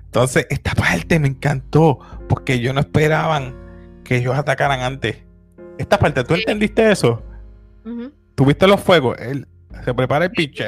entonces 0.06 0.48
esta 0.50 0.72
parte 0.74 1.20
me 1.20 1.28
encantó 1.28 2.00
porque 2.28 2.54
ellos 2.54 2.74
no 2.74 2.82
esperaban 2.82 3.56
que 4.04 4.18
ellos 4.18 4.36
atacaran 4.38 4.82
antes. 4.82 5.18
Esta 5.78 5.98
parte, 5.98 6.24
¿tú 6.24 6.36
Sí. 6.36 6.42
entendiste 6.42 6.92
eso? 6.92 7.24
¿Tuviste 8.36 8.68
los 8.68 8.80
fuegos? 8.82 9.18
Él 9.20 9.48
se 9.84 9.94
prepara 9.94 10.26
el 10.26 10.32
pitch, 10.32 10.62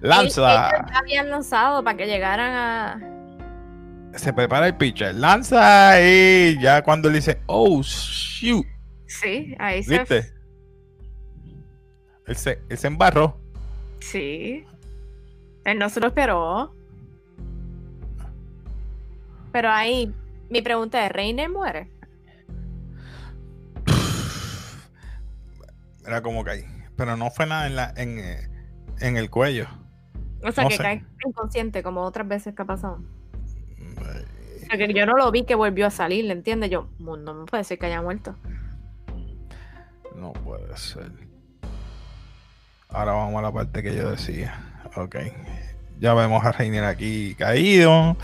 lanza, 0.00 0.70
Ellos 0.70 0.90
habían 0.94 1.30
lanzado 1.30 1.82
para 1.84 1.96
que 1.96 2.06
llegaran 2.06 2.52
a. 2.52 4.18
se 4.18 4.32
prepara 4.32 4.66
el 4.66 4.76
pitcher, 4.76 5.14
lanza 5.14 6.00
y 6.00 6.58
ya 6.60 6.82
cuando 6.82 7.08
él 7.08 7.14
dice, 7.14 7.40
oh 7.46 7.80
shoot, 7.82 8.66
Sí, 9.06 9.54
ahí 9.58 9.82
se. 9.82 9.98
¿viste? 9.98 10.32
Él 12.26 12.36
se, 12.36 12.58
él 12.68 12.78
se 12.78 12.86
embarró. 12.86 13.38
Sí. 14.00 14.64
Él 15.64 15.78
no 15.78 15.88
se 15.88 16.00
lo 16.00 16.08
esperó. 16.08 16.74
Pero 19.52 19.70
ahí, 19.70 20.12
mi 20.50 20.62
pregunta 20.62 21.04
es: 21.06 21.12
¿Reiner 21.12 21.48
muere? 21.48 21.90
Era 26.06 26.22
como 26.22 26.44
que 26.44 26.50
ahí. 26.50 26.64
Pero 26.96 27.16
no 27.16 27.30
fue 27.30 27.46
nada 27.46 27.66
en, 27.66 27.76
la, 27.76 27.92
en, 27.96 28.18
eh, 28.18 28.48
en 29.00 29.16
el 29.16 29.30
cuello. 29.30 29.66
O 30.42 30.52
sea, 30.52 30.64
No 30.64 30.70
que 30.70 30.76
sé. 30.76 30.82
cae 30.82 31.04
inconsciente, 31.26 31.82
como 31.82 32.02
otras 32.02 32.28
veces 32.28 32.54
que 32.54 32.62
ha 32.62 32.66
pasado. 32.66 33.00
Porque 34.68 34.92
yo 34.94 35.06
no 35.06 35.14
lo 35.16 35.30
vi 35.30 35.44
que 35.44 35.54
volvió 35.54 35.86
a 35.86 35.90
salir, 35.90 36.24
¿le 36.24 36.32
entiendes? 36.32 36.70
Yo, 36.70 36.88
"Mu- 36.98 37.16
no 37.16 37.34
me 37.34 37.44
puede 37.46 37.64
ser 37.64 37.78
que 37.78 37.86
haya 37.86 38.02
muerto. 38.02 38.34
No 40.16 40.32
puede 40.32 40.76
ser. 40.76 41.10
Ahora 42.88 43.12
vamos 43.12 43.38
a 43.38 43.42
la 43.42 43.52
parte 43.52 43.82
que 43.82 43.94
yo 43.94 44.10
decía. 44.10 44.54
Ok. 44.96 45.16
Ya 45.98 46.14
vemos 46.14 46.44
a 46.44 46.52
Reiner 46.52 46.84
aquí 46.84 47.34
caído. 47.36 48.16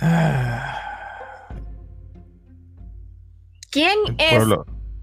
Ah, 0.00 0.76
¿Quién 3.70 3.98
el 4.18 4.52
es? 4.52 4.58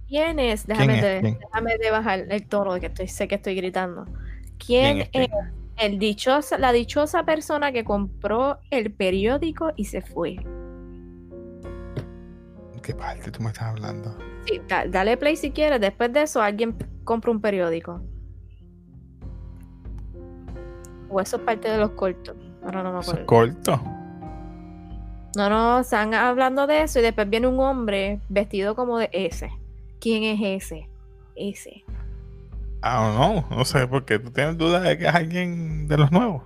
¿Quién 0.08 0.40
es? 0.40 0.64
¿Quién 0.64 0.78
Déjame, 0.78 0.96
es? 0.96 1.02
de, 1.02 1.20
¿Quién? 1.22 1.38
déjame 1.40 1.78
de 1.78 1.92
bajar 1.92 2.26
el 2.30 2.48
tono 2.48 2.74
de 2.74 2.80
que 2.80 2.86
estoy, 2.88 3.08
sé 3.08 3.28
que 3.28 3.36
estoy 3.36 3.56
gritando. 3.56 4.06
¿Quién, 4.66 5.04
¿Quién 5.12 5.24
es? 5.24 5.30
el 5.78 6.00
dichosa, 6.00 6.58
la 6.58 6.72
dichosa 6.72 7.24
persona 7.24 7.72
que 7.72 7.84
compró 7.84 8.60
el 8.72 8.92
periódico 8.94 9.72
y 9.76 9.86
se 9.86 10.02
fue? 10.02 10.38
¿Qué 12.82 12.96
parte 12.96 13.30
tú 13.32 13.42
me 13.44 13.50
estás 13.50 13.66
hablando? 13.68 14.18
Sí, 14.46 14.62
da- 14.68 14.86
dale 14.88 15.18
play 15.18 15.36
si 15.36 15.52
quieres. 15.52 15.82
Después 15.82 16.12
de 16.14 16.22
eso, 16.22 16.42
alguien 16.42 16.76
compra 17.04 17.32
un 17.32 17.42
periódico. 17.42 18.02
O 21.10 21.20
eso 21.20 21.36
es 21.38 21.42
parte 21.44 21.70
de 21.70 21.78
los 21.78 21.92
cortos. 21.92 22.36
Ahora 22.64 22.82
no 22.84 22.94
me 22.94 23.00
Eso 23.00 23.12
es 23.12 23.20
acuerdo. 23.20 23.54
corto. 23.56 23.82
No, 25.36 25.50
no, 25.50 25.80
están 25.80 26.14
hablando 26.14 26.66
de 26.66 26.84
eso 26.84 27.00
y 27.00 27.02
después 27.02 27.30
viene 27.30 27.48
un 27.48 27.60
hombre 27.60 28.22
vestido 28.30 28.76
como 28.76 28.98
de 28.98 29.10
ese. 29.12 29.52
¿Quién 30.00 30.24
es 30.24 30.40
ese? 30.64 30.90
Ese. 31.36 31.84
Ah, 32.82 33.14
no, 33.50 33.56
no 33.56 33.66
sé, 33.66 33.88
porque 33.88 34.20
tú 34.20 34.32
tienes 34.32 34.58
dudas 34.58 34.84
de 34.84 34.98
que 34.98 35.08
es 35.08 35.14
alguien 35.14 35.88
de 35.88 35.98
los 35.98 36.12
nuevos. 36.12 36.44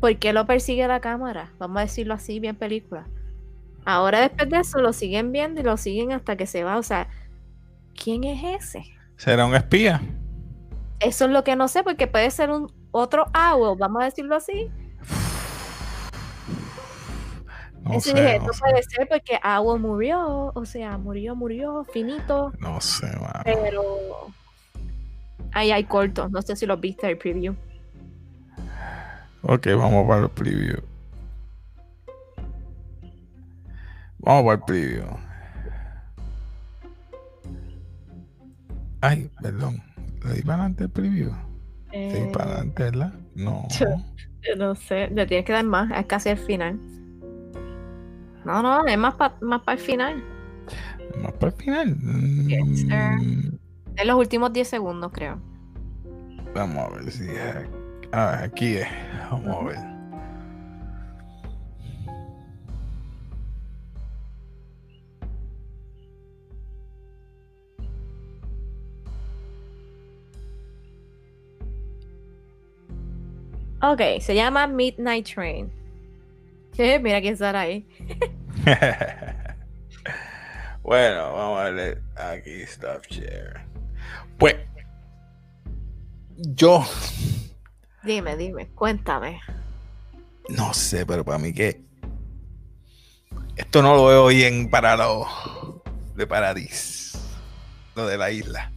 ¿Por 0.00 0.16
qué 0.18 0.32
lo 0.32 0.46
persigue 0.46 0.86
la 0.86 1.00
cámara? 1.00 1.52
Vamos 1.58 1.78
a 1.78 1.80
decirlo 1.82 2.14
así, 2.14 2.40
bien 2.40 2.56
película. 2.56 3.06
Ahora 3.84 4.20
después 4.20 4.48
de 4.48 4.58
eso 4.58 4.78
lo 4.80 4.92
siguen 4.92 5.32
viendo 5.32 5.60
y 5.60 5.64
lo 5.64 5.76
siguen 5.76 6.12
hasta 6.12 6.36
que 6.36 6.46
se 6.46 6.64
va. 6.64 6.76
O 6.76 6.82
sea, 6.82 7.08
¿quién 8.02 8.24
es 8.24 8.42
ese? 8.42 8.84
¿Será 9.16 9.46
un 9.46 9.54
espía? 9.54 10.00
Eso 11.00 11.24
es 11.24 11.30
lo 11.30 11.44
que 11.44 11.56
no 11.56 11.68
sé, 11.68 11.82
porque 11.82 12.06
puede 12.06 12.30
ser 12.30 12.50
un 12.50 12.72
otro 12.90 13.26
owl, 13.34 13.78
vamos 13.78 14.02
a 14.02 14.06
decirlo 14.06 14.36
así. 14.36 14.70
No 17.84 18.00
sé, 18.00 18.14
dije, 18.14 18.38
no 18.40 18.46
no 18.46 18.52
sé. 18.52 18.60
puede 18.60 18.82
ser 18.82 19.08
porque 19.08 19.38
owl 19.44 19.80
murió, 19.80 20.52
o 20.54 20.64
sea, 20.66 20.98
murió, 20.98 21.34
murió, 21.36 21.84
finito, 21.92 22.52
No 22.58 22.80
sé, 22.80 23.06
mano. 23.16 23.44
pero 23.44 23.82
ahí 25.52 25.70
hay 25.72 25.84
cortos, 25.84 26.30
no 26.30 26.42
sé 26.42 26.56
si 26.56 26.66
los 26.66 26.80
viste 26.80 27.08
el 27.08 27.18
preview. 27.18 27.54
Ok, 29.42 29.66
vamos 29.76 30.06
para 30.06 30.22
el 30.24 30.30
preview. 30.30 30.78
Vamos 34.18 34.44
para 34.44 34.54
el 34.54 34.64
preview. 34.64 35.06
Ay, 39.00 39.30
perdón. 39.40 39.82
¿Le 40.24 40.34
di 40.34 40.42
para 40.42 40.54
adelante 40.56 40.84
el 40.84 40.90
preview? 40.90 41.32
¿Le 42.10 42.20
di 42.20 42.26
Eh, 42.26 42.30
para 42.32 42.44
adelante, 42.52 42.82
verdad? 42.84 43.12
No. 43.34 43.66
yo 44.42 44.56
no 44.56 44.74
sé, 44.74 45.08
le 45.10 45.26
tienes 45.26 45.46
que 45.46 45.52
dar 45.52 45.64
más, 45.64 45.90
es 45.98 46.06
casi 46.06 46.28
el 46.30 46.38
final. 46.38 46.78
No, 48.44 48.62
no, 48.62 48.86
es 48.86 48.96
más 48.98 49.14
para 49.14 49.34
más 49.40 49.62
pa 49.62 49.72
el 49.74 49.78
final. 49.78 50.22
Más 51.22 51.32
para 51.34 51.52
el 51.52 51.58
final. 51.58 51.96
Yes, 52.46 52.80
sir. 52.80 52.88
Mm, 53.20 53.58
En 53.96 54.06
los 54.06 54.16
últimos 54.16 54.52
10 54.52 54.68
segundos, 54.68 55.10
creo. 55.12 55.38
Vamos 56.54 56.78
a 56.78 56.88
ver 56.96 57.10
si. 57.10 57.26
Ah, 58.12 58.40
aquí 58.44 58.76
es. 58.76 58.88
Vamos 59.30 59.56
a 59.56 59.64
ver. 59.68 59.90
Ok, 73.82 74.20
se 74.20 74.34
llama 74.34 74.66
Midnight 74.66 75.26
Train. 75.26 75.70
Mira 77.02 77.20
quién 77.20 77.34
está 77.34 77.58
ahí. 77.58 77.86
bueno, 80.82 81.32
vamos 81.34 81.60
a 81.60 81.70
ver 81.70 82.02
aquí 82.16 82.62
Stop 82.62 83.06
Share. 83.08 83.60
Pues, 84.38 84.56
yo 86.36 86.86
Dime, 88.02 88.34
dime, 88.36 88.68
cuéntame. 88.68 89.40
no 90.48 90.72
sé, 90.72 91.04
pero 91.04 91.22
para 91.22 91.36
mí 91.36 91.52
que 91.52 91.84
esto 93.56 93.82
no 93.82 93.94
lo 93.94 94.06
veo 94.06 94.26
bien 94.28 94.70
para 94.70 94.96
lo 94.96 95.26
de 96.16 96.26
Paradis, 96.26 97.18
lo 97.94 98.06
de 98.06 98.16
la 98.16 98.30
isla. 98.30 98.72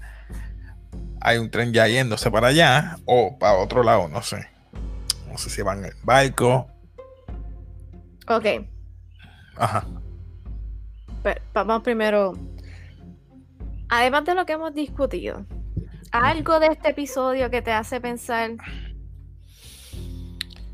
Hay 1.21 1.37
un 1.37 1.49
tren 1.49 1.71
ya 1.71 1.87
yéndose 1.87 2.29
para 2.29 2.47
allá 2.47 2.97
o 3.05 3.39
para 3.39 3.59
otro 3.59 3.81
lado, 3.81 4.09
no 4.09 4.21
sé. 4.21 4.45
No 5.31 5.37
sé 5.37 5.49
si 5.49 5.61
van 5.61 5.85
en 5.85 5.93
barco. 6.03 6.72
Ok, 8.27 8.45
Ajá. 9.57 9.85
pero 11.21 11.41
vamos 11.53 11.83
primero. 11.83 12.33
Además 13.89 14.25
de 14.25 14.33
lo 14.35 14.45
que 14.45 14.53
hemos 14.53 14.73
discutido, 14.73 15.45
algo 16.11 16.59
de 16.59 16.67
este 16.67 16.89
episodio 16.89 17.49
que 17.49 17.61
te 17.61 17.71
hace 17.71 17.99
pensar 18.01 18.51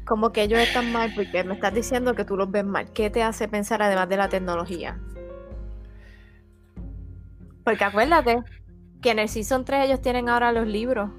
como 0.05 0.31
que 0.31 0.43
ellos 0.43 0.59
están 0.59 0.91
mal, 0.91 1.11
porque 1.15 1.43
me 1.43 1.53
estás 1.53 1.73
diciendo 1.73 2.15
que 2.15 2.25
tú 2.25 2.35
los 2.35 2.49
ves 2.49 2.65
mal. 2.65 2.91
¿Qué 2.93 3.09
te 3.09 3.21
hace 3.21 3.47
pensar 3.47 3.81
además 3.81 4.09
de 4.09 4.17
la 4.17 4.27
tecnología? 4.29 4.99
Porque 7.63 7.83
acuérdate 7.83 8.41
que 9.01 9.11
en 9.11 9.19
el 9.19 9.29
Season 9.29 9.65
3 9.65 9.85
ellos 9.85 10.01
tienen 10.01 10.27
ahora 10.29 10.51
los 10.51 10.65
libros. 10.65 11.11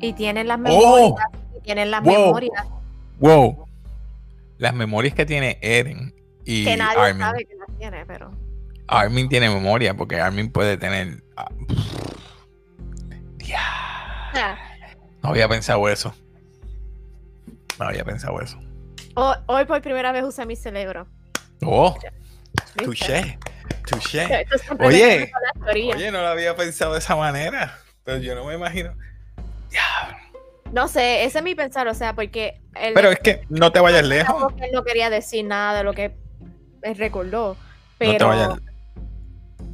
Y 0.00 0.12
tienen 0.12 0.48
las 0.48 0.58
¡Oh! 0.58 0.62
memorias. 0.62 1.14
Y 1.56 1.60
tienen 1.62 1.90
las 1.90 2.02
Wow. 2.02 2.12
memorias 2.12 2.66
Wow. 3.22 3.66
Las 4.58 4.74
memorias 4.74 5.14
que 5.14 5.24
tiene 5.24 5.58
Eren 5.62 6.14
y 6.44 6.64
que 6.64 6.76
nadie 6.76 6.98
Armin. 6.98 7.22
sabe 7.22 7.44
que 7.46 7.54
las 7.54 7.78
tiene, 7.78 8.04
pero. 8.04 8.30
Armin 8.88 9.28
tiene 9.28 9.48
memoria 9.48 9.94
porque 9.94 10.20
Armin 10.20 10.50
puede 10.50 10.76
tener. 10.76 11.22
ah, 11.36 11.48
Dia- 13.38 13.58
Ah, 14.34 14.56
No 15.22 15.30
había 15.30 15.48
pensado 15.48 15.88
eso. 15.88 16.14
No 17.78 17.86
había 17.86 18.04
pensado 18.04 18.40
eso. 18.40 18.58
Hoy, 19.14 19.36
hoy 19.46 19.64
por 19.66 19.80
primera 19.82 20.10
vez 20.12 20.24
usé 20.24 20.44
mi 20.46 20.56
cerebro. 20.56 21.06
Oh, 21.64 21.96
touché. 22.76 23.38
Touché. 23.86 24.46
Oye. 24.80 25.30
Oye, 25.94 26.10
no 26.10 26.20
lo 26.22 26.26
había 26.28 26.56
pensado 26.56 26.92
de 26.94 26.98
esa 26.98 27.14
manera. 27.14 27.78
Pero 28.04 28.18
yo 28.18 28.34
no 28.34 28.44
me 28.46 28.54
imagino. 28.54 28.94
Diablo. 29.70 30.16
No 30.72 30.88
sé, 30.88 31.24
ese 31.24 31.38
es 31.38 31.44
mi 31.44 31.54
pensar, 31.54 31.86
o 31.88 31.94
sea, 31.94 32.14
porque 32.14 32.60
él, 32.74 32.92
Pero 32.94 33.10
es 33.10 33.18
que 33.20 33.44
no 33.50 33.70
te 33.72 33.80
vayas 33.80 34.06
lejos. 34.06 34.52
él 34.58 34.70
no 34.72 34.82
quería 34.84 35.10
decir 35.10 35.44
nada 35.44 35.76
de 35.78 35.84
lo 35.84 35.92
que 35.92 36.16
él 36.82 36.96
recordó. 36.96 37.56
Pero 37.98 38.12
No 38.12 38.18
te 38.18 38.24
vayas. 38.24 38.60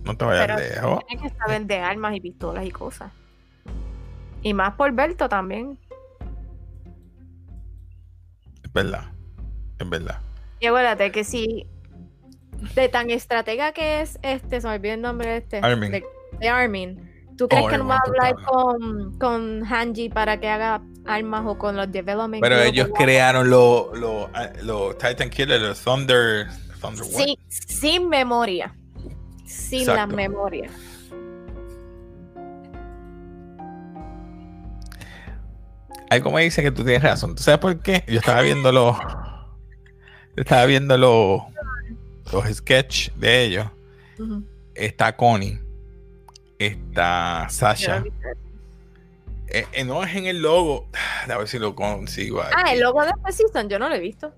No 0.04 0.16
te 0.16 0.24
vayas 0.24 0.46
pero 0.46 0.58
lejos. 0.58 1.06
tiene 1.06 1.22
que 1.22 1.28
saber 1.36 1.66
de 1.66 1.78
armas 1.78 2.14
y 2.16 2.20
pistolas 2.20 2.66
y 2.66 2.70
cosas. 2.70 3.12
Y 4.42 4.54
más 4.54 4.74
por 4.74 4.92
Berto 4.92 5.28
también. 5.28 5.78
Es 8.64 8.72
verdad. 8.72 9.04
Es 9.78 9.88
verdad. 9.88 10.18
Y 10.60 10.66
acuérdate 10.66 11.12
que 11.12 11.24
si 11.24 11.68
de 12.74 12.88
tan 12.88 13.10
estratega 13.10 13.72
que 13.72 14.00
es 14.00 14.18
este, 14.22 14.60
se 14.60 14.66
me 14.66 14.74
olvidó 14.74 14.94
el 14.94 15.00
nombre 15.02 15.28
de 15.30 15.36
este. 15.38 15.60
Armin. 15.62 15.92
De, 15.92 16.04
de 16.40 16.48
Armin. 16.48 17.08
¿Tú 17.38 17.46
crees 17.46 17.66
Oh, 17.66 17.68
que 17.68 17.78
no 17.78 17.86
va 17.86 17.94
a 17.94 18.02
hablar 18.04 18.34
con, 18.44 19.16
con 19.16 19.64
Hanji 19.64 20.08
para 20.08 20.40
que 20.40 20.48
haga 20.48 20.82
armas 21.06 21.44
o 21.46 21.56
con 21.56 21.76
los 21.76 21.90
development? 21.90 22.42
Pero 22.42 22.60
ellos 22.60 22.88
crearon 22.94 23.48
los 23.48 23.96
los 23.96 24.28
los 24.62 24.98
Titan 24.98 25.30
Killer, 25.30 25.60
los 25.60 25.80
Thunder. 25.80 26.48
Thunder? 26.80 27.04
Sí, 27.04 27.38
sin 27.48 28.08
memoria. 28.08 28.74
Sin 29.46 29.86
la 29.86 30.08
memoria. 30.08 30.68
Algo 36.10 36.32
me 36.32 36.42
dice 36.42 36.60
que 36.62 36.72
tú 36.72 36.82
tienes 36.82 37.02
razón. 37.02 37.36
¿Tú 37.36 37.42
sabes 37.42 37.60
por 37.60 37.78
qué? 37.80 38.02
Yo 38.08 38.18
estaba 38.18 38.40
viendo 38.42 38.72
los. 38.72 38.96
Yo 38.98 40.42
estaba 40.42 40.64
viendo 40.66 40.98
los. 40.98 41.42
Los 42.32 42.44
sketches 42.56 43.12
de 43.18 43.44
ellos. 43.44 43.66
Está 44.74 45.16
Connie. 45.16 45.60
Está 46.58 47.46
Sasha. 47.50 48.02
Eh, 49.50 49.64
eh, 49.72 49.84
no 49.84 50.02
es 50.04 50.14
en 50.14 50.26
el 50.26 50.42
logo. 50.42 50.88
A 51.32 51.36
ver 51.38 51.48
si 51.48 51.58
lo 51.58 51.74
consigo. 51.74 52.42
Ah, 52.42 52.50
aquí. 52.62 52.72
el 52.74 52.80
logo 52.80 53.02
de 53.02 53.10
este 53.10 53.32
season, 53.44 53.68
yo 53.68 53.78
no 53.78 53.88
lo 53.88 53.94
he 53.94 54.00
visto. 54.00 54.32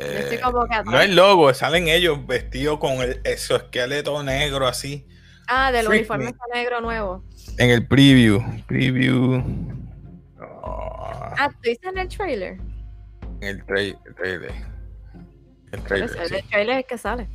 Eh, 0.00 0.38
no 0.84 1.00
es 1.00 1.10
logo, 1.10 1.52
salen 1.54 1.88
ellos 1.88 2.24
vestidos 2.24 2.78
con 2.78 2.92
el 3.02 3.20
exoesqueleto 3.24 4.22
negro 4.22 4.68
así. 4.68 5.04
Ah, 5.48 5.72
del 5.72 5.86
Freak 5.86 6.10
uniforme 6.10 6.34
negro 6.54 6.80
nuevo. 6.80 7.24
En 7.56 7.70
el 7.70 7.86
preview. 7.86 8.40
Preview. 8.66 9.42
Ah, 10.40 11.34
Ah, 11.40 11.48
tú 11.50 11.58
dices 11.62 11.84
en 11.84 11.98
el 11.98 12.08
trailer. 12.08 12.58
en 13.40 13.42
el, 13.48 13.66
trai- 13.66 13.98
el 14.06 14.14
trailer. 14.14 14.52
El 15.72 15.82
trailer. 15.82 16.10
eso, 16.10 16.26
sí. 16.26 16.34
El 16.36 16.44
trailer 16.48 16.78
es 16.80 16.86
que 16.86 16.98
sale. 16.98 17.28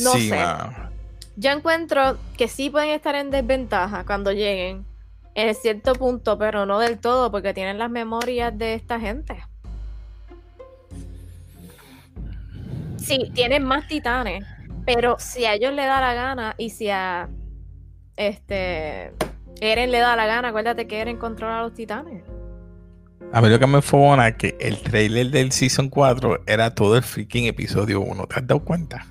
no 0.00 0.12
Sí, 0.14 0.28
sé. 0.30 0.44
Yo 1.36 1.50
encuentro 1.50 2.16
que 2.36 2.48
sí 2.48 2.70
pueden 2.70 2.90
estar 2.90 3.14
en 3.14 3.30
desventaja 3.30 4.04
cuando 4.04 4.32
lleguen 4.32 4.86
en 5.34 5.54
cierto 5.54 5.94
punto, 5.94 6.38
pero 6.38 6.64
no 6.64 6.78
del 6.78 6.98
todo, 6.98 7.30
porque 7.30 7.52
tienen 7.52 7.78
las 7.78 7.90
memorias 7.90 8.56
de 8.56 8.74
esta 8.74 9.00
gente. 9.00 9.42
Sí, 12.96 13.30
tienen 13.34 13.64
más 13.64 13.86
titanes, 13.88 14.44
pero 14.86 15.16
si 15.18 15.44
a 15.44 15.54
ellos 15.54 15.74
le 15.74 15.84
da 15.84 16.00
la 16.00 16.14
gana 16.14 16.54
y 16.56 16.70
si 16.70 16.88
a 16.88 17.28
este 18.16 19.12
Eren 19.60 19.90
le 19.90 19.98
da 19.98 20.16
la 20.16 20.26
gana, 20.26 20.48
acuérdate 20.48 20.86
que 20.86 21.00
Eren 21.00 21.18
controla 21.18 21.58
a 21.58 21.62
los 21.62 21.74
titanes. 21.74 22.22
A 23.32 23.40
mí 23.40 23.48
lo 23.48 23.58
que 23.58 23.66
me 23.66 23.82
fue 23.82 24.36
que 24.38 24.56
el 24.60 24.80
trailer 24.80 25.30
del 25.30 25.50
Season 25.50 25.88
4 25.88 26.44
era 26.46 26.74
todo 26.74 26.96
el 26.96 27.02
freaking 27.02 27.46
episodio 27.46 28.00
1. 28.00 28.26
¿Te 28.26 28.36
has 28.36 28.46
dado 28.46 28.60
cuenta? 28.64 29.04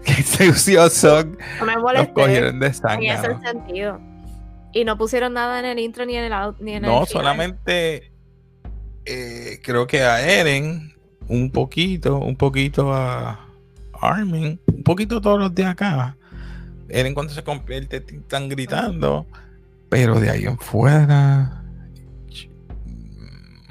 Que 0.04 0.22
se 0.22 0.48
usó 0.48 0.88
Song, 0.88 1.36
No 1.58 1.66
me 1.66 1.74
los 1.74 2.08
cogieron 2.08 2.58
de 2.60 2.72
sangre. 2.72 3.10
hace 3.10 3.36
sentido. 3.40 4.00
Y 4.72 4.84
no 4.84 4.96
pusieron 4.96 5.32
nada 5.34 5.58
en 5.58 5.66
el 5.66 5.78
intro 5.78 6.06
ni 6.06 6.16
en 6.16 6.24
el 6.24 6.32
out, 6.32 6.58
ni 6.60 6.72
en 6.72 6.84
el 6.84 6.90
No, 6.90 7.04
solamente 7.04 8.12
eh, 9.04 9.60
creo 9.62 9.86
que 9.86 10.02
a 10.02 10.20
Eren, 10.20 10.94
un 11.28 11.50
poquito, 11.50 12.18
un 12.18 12.36
poquito 12.36 12.92
a 12.94 13.40
Armin, 14.00 14.60
un 14.66 14.82
poquito 14.84 15.20
todos 15.20 15.38
los 15.38 15.54
de 15.54 15.64
acá. 15.64 16.16
Eren 16.88 17.14
cuando 17.14 17.32
se 17.32 17.42
convierte 17.42 17.96
están 17.96 18.48
gritando, 18.48 19.26
pero 19.88 20.20
de 20.20 20.30
ahí 20.30 20.44
en 20.44 20.58
fuera, 20.58 21.62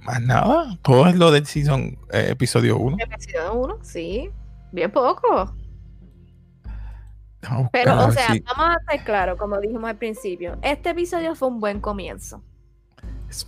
más 0.04 0.22
nada. 0.22 0.78
Todo 0.82 1.08
es 1.08 1.16
lo 1.16 1.32
del 1.32 1.46
season 1.46 1.98
eh, 2.12 2.28
episodio 2.32 2.78
1. 2.78 2.98
Episodio 3.00 3.54
uno, 3.54 3.80
sí. 3.82 4.30
Bien 4.72 4.92
poco. 4.92 5.56
Pero, 7.72 8.06
o 8.08 8.12
sea, 8.12 8.28
vamos 8.56 8.76
a 8.76 8.80
estar 8.80 9.04
claros, 9.06 9.40
como 9.40 9.60
dijimos 9.60 9.90
al 9.90 9.98
principio. 9.98 10.58
Este 10.62 10.90
episodio 10.90 11.36
fue 11.36 11.48
un 11.48 11.60
buen 11.60 11.80
comienzo. 11.80 12.44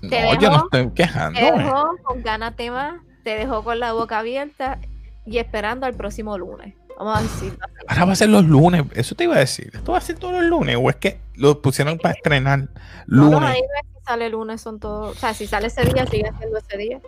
no, 0.02 0.10
te 0.10 0.38
yo 0.40 0.50
no 0.50 0.64
estoy 0.64 0.90
quejando. 0.92 1.40
Te 1.40 1.52
dejó 1.52 1.98
con 2.04 2.22
ganas 2.24 2.56
de 2.56 2.72
más, 2.72 3.02
te 3.24 3.32
dejó 3.36 3.64
con 3.64 3.80
la 3.80 3.94
boca 3.94 4.20
abierta 4.20 4.80
y 5.26 5.38
esperando 5.40 5.86
al 5.86 5.94
próximo 5.94 6.38
lunes. 6.38 6.74
Vamos 6.98 7.18
a 7.18 7.22
decirlo 7.24 7.58
así. 7.64 7.86
Ahora 7.88 8.06
va 8.06 8.12
a 8.14 8.16
ser 8.16 8.30
los 8.30 8.46
lunes, 8.46 8.84
eso 8.94 9.16
te 9.16 9.24
iba 9.26 9.36
a 9.36 9.40
decir. 9.40 9.72
¿Esto 9.74 9.92
va 9.92 9.98
a 9.98 10.02
ser 10.02 10.18
todos 10.20 10.34
los 10.36 10.44
lunes? 10.44 10.78
¿O 10.80 10.90
es 10.90 10.96
que 10.98 11.20
lo 11.36 11.62
pusieron 11.62 11.98
para 11.98 12.14
estrenar 12.14 12.60
No, 12.60 12.68
los 13.08 13.26
lunes? 13.32 13.50
animes 13.50 13.70
si 13.96 14.04
sale 14.06 14.26
el 14.28 14.32
lunes 14.34 14.62
son 14.62 14.80
todos. 14.80 15.18
O 15.18 15.20
sea, 15.20 15.34
si 15.34 15.48
sale 15.48 15.68
ese 15.68 15.84
día, 15.84 16.06
sigue 16.06 16.32
siendo 16.38 16.58
ese 16.60 16.78
día. 16.78 17.02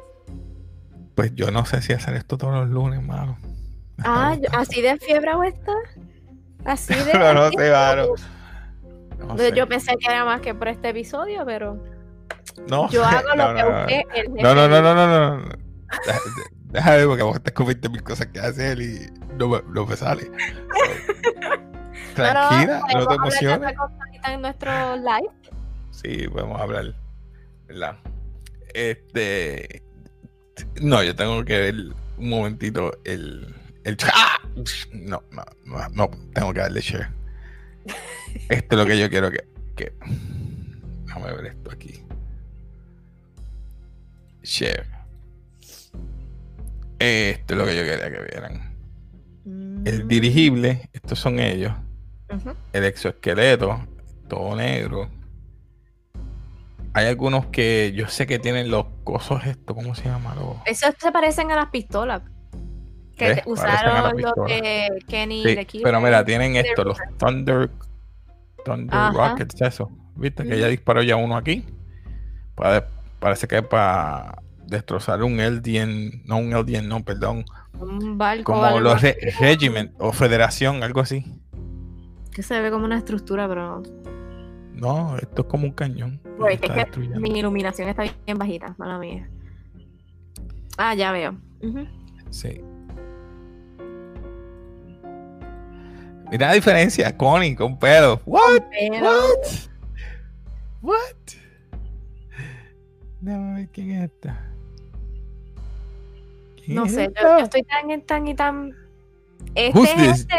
Pues 1.15 1.33
yo 1.35 1.51
no 1.51 1.63
sé 1.65 1.81
si 1.81 1.93
hacer 1.93 2.15
esto 2.15 2.37
todos 2.37 2.53
los 2.55 2.69
lunes, 2.69 3.01
mano. 3.03 3.37
Ah, 4.03 4.35
así 4.57 4.81
de 4.81 4.97
fiebre 4.97 5.33
o 5.35 5.43
esta. 5.43 5.73
Así 6.65 6.93
de. 7.05 7.13
No, 7.13 7.33
no 7.33 7.49
sé. 7.51 7.69
No 7.69 9.35
Yo- 9.35 9.37
sé. 9.37 9.51
Yo 9.55 9.67
pensé 9.67 9.95
que 9.97 10.11
era 10.11 10.25
más 10.25 10.41
que 10.41 10.53
por 10.53 10.67
este 10.67 10.89
episodio, 10.89 11.43
pero 11.45 11.83
No 12.67 12.89
yo 12.89 13.03
hago 13.05 13.27
lo 13.35 13.53
No, 13.53 13.55
que 13.55 13.61
no, 13.63 13.69
no. 13.71 13.79
usted. 13.81 14.01
el 14.15 14.23
jefe 14.27 14.41
No, 14.43 14.55
no, 14.55 14.67
no, 14.67 14.81
no, 14.81 14.93
no, 14.95 15.07
no, 15.07 15.37
no. 15.37 15.49
Déjame 16.65 17.05
porque 17.05 17.23
vos 17.23 17.41
te 17.43 17.53
comiste 17.53 17.87
mil 17.89 18.01
cosas 18.03 18.27
que 18.27 18.39
hacer 18.39 18.81
y 18.81 18.99
no 19.37 19.47
me, 19.47 19.61
no 19.69 19.85
me 19.85 19.95
sale. 19.95 20.31
Tranquila, 22.15 22.79
no, 22.79 22.85
te 22.87 22.93
hablar 22.93 23.07
de 23.07 23.15
emociones. 23.15 23.73
en 24.27 24.41
nuestro 24.41 24.95
live. 24.97 25.29
Sí, 25.91 26.27
podemos 26.27 26.59
hablar. 26.61 26.93
¿Verdad? 27.67 27.95
Este. 28.73 29.83
No, 30.81 31.01
yo 31.03 31.15
tengo 31.15 31.43
que 31.45 31.59
ver 31.59 31.75
un 32.17 32.29
momentito 32.29 32.91
el. 33.05 33.53
el 33.83 33.97
¡Ah! 34.13 34.37
No, 34.93 35.23
no, 35.31 35.43
no, 35.65 35.89
no, 35.89 36.09
tengo 36.33 36.53
que 36.53 36.59
darle 36.59 36.81
share. 36.81 37.09
Esto 38.49 38.75
es 38.75 38.81
lo 38.81 38.85
que 38.85 38.99
yo 38.99 39.09
quiero 39.09 39.31
que. 39.31 39.47
que... 39.75 39.93
Déjame 41.05 41.33
ver 41.33 41.45
esto 41.47 41.71
aquí. 41.71 42.03
Share. 44.43 44.85
Esto 46.99 47.53
es 47.53 47.57
lo 47.59 47.65
que 47.65 47.75
yo 47.75 47.83
quería 47.83 48.11
que 48.11 48.21
vieran. 48.31 48.73
El 49.85 50.07
dirigible, 50.07 50.89
estos 50.93 51.19
son 51.19 51.39
ellos. 51.39 51.73
El 52.71 52.83
exoesqueleto, 52.85 53.85
todo 54.27 54.55
negro. 54.55 55.09
Hay 56.93 57.07
algunos 57.07 57.47
que 57.47 57.91
yo 57.95 58.07
sé 58.07 58.25
que 58.27 58.39
tienen 58.39 58.69
los 58.69 58.85
cosos 59.03 59.45
esto, 59.45 59.73
¿cómo 59.75 59.95
se 59.95 60.05
llama? 60.05 60.35
Los- 60.35 60.57
Esos 60.65 60.93
se 60.99 61.11
parecen 61.11 61.51
a 61.51 61.55
las 61.55 61.69
pistolas. 61.69 62.21
Usaron 63.45 64.15
pistolas. 64.15 64.61
de 64.61 65.03
Kenny 65.07 65.43
Sí, 65.43 65.55
de 65.55 65.67
pero 65.83 65.99
mira, 66.01 66.23
tienen 66.25 66.55
esto, 66.55 66.83
los 66.83 66.97
Thunder, 67.17 67.69
Thunder 68.65 68.95
Ajá. 68.95 69.29
Rockets, 69.29 69.61
eso. 69.61 69.91
¿Viste? 70.15 70.43
Que 70.43 70.55
ella 70.55 70.67
disparó 70.67 71.01
ya 71.01 71.15
uno 71.15 71.35
aquí. 71.35 71.65
Para- 72.55 72.87
parece 73.19 73.47
que 73.47 73.57
es 73.57 73.63
para 73.67 74.41
destrozar 74.67 75.23
un 75.23 75.39
Eldian, 75.39 76.23
no 76.25 76.37
un 76.37 76.53
Eldian, 76.53 76.87
no, 76.87 77.03
perdón. 77.03 77.45
Un 77.79 78.17
barco. 78.17 78.43
Como 78.53 78.63
algo 78.65 78.79
los 78.79 79.01
re- 79.01 79.17
Regiment 79.39 79.91
o 79.99 80.11
Federación, 80.13 80.83
algo 80.83 81.01
así. 81.01 81.25
Que 82.31 82.43
se 82.43 82.59
ve 82.61 82.69
como 82.71 82.85
una 82.85 82.97
estructura, 82.97 83.47
pero. 83.47 83.81
No, 84.73 85.17
esto 85.17 85.43
es 85.43 85.47
como 85.47 85.65
un 85.65 85.71
cañón. 85.73 86.19
que 86.23 86.29
Wait, 86.43 86.53
está 86.63 86.67
es 86.67 86.71
que 86.73 86.79
destruyendo. 86.85 87.19
mi 87.19 87.39
iluminación 87.39 87.89
está 87.89 88.03
bien 88.25 88.37
bajita, 88.37 88.75
mala 88.77 88.97
mía. 88.99 89.29
Ah, 90.77 90.93
ya 90.95 91.11
veo. 91.11 91.35
Sí. 92.29 92.61
Mira 96.33 96.47
la 96.47 96.53
diferencia, 96.55 97.15
Connie 97.15 97.53
con 97.55 97.77
pelo. 97.77 98.19
What? 98.25 98.63
What? 99.01 99.47
What? 100.81 100.97
Déjame 103.21 103.53
ver 103.59 103.69
quién 103.69 103.91
es 103.91 104.11
esta. 104.11 104.41
¿Quién 106.55 106.75
No 106.75 106.85
es 106.85 106.95
sé, 106.95 107.03
yo, 107.03 107.09
esta? 107.09 107.37
yo 107.37 107.43
estoy 107.43 107.61
tan, 107.61 108.01
tan 108.01 108.27
y 108.27 108.33
tan. 108.33 108.73
Este 109.53 109.77
Who's 109.77 109.89
es 109.91 110.19
este, 110.21 110.35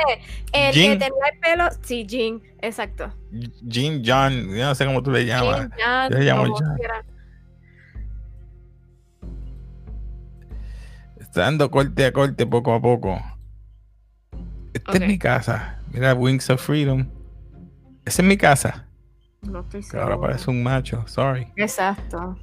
el 0.52 0.74
Jin? 0.74 0.92
que 0.92 0.98
tenía 0.98 1.28
el 1.32 1.38
pelo. 1.38 1.68
Sí, 1.82 2.04
Jin, 2.08 2.42
exacto. 2.60 3.14
Jean 3.62 4.02
John, 4.04 4.48
yo 4.52 4.64
no 4.64 4.74
sé 4.74 4.86
cómo 4.86 5.00
tú 5.00 5.12
le 5.12 5.24
llamas. 5.24 5.60
Jin, 5.60 5.70
Jan, 5.78 6.10
Yo 6.10 6.18
le 6.18 6.24
llamo 6.24 6.54
quiera. 6.76 7.04
Está 11.20 11.42
dando 11.42 11.70
corte 11.70 12.04
a 12.04 12.12
corte 12.12 12.46
poco 12.48 12.74
a 12.74 12.82
poco. 12.82 13.22
Esta 14.72 14.92
es 14.94 15.00
mi 15.02 15.18
casa. 15.20 15.78
Mira, 15.94 16.12
Wings 16.14 16.50
of 16.50 16.60
Freedom. 16.60 17.08
Esa 18.04 18.20
es 18.22 18.28
mi 18.28 18.36
casa. 18.36 18.86
No 19.42 19.60
estoy 19.60 19.82
Que 19.88 19.96
ahora 19.96 20.20
parece 20.20 20.50
un 20.50 20.62
macho. 20.62 21.04
Sorry. 21.06 21.46
Exacto. 21.56 22.36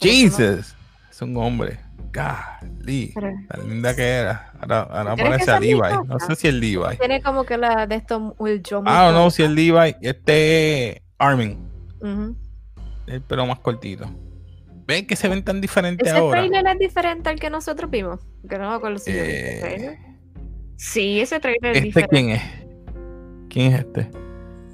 Jesus. 0.00 0.74
Es 1.10 1.22
un 1.22 1.36
hombre. 1.36 1.78
Golly. 2.12 3.12
Tan 3.48 3.68
linda 3.68 3.94
que 3.94 4.02
era. 4.02 4.52
Ahora, 4.60 4.80
ahora 4.82 5.14
¿Crees 5.14 5.24
que 5.24 5.30
parece 5.30 5.50
a 5.52 5.60
Levi. 5.60 6.06
No 6.08 6.18
sé 6.20 6.34
si 6.36 6.48
es 6.48 6.54
Levi. 6.54 6.96
tiene 6.98 7.22
como 7.22 7.44
que 7.44 7.56
la 7.56 7.86
de 7.86 7.94
esto, 7.96 8.36
el 8.44 8.62
yo 8.62 8.82
Ah, 8.86 9.10
no, 9.12 9.30
si 9.30 9.42
es 9.44 9.50
Levi. 9.50 9.94
Este 10.00 10.90
es 10.96 11.02
Armin. 11.18 11.58
Ujú. 12.00 12.36
El 13.06 13.20
pelo 13.22 13.46
más 13.46 13.58
cortito. 13.60 14.06
¿Ven 14.86 15.06
que 15.06 15.16
se 15.16 15.28
ven 15.28 15.42
tan 15.44 15.60
diferentes 15.60 16.06
Ese 16.08 16.16
ahora? 16.18 16.40
trailer 16.40 16.66
es 16.72 16.78
diferente 16.78 17.28
al 17.30 17.38
que 17.40 17.50
nosotros 17.50 17.90
vimos. 17.90 18.20
Que 18.48 18.58
no 18.58 18.68
me 18.70 18.76
acuerdo 18.76 18.98
si 18.98 19.10
ese 19.12 19.86
Eh. 19.92 19.98
Sí, 20.76 21.20
ese 21.20 21.40
trailer 21.40 21.70
es 21.72 21.76
¿Este 21.78 21.86
diferente. 21.86 22.10
quién 22.16 22.30
es? 22.30 22.42
¿Quién 23.54 23.72
es 23.72 23.78
este? 23.80 24.10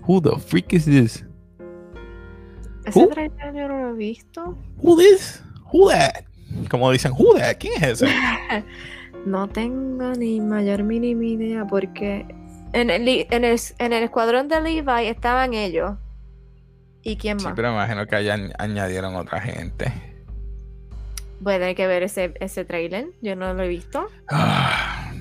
Who 0.08 0.22
the 0.22 0.38
freak 0.40 0.72
is 0.72 0.86
this? 0.86 1.22
Ese 2.86 3.06
trailer 3.08 3.54
yo 3.54 3.68
no 3.68 3.78
lo 3.82 3.90
he 3.90 3.92
visto. 3.98 4.56
Who 4.82 4.96
this? 4.96 5.42
Who 5.70 5.90
that? 5.90 6.24
Como 6.70 6.90
dicen, 6.90 7.12
who 7.12 7.34
that? 7.38 7.58
¿Quién 7.60 7.74
es 7.84 8.02
ese? 8.02 8.06
No 9.26 9.48
tengo 9.50 10.12
ni 10.14 10.40
mayor 10.40 10.82
mínima 10.82 11.22
idea 11.26 11.66
porque 11.66 12.24
en 12.72 12.88
el, 12.88 13.06
en 13.30 13.44
el, 13.44 13.60
en 13.78 13.92
el 13.92 14.02
escuadrón 14.04 14.48
de 14.48 14.62
Levi 14.62 15.06
estaban 15.08 15.52
ellos. 15.52 15.98
¿Y 17.02 17.16
quién 17.16 17.38
Sí, 17.38 17.44
más? 17.44 17.54
pero 17.54 17.68
me 17.68 17.74
imagino 17.74 18.06
que 18.06 18.16
allá 18.16 18.34
añ- 18.38 18.54
añadieron 18.58 19.14
otra 19.16 19.42
gente. 19.42 19.92
Voy 21.40 21.52
a 21.52 21.58
tener 21.58 21.76
que 21.76 21.86
ver 21.86 22.02
ese, 22.02 22.32
ese 22.40 22.64
trailer. 22.64 23.08
Yo 23.20 23.36
no 23.36 23.52
lo 23.52 23.62
he 23.62 23.68
visto. 23.68 24.06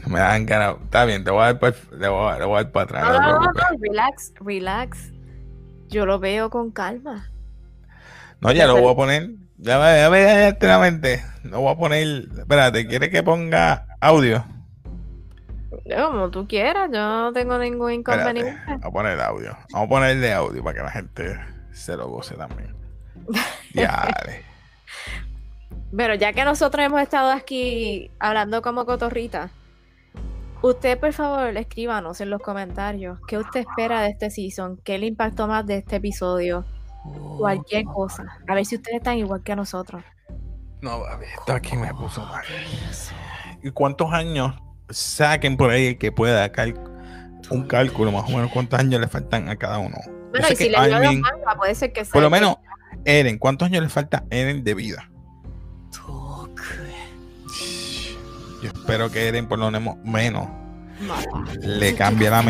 Me 0.09 0.19
dan 0.19 0.47
ganas. 0.47 0.77
Está 0.83 1.05
bien, 1.05 1.23
te 1.23 1.29
voy 1.29 1.43
a 1.43 1.45
dar 1.45 1.59
para, 1.59 1.75
le 1.91 2.07
voy 2.07 2.33
a, 2.33 2.39
le 2.39 2.45
voy 2.45 2.59
a 2.59 2.63
dar 2.63 2.71
para 2.71 2.83
atrás. 2.85 3.03
No, 3.03 3.11
no 3.11 3.51
te 3.53 3.59
no, 3.59 3.69
no, 3.69 3.77
relax, 3.79 4.33
relax. 4.39 5.11
Yo 5.87 6.07
lo 6.07 6.17
veo 6.17 6.49
con 6.49 6.71
calma. 6.71 7.29
No, 8.41 8.51
ya 8.51 8.65
lo 8.65 8.81
voy 8.81 8.91
a 8.91 8.95
poner. 8.95 9.29
Ya 9.57 9.77
me, 9.77 9.99
ya 9.99 10.09
me 10.09 10.21
dañaste 10.23 10.65
la 10.65 10.79
mente. 10.79 11.23
Lo 11.43 11.61
voy 11.61 11.73
a 11.73 11.77
poner. 11.77 12.25
Espérate, 12.39 12.87
¿quieres 12.87 13.09
que 13.09 13.21
ponga 13.21 13.85
audio? 14.01 14.43
Como 15.69 16.31
tú 16.31 16.47
quieras, 16.47 16.89
yo 16.91 16.99
no 16.99 17.31
tengo 17.31 17.59
ningún 17.59 17.91
Espérate, 17.91 18.39
inconveniente. 18.39 18.61
Vamos 18.65 18.85
a 18.85 18.91
poner 18.91 19.21
audio. 19.21 19.57
Vamos 19.71 19.85
a 19.85 19.89
ponerle 19.89 20.33
audio 20.33 20.63
para 20.63 20.75
que 20.75 20.83
la 20.85 20.91
gente 20.91 21.39
se 21.71 21.95
lo 21.95 22.07
goce 22.09 22.33
también. 22.33 22.75
Ya, 23.75 24.09
dale. 24.17 24.43
Pero 25.95 26.15
ya 26.15 26.33
que 26.33 26.43
nosotros 26.43 26.83
hemos 26.83 26.99
estado 26.99 27.31
aquí 27.31 28.09
hablando 28.19 28.63
como 28.63 28.87
cotorrita, 28.87 29.51
usted 30.61 30.99
por 30.99 31.13
favor 31.13 31.55
escríbanos 31.57 32.21
en 32.21 32.29
los 32.29 32.41
comentarios 32.41 33.19
qué 33.27 33.37
usted 33.37 33.61
espera 33.61 34.01
de 34.01 34.09
este 34.09 34.29
season, 34.29 34.79
qué 34.83 34.97
le 34.97 35.07
impactó 35.07 35.47
más 35.47 35.65
de 35.65 35.77
este 35.77 35.97
episodio, 35.97 36.65
cualquier 37.37 37.85
cosa. 37.85 38.25
A 38.47 38.53
ver 38.55 38.65
si 38.65 38.75
ustedes 38.75 38.97
están 38.97 39.17
igual 39.17 39.41
que 39.43 39.55
nosotros. 39.55 40.03
No, 40.81 41.01
papi, 41.03 41.25
esto 41.37 41.53
aquí 41.53 41.75
me 41.75 41.93
puso 41.93 42.21
mal. 42.25 42.43
¿Y 43.61 43.71
cuántos 43.71 44.11
años 44.13 44.55
saquen 44.89 45.57
por 45.57 45.69
ahí 45.71 45.87
el 45.87 45.97
que 45.97 46.11
pueda 46.11 46.51
cal- 46.51 46.79
un 47.49 47.63
cálculo 47.67 48.11
más 48.11 48.23
o 48.25 48.29
menos 48.29 48.51
cuántos 48.51 48.79
años 48.79 49.01
le 49.01 49.07
faltan 49.07 49.49
a 49.49 49.55
cada 49.57 49.77
uno? 49.79 49.97
Bueno, 50.31 50.47
y 50.51 50.55
si 50.55 50.69
le 50.69 50.77
dio 50.87 51.21
puede 51.57 51.75
ser 51.75 51.91
que 51.91 52.05
sea. 52.05 52.13
por 52.13 52.21
lo 52.21 52.29
menos 52.29 52.57
Eren, 53.05 53.37
¿cuántos 53.39 53.65
años 53.67 53.81
le 53.83 53.89
falta 53.89 54.19
a 54.19 54.35
Eren 54.35 54.63
de 54.63 54.73
vida? 54.73 55.08
Yo 58.61 58.69
espero 58.69 59.09
que 59.11 59.27
Eren, 59.27 59.47
por 59.47 59.59
lo 59.59 59.71
menos, 59.71 59.97
menos 60.03 60.47
le 61.61 61.95
cambie 61.95 62.29
la, 62.29 62.43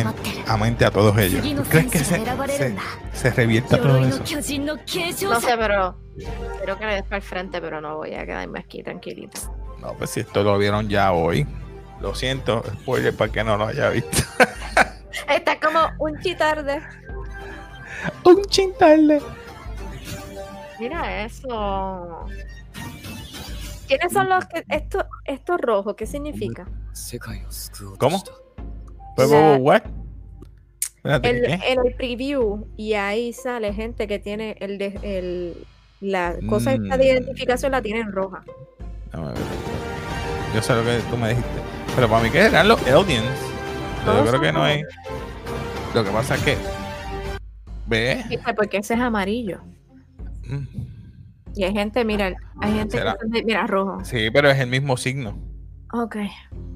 la 0.48 0.58
mente 0.58 0.86
a 0.86 0.92
todos 0.92 1.18
ellos. 1.18 1.46
¿Crees 1.70 1.92
que 1.92 2.00
se, 2.00 2.76
se, 3.14 3.32
revierta 3.32 3.78
todo 3.78 4.04
eso? 4.04 4.20
No 4.20 5.40
sé, 5.40 5.58
pero 5.58 5.96
espero 6.18 6.80
que 6.80 6.86
le 6.86 6.94
des 6.96 7.04
para 7.04 7.18
el 7.18 7.22
frente, 7.22 7.62
pero 7.62 7.80
no 7.80 7.98
voy 7.98 8.16
a 8.16 8.26
quedarme 8.26 8.60
aquí 8.60 8.82
tranquilito. 8.82 9.40
No, 9.80 9.94
pues 9.94 10.10
si 10.10 10.22
esto 10.22 10.44
lo 10.44 10.58
vieron 10.58 10.90
ya 10.90 11.12
hoy. 11.12 11.46
Lo 12.02 12.16
siento, 12.16 12.64
spoiler 12.82 13.16
para 13.16 13.32
que 13.32 13.44
no 13.44 13.58
lo 13.58 13.68
haya 13.68 13.90
visto. 13.90 14.24
Está 15.30 15.60
como 15.60 15.80
un 16.00 16.18
chitarde. 16.20 16.82
Un 18.24 18.42
chintarde. 18.46 19.22
Mira 20.80 21.26
eso. 21.26 22.26
¿Quiénes 23.90 24.14
son 24.14 24.30
los 24.30 24.46
que 24.46 24.64
esto 24.70 25.04
esto 25.26 25.58
rojo? 25.58 25.96
¿Qué 25.96 26.06
significa? 26.06 26.68
¿Cómo? 27.98 28.24
¿Puedo 29.16 29.56
what? 29.58 29.82
El, 31.04 31.46
el 31.46 31.96
preview 31.98 32.68
y 32.78 32.94
ahí 32.94 33.34
sale 33.34 33.74
gente 33.74 34.08
que 34.08 34.20
tiene 34.20 34.56
el, 34.60 34.78
de, 34.78 35.00
el 35.02 35.68
la 36.02 36.36
cosa 36.48 36.74
esta 36.74 36.98
de 36.98 37.04
mm. 37.04 37.08
identificación 37.08 37.72
la 37.72 37.82
tienen 37.82 38.12
roja. 38.12 38.44
Yo 40.54 40.62
sé 40.62 40.76
lo 40.76 40.84
que 40.84 41.00
tú 41.10 41.18
me 41.18 41.30
dijiste, 41.30 41.50
pero 41.96 42.08
para 42.08 42.22
mí 42.22 42.30
que 42.30 42.42
eran 42.42 42.68
los 42.68 42.80
aliens. 42.86 43.26
Yo 44.06 44.24
creo 44.24 44.40
que 44.40 44.52
no 44.52 44.64
hay. 44.64 44.84
Lo 45.96 46.04
que 46.04 46.12
pasa 46.12 46.36
es 46.36 46.44
que 46.44 46.58
ve. 47.88 48.24
Porque 48.56 48.78
ese 48.78 48.94
es 48.94 49.00
amarillo. 49.00 49.62
Mm. 50.46 50.99
Y 51.60 51.66
hay 51.66 51.74
gente, 51.74 52.06
mira, 52.06 52.34
hay 52.62 52.74
gente 52.74 52.98
¿Será? 52.98 53.14
que 53.16 53.20
son 53.20 53.32
de- 53.32 53.44
mira, 53.44 53.68
rojo. 53.68 53.98
Sí, 54.06 54.30
pero 54.32 54.50
es 54.50 54.58
el 54.60 54.70
mismo 54.70 54.96
signo. 54.96 55.38
Ok. 55.92 56.16
el 56.16 56.30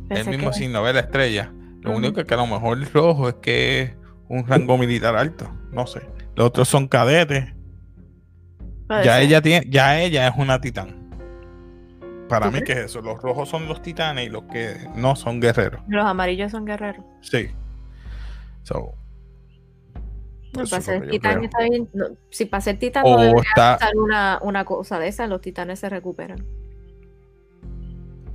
Pensé 0.10 0.30
mismo 0.30 0.50
que- 0.52 0.58
signo, 0.58 0.84
¿ves? 0.84 0.94
La 0.94 1.00
estrella. 1.00 1.54
Lo 1.80 1.96
único 1.96 2.22
que 2.22 2.34
a 2.34 2.38
lo 2.38 2.48
mejor 2.48 2.78
el 2.78 2.86
rojo 2.92 3.30
es 3.30 3.36
que 3.36 3.82
es 3.84 3.96
un 4.28 4.46
rango 4.46 4.78
militar 4.78 5.16
alto. 5.16 5.50
No 5.72 5.88
sé. 5.88 6.02
Los 6.36 6.48
otros 6.48 6.68
son 6.68 6.90
cadetes. 6.90 7.54
puede 8.88 9.06
Ya 9.06 9.14
ser. 9.14 9.24
ella 9.24 9.42
tiene, 9.42 9.66
ya 9.70 10.02
ella 10.02 10.28
es 10.28 10.34
una 10.38 10.60
titán. 10.60 11.10
Para 12.28 12.48
¿Tú 12.48 12.52
mí, 12.58 12.62
¿qué 12.66 12.74
es 12.74 12.78
eso? 12.80 13.02
Los 13.02 13.22
rojos 13.22 13.48
son 13.48 13.66
los 13.70 13.82
titanes 13.82 14.28
y 14.28 14.30
los 14.30 14.44
que 14.52 14.76
no 14.98 15.16
son 15.16 15.40
guerreros. 15.40 15.82
Los 15.88 16.06
amarillos 16.06 16.52
son 16.52 16.66
guerreros. 16.66 17.06
Sí. 17.22 17.48
So, 18.64 18.96
si 20.54 22.46
para 22.46 22.62
ser 22.62 22.78
titán 22.78 23.04
no 23.04 23.18
debería 23.18 23.42
está... 23.42 23.76
usar 23.78 23.96
una, 23.98 24.40
una, 24.42 24.66
cosa 24.66 25.00
de 25.00 25.08
esas, 25.08 25.28
los 25.28 25.42
titanes 25.42 25.80
se 25.80 25.90
recuperan. 25.90 26.46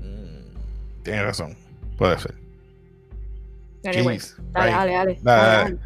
Mm, 0.01 1.03
tienes 1.03 1.23
razón, 1.23 1.57
puede 1.97 2.19
ser. 2.19 2.35
Dale, 3.83 4.03
dale, 4.03 4.73
dale, 4.73 4.93
dale, 4.93 5.19
dale, 5.23 5.79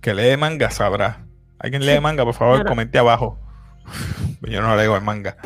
Que 0.00 0.14
lee 0.14 0.36
manga 0.36 0.70
sabrá. 0.70 1.24
Alguien 1.58 1.86
lee 1.86 2.00
manga, 2.00 2.24
por 2.24 2.34
favor, 2.34 2.66
comente 2.66 2.98
abajo. 2.98 3.38
Yo 4.42 4.60
no 4.60 4.76
leo 4.76 4.96
el 4.96 5.02
manga. 5.02 5.36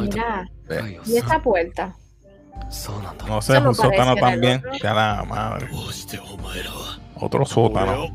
Mira, 0.00 0.48
y 1.06 1.16
esa 1.16 1.42
puerta. 1.42 1.96
No 3.26 3.40
sé, 3.42 3.56
es 3.56 3.62
un 3.64 3.74
sótano 3.74 4.16
también. 4.16 4.62
Ya 4.82 4.94
la 4.94 5.24
madre. 5.24 5.68
Otro 7.16 7.44
sótano. 7.46 8.08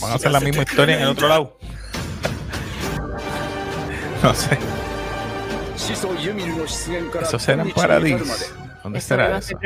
Van 0.00 0.12
a 0.12 0.14
hacer 0.14 0.30
la 0.30 0.40
misma 0.40 0.62
historia 0.62 0.96
en 0.96 1.02
el 1.02 1.08
otro 1.08 1.28
lado. 1.28 1.58
No 4.22 4.32
sé. 4.32 4.58
Esos 7.20 7.42
serán 7.42 7.70
paradis. 7.72 8.50
¿Dónde 8.82 8.98
eso 8.98 9.08
será 9.08 9.36
eso? 9.36 9.58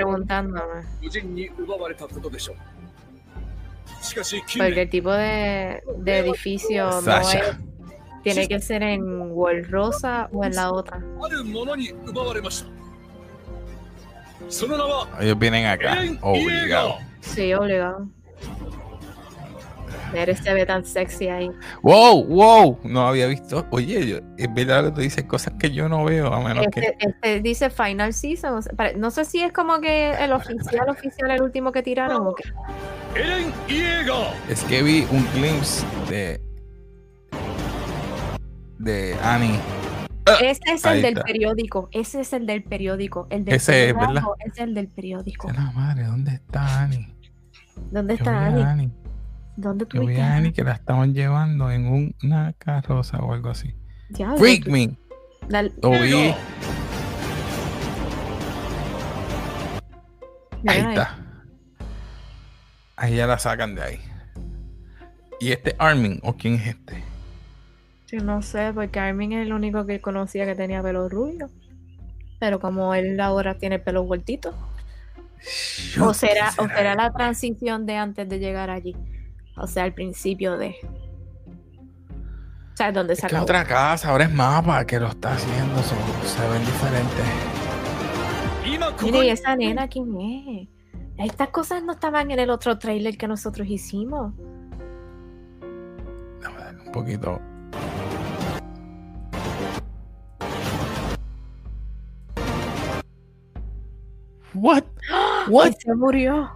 Porque 4.59 4.83
el 4.83 4.91
tipo 4.91 5.13
de, 5.13 5.81
de 5.99 6.19
edificio 6.19 7.03
Sasha. 7.03 7.39
no 7.39 7.45
es, 7.45 7.57
tiene 8.25 8.49
que 8.49 8.61
ser 8.61 8.83
en 8.83 9.31
World 9.31 9.71
Rosa 9.71 10.29
o 10.33 10.45
en 10.45 10.55
la 10.55 10.73
otra. 10.73 11.01
Ellos 15.21 15.39
vienen 15.39 15.67
acá, 15.67 15.99
obligado. 16.23 16.99
Sí, 17.21 17.53
obligado. 17.53 18.09
Eres 20.15 20.39
se 20.39 20.55
ve 20.55 20.65
tan 20.65 20.85
sexy 20.85 21.29
ahí. 21.29 21.51
¡Wow! 21.83 22.25
¡Wow! 22.25 22.79
No 22.85 23.07
había 23.07 23.27
visto. 23.27 23.67
Oye, 23.71 24.07
yo, 24.07 24.19
es 24.39 24.55
verdad 24.55 24.87
que 24.87 24.91
tú 24.93 25.01
dices 25.03 25.25
cosas 25.25 25.55
que 25.59 25.71
yo 25.71 25.89
no 25.89 26.05
veo, 26.05 26.33
a 26.33 26.41
menos 26.41 26.65
este, 26.67 26.81
que. 26.81 26.97
Este 26.99 27.41
dice 27.41 27.69
Final 27.69 28.15
Season. 28.15 28.61
No 28.97 29.11
sé 29.11 29.25
si 29.25 29.41
es 29.41 29.53
como 29.53 29.81
que 29.81 30.13
el 30.13 30.33
oficial, 30.33 30.89
oficial, 30.89 31.31
el 31.31 31.43
último 31.43 31.73
que 31.73 31.83
tiraron 31.83 32.27
o 32.27 32.35
qué. 32.35 32.45
Es 34.49 34.65
que 34.65 34.83
vi 34.83 35.07
un 35.11 35.29
glimpse 35.35 35.85
de. 36.09 36.41
de 38.79 39.15
Annie 39.23 39.59
ese 40.41 40.61
es 40.73 40.85
el 40.85 41.03
del 41.03 41.15
periódico. 41.15 41.89
Ese 41.93 42.21
es 42.21 42.33
el 42.33 42.47
del 42.47 42.63
periódico. 42.65 43.27
El 43.31 43.45
del 43.45 43.55
Ese 43.55 43.89
es, 43.89 43.95
periódico 43.95 44.15
¿verdad? 44.37 44.53
Es 44.53 44.59
el 44.59 44.75
del 44.75 44.89
periódico. 44.89 45.51
La 45.53 45.71
madre, 45.73 46.05
¿dónde 46.05 46.33
está 46.35 46.83
Annie? 46.83 47.15
¿Dónde 47.91 48.15
Yo 48.15 48.19
está 48.19 48.39
a 48.39 48.47
Annie? 48.47 48.63
Annie. 48.63 48.91
¿Dónde 49.57 49.87
tú 49.87 49.97
Yo 49.99 50.07
vi 50.07 50.17
a 50.21 50.33
a 50.35 50.37
Annie 50.37 50.53
que 50.53 50.63
la 50.65 50.73
estaban 50.73 51.15
llevando 51.15 51.71
en 51.71 51.87
un- 51.89 52.15
una 52.23 52.53
carroza 52.55 53.19
o 53.19 53.33
algo 53.33 53.51
así. 53.51 53.75
Diablo, 54.11 54.39
Freak 54.39 54.65
tú- 54.65 54.71
me. 54.71 54.97
la- 55.49 55.63
Lo 55.63 55.91
vi. 55.91 56.35
mira 60.63 60.73
Ahí 60.73 60.79
está. 60.81 61.19
Ahí 62.97 63.17
ya 63.17 63.27
la 63.27 63.39
sacan 63.39 63.75
de 63.75 63.83
ahí. 63.83 64.01
¿Y 65.41 65.53
este 65.53 65.77
Armin 65.79 66.19
o 66.25 66.35
quién 66.37 66.55
es 66.55 66.67
este? 66.69 67.05
Sí, 68.09 68.17
no 68.17 68.41
sé, 68.41 68.73
porque 68.73 68.99
Armin 68.99 69.33
es 69.35 69.47
el 69.47 69.53
único 69.53 69.85
que 69.85 70.01
conocía 70.01 70.47
que 70.47 70.55
tenía 70.55 70.83
pelo 70.83 71.11
rubio. 71.11 71.51
Pero 72.41 72.59
como 72.59 72.95
él 72.95 73.21
ahora 73.21 73.59
tiene 73.59 73.79
pelo 73.79 74.03
vueltito. 74.03 74.55
O 76.01 76.15
será, 76.15 76.51
o 76.57 76.67
será 76.67 76.95
la 76.95 77.13
transición 77.13 77.85
de 77.85 77.97
antes 77.97 78.27
de 78.27 78.39
llegar 78.39 78.71
allí. 78.71 78.97
O 79.59 79.67
sea, 79.67 79.85
al 79.85 79.93
principio 79.93 80.57
de. 80.57 80.75
O 82.73 82.77
sea, 82.77 82.93
dónde 82.93 83.15
se 83.15 83.21
es 83.21 83.25
acabó. 83.27 83.43
Otra 83.43 83.65
casa, 83.67 84.09
ahora 84.09 84.25
es 84.25 84.33
mapa 84.33 84.87
que 84.87 84.99
lo 84.99 85.09
está 85.09 85.35
haciendo, 85.35 85.83
se, 85.83 86.49
ven 86.49 86.65
diferentes. 86.65 87.27
Mire, 89.03 89.27
¿y 89.27 89.29
esa 89.29 89.55
nena 89.55 89.87
quién 89.87 90.19
es? 90.19 90.69
Estas 91.19 91.51
cosas 91.51 91.83
no 91.83 91.93
estaban 91.93 92.31
en 92.31 92.39
el 92.39 92.49
otro 92.49 92.79
trailer 92.79 93.19
que 93.19 93.29
nosotros 93.29 93.69
hicimos. 93.69 94.33
Un 96.87 96.93
poquito. 96.93 97.39
What? 104.55 104.85
What? 105.49 105.71
Y 105.71 105.73
se 105.81 105.95
murió. 105.95 106.51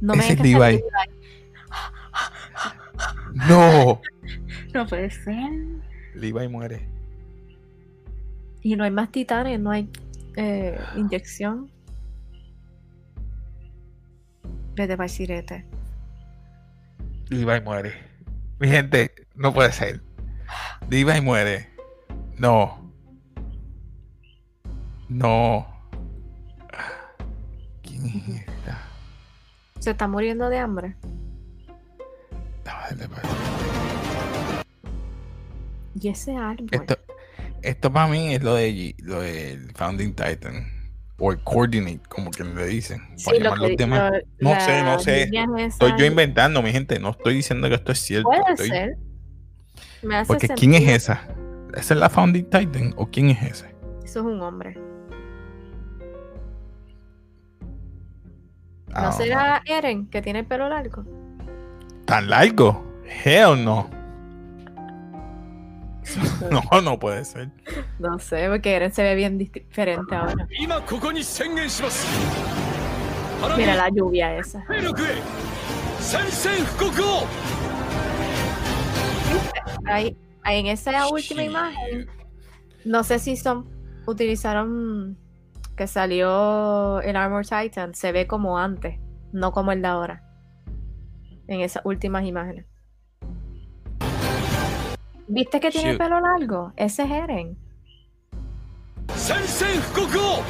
No 0.00 0.14
me 0.14 0.28
es 0.28 0.40
Levi. 0.40 0.82
No. 3.48 4.00
No 4.74 4.86
puede 4.86 5.08
ser. 5.10 5.50
Levi 6.14 6.46
muere. 6.46 6.86
Y 8.60 8.76
no 8.76 8.84
hay 8.84 8.90
más 8.90 9.10
titanes, 9.10 9.58
no 9.58 9.70
hay 9.70 9.88
eh, 10.36 10.78
inyección. 10.94 11.70
Vete 14.74 14.94
para 14.94 15.04
el 15.04 15.10
sirete. 15.10 15.64
Levi 17.30 17.60
muere. 17.62 17.94
Mi 18.60 18.68
gente, 18.68 19.10
no 19.34 19.54
puede 19.54 19.72
ser. 19.72 20.02
Levi 20.90 21.20
muere. 21.22 21.70
No. 22.36 22.92
No. 25.08 25.77
Se 29.80 29.90
está 29.90 30.08
muriendo 30.08 30.48
de 30.48 30.58
hambre. 30.58 30.96
Y 36.00 36.08
ese 36.08 36.36
árbol. 36.36 36.68
Esto, 36.70 36.96
esto 37.62 37.92
para 37.92 38.08
mí 38.08 38.34
es 38.34 38.42
lo 38.42 38.54
de 38.54 38.94
lo 39.02 39.20
del 39.20 39.72
Founding 39.74 40.14
Titan. 40.14 40.66
O 41.20 41.32
el 41.32 41.42
Coordinate, 41.42 42.00
como 42.08 42.30
que 42.30 42.44
le 42.44 42.66
dicen. 42.66 43.02
Sí, 43.16 43.38
lo 43.40 43.56
los 43.56 43.76
demás. 43.76 44.12
lo- 44.40 44.50
No 44.52 44.60
sé, 44.60 44.82
no 44.84 44.98
sé. 45.00 45.30
Estoy 45.66 45.92
yo 45.98 46.04
inventando, 46.04 46.62
mi 46.62 46.70
gente. 46.70 47.00
No 47.00 47.10
estoy 47.10 47.34
diciendo 47.34 47.68
que 47.68 47.74
esto 47.74 47.90
es 47.90 47.98
cierto. 47.98 48.28
Puede 48.28 48.42
estoy- 48.50 48.68
ser. 48.68 48.96
Me 50.02 50.16
hace 50.16 50.28
Porque 50.28 50.48
¿quién 50.48 50.74
es 50.74 50.88
esa? 50.88 51.26
¿Esa 51.74 51.94
es 51.94 52.00
la 52.00 52.08
Founding 52.08 52.44
Titan? 52.44 52.94
¿O 52.96 53.06
quién 53.10 53.30
es 53.30 53.42
ese? 53.42 53.74
Eso 54.04 54.20
es 54.20 54.26
un 54.26 54.40
hombre. 54.40 54.78
¿No 58.90 59.08
ah. 59.08 59.12
será 59.12 59.62
Eren 59.66 60.08
que 60.08 60.22
tiene 60.22 60.40
el 60.40 60.46
pelo 60.46 60.68
largo? 60.68 61.04
¿Tan 62.04 62.28
largo? 62.28 62.84
Hell 63.24 63.64
no. 63.64 63.88
no, 66.50 66.80
no 66.80 66.98
puede 66.98 67.24
ser. 67.24 67.50
No 67.98 68.18
sé, 68.18 68.48
porque 68.48 68.74
Eren 68.74 68.92
se 68.92 69.02
ve 69.02 69.14
bien 69.14 69.38
diferente 69.38 70.14
ahora. 70.14 70.46
Mira 73.56 73.74
la 73.76 73.88
lluvia 73.90 74.36
esa. 74.36 74.64
Ahí, 79.84 80.16
ahí 80.42 80.60
en 80.60 80.66
esa 80.66 81.08
última 81.08 81.42
imagen, 81.42 82.08
no 82.84 83.04
sé 83.04 83.18
si 83.18 83.36
son 83.36 83.68
utilizaron 84.06 85.18
que 85.78 85.86
salió 85.86 87.00
el 87.02 87.16
Armor 87.16 87.46
Titan 87.46 87.94
se 87.94 88.10
ve 88.10 88.26
como 88.26 88.58
antes, 88.58 88.98
no 89.32 89.52
como 89.52 89.70
el 89.70 89.80
de 89.80 89.88
ahora. 89.88 90.24
En 91.46 91.60
esas 91.60 91.82
últimas 91.86 92.24
imágenes. 92.24 92.66
¿Viste 95.28 95.60
que 95.60 95.70
tiene 95.70 95.96
pelo 95.96 96.20
largo? 96.20 96.72
Ese 96.76 97.04
es 97.04 97.10
Eren. 97.10 97.56
Sensei 99.14 99.78
Goku. 99.94 100.42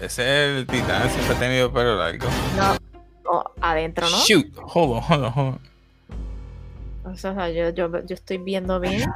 Ese 0.00 0.22
es 0.22 0.58
el 0.58 0.66
titán, 0.66 1.08
siempre 1.10 1.36
ha 1.36 1.38
tenido 1.38 1.72
pelo 1.72 1.96
largo. 1.96 2.26
No, 2.56 3.44
adentro 3.60 4.08
no. 4.08 4.16
Shoot, 4.16 4.56
hold 4.56 4.96
on, 4.96 5.02
hold 5.02 5.24
on, 5.24 5.32
hold 5.34 5.58
on. 7.04 7.54
Yo, 7.54 7.70
yo, 7.70 8.04
yo 8.04 8.14
estoy 8.14 8.38
viendo 8.38 8.80
bien. 8.80 9.12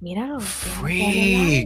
Míralo. 0.00 0.38
tiene 0.38 0.48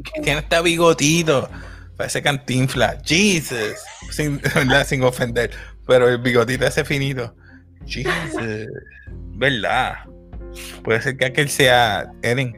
Freak, 0.04 0.10
tiene 0.22 0.40
este 0.40 0.62
bigotito. 0.62 1.48
Parece 1.96 2.22
cantinfla. 2.22 2.98
Jesus. 3.04 3.74
Sin, 4.10 4.40
¿verdad? 4.54 4.86
Sin 4.86 5.02
ofender. 5.04 5.50
Pero 5.86 6.08
el 6.08 6.18
bigotito 6.18 6.66
ese 6.66 6.84
finito. 6.84 7.34
Jesus. 7.86 8.66
¿Verdad? 9.36 9.94
Puede 10.82 11.00
ser 11.02 11.16
que 11.16 11.26
aquel 11.26 11.48
sea 11.48 12.10
Eren. 12.22 12.54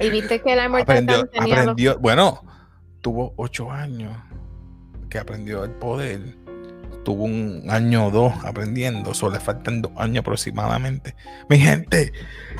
Y 0.00 0.10
viste 0.10 0.40
que 0.40 0.52
el 0.52 0.60
Armor 0.60 0.82
Aprendió, 0.82 1.26
tenía 1.26 1.48
los- 1.56 1.58
aprendió. 1.62 1.98
Bueno, 1.98 2.44
tuvo 3.00 3.32
ocho 3.36 3.70
años 3.72 4.16
que 5.10 5.18
aprendió 5.18 5.64
el 5.64 5.70
poder. 5.72 6.20
Tuvo 7.04 7.24
un 7.24 7.64
año 7.68 8.06
o 8.06 8.10
dos 8.10 8.32
aprendiendo. 8.44 9.14
Solo 9.14 9.34
le 9.34 9.40
faltan 9.40 9.80
dos 9.82 9.92
años 9.96 10.20
aproximadamente. 10.20 11.14
Mi 11.48 11.58
gente, 11.58 12.12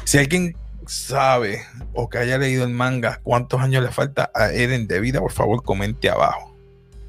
si 0.05 0.18
alguien 0.18 0.57
sabe 0.89 1.62
o 1.95 2.09
que 2.09 2.18
haya 2.18 2.39
leído 2.39 2.64
el 2.64 2.70
manga 2.70 3.20
cuántos 3.22 3.61
años 3.61 3.82
le 3.84 3.91
falta 3.91 4.30
a 4.34 4.51
Eren 4.53 4.86
de 4.89 5.01
vida, 5.01 5.20
por 5.20 5.32
favor 5.32 5.62
comente 5.62 6.11
abajo. 6.11 6.57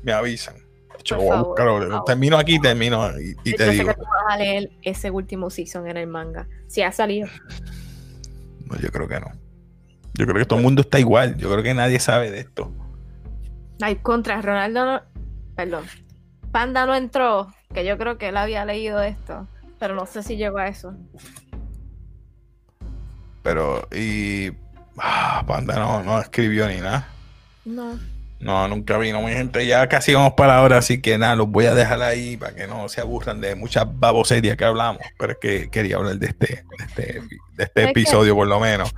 Me 0.03 0.11
avisan. 0.11 0.55
Lo 1.11 1.17
voy 1.17 1.27
favor. 1.27 2.03
Termino 2.05 2.37
aquí, 2.37 2.59
termino 2.59 3.09
y, 3.19 3.35
y 3.43 3.51
Yo 3.51 3.57
te 3.57 3.65
sé 3.65 3.71
digo. 3.71 3.87
que 3.87 3.93
tú 3.95 4.01
vas 4.01 4.33
a 4.33 4.37
leer 4.37 4.69
ese 4.81 5.09
último 5.09 5.49
season 5.49 5.87
en 5.87 5.97
el 5.97 6.07
manga. 6.07 6.47
Si 6.67 6.81
ha 6.81 6.91
salido. 6.91 7.27
No, 8.65 8.77
yo 8.77 8.89
creo 8.91 9.07
que 9.07 9.19
no. 9.19 9.31
Yo 10.13 10.25
creo 10.25 10.35
que 10.35 10.45
todo 10.45 10.59
el 10.59 10.65
mundo 10.65 10.81
está 10.81 10.99
igual. 10.99 11.37
Yo 11.37 11.49
creo 11.49 11.63
que 11.63 11.73
nadie 11.73 11.99
sabe 11.99 12.29
de 12.29 12.41
esto. 12.41 12.71
Ay, 13.81 13.95
contra 13.97 14.41
Ronaldo 14.41 14.85
no. 14.85 15.01
Perdón. 15.55 15.85
Panda 16.51 16.85
no 16.85 16.95
entró. 16.95 17.47
Que 17.73 17.85
yo 17.85 17.97
creo 17.97 18.17
que 18.17 18.29
él 18.29 18.37
había 18.37 18.65
leído 18.65 19.01
esto. 19.01 19.47
Pero 19.79 19.95
no 19.95 20.05
sé 20.05 20.21
si 20.23 20.35
llegó 20.35 20.57
a 20.57 20.67
eso. 20.67 20.93
Pero, 23.43 23.87
y. 23.91 24.51
Ah, 24.97 25.43
Panda 25.47 25.75
no, 25.75 26.03
no 26.03 26.19
escribió 26.19 26.67
ni 26.67 26.77
nada. 26.77 27.07
No. 27.65 27.97
No, 28.41 28.67
nunca 28.69 28.97
vino, 28.97 29.21
mi 29.21 29.33
gente. 29.33 29.65
Ya 29.65 29.87
casi 29.89 30.13
vamos 30.13 30.33
para 30.33 30.55
la 30.55 30.61
hora, 30.63 30.77
así 30.77 31.01
que 31.01 31.17
nada, 31.17 31.35
los 31.35 31.49
voy 31.49 31.65
a 31.65 31.75
dejar 31.75 32.01
ahí 32.01 32.37
para 32.37 32.55
que 32.55 32.67
no 32.67 32.87
se 32.87 33.01
aburran 33.01 33.41
de 33.41 33.53
muchas 33.55 33.85
baboserias 33.99 34.55
que 34.55 34.63
hablamos. 34.63 35.01
Pero 35.17 35.33
es 35.33 35.37
que 35.39 35.69
quería 35.69 35.97
hablar 35.97 36.17
de 36.19 36.27
este, 36.27 36.47
de 36.77 36.85
este, 36.85 37.03
de 37.57 37.63
este 37.65 37.83
Es 37.83 37.89
episodio, 37.89 38.35
por 38.35 38.47
lo 38.47 38.59
menos. 38.61 38.95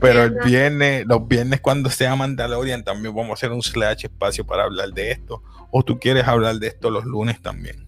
Pero 0.00 0.24
el 0.24 0.34
viernes, 0.44 1.04
los 1.06 1.26
viernes 1.28 1.60
cuando 1.60 1.88
sea 1.88 2.16
Mandalorian, 2.16 2.82
también 2.82 3.14
vamos 3.14 3.30
a 3.30 3.34
hacer 3.34 3.52
un 3.52 3.62
slash 3.62 4.06
espacio 4.06 4.44
para 4.44 4.64
hablar 4.64 4.90
de 4.92 5.12
esto. 5.12 5.40
O 5.70 5.84
tú 5.84 6.00
quieres 6.00 6.26
hablar 6.26 6.56
de 6.56 6.66
esto 6.66 6.90
los 6.90 7.04
lunes 7.04 7.40
también. 7.40 7.86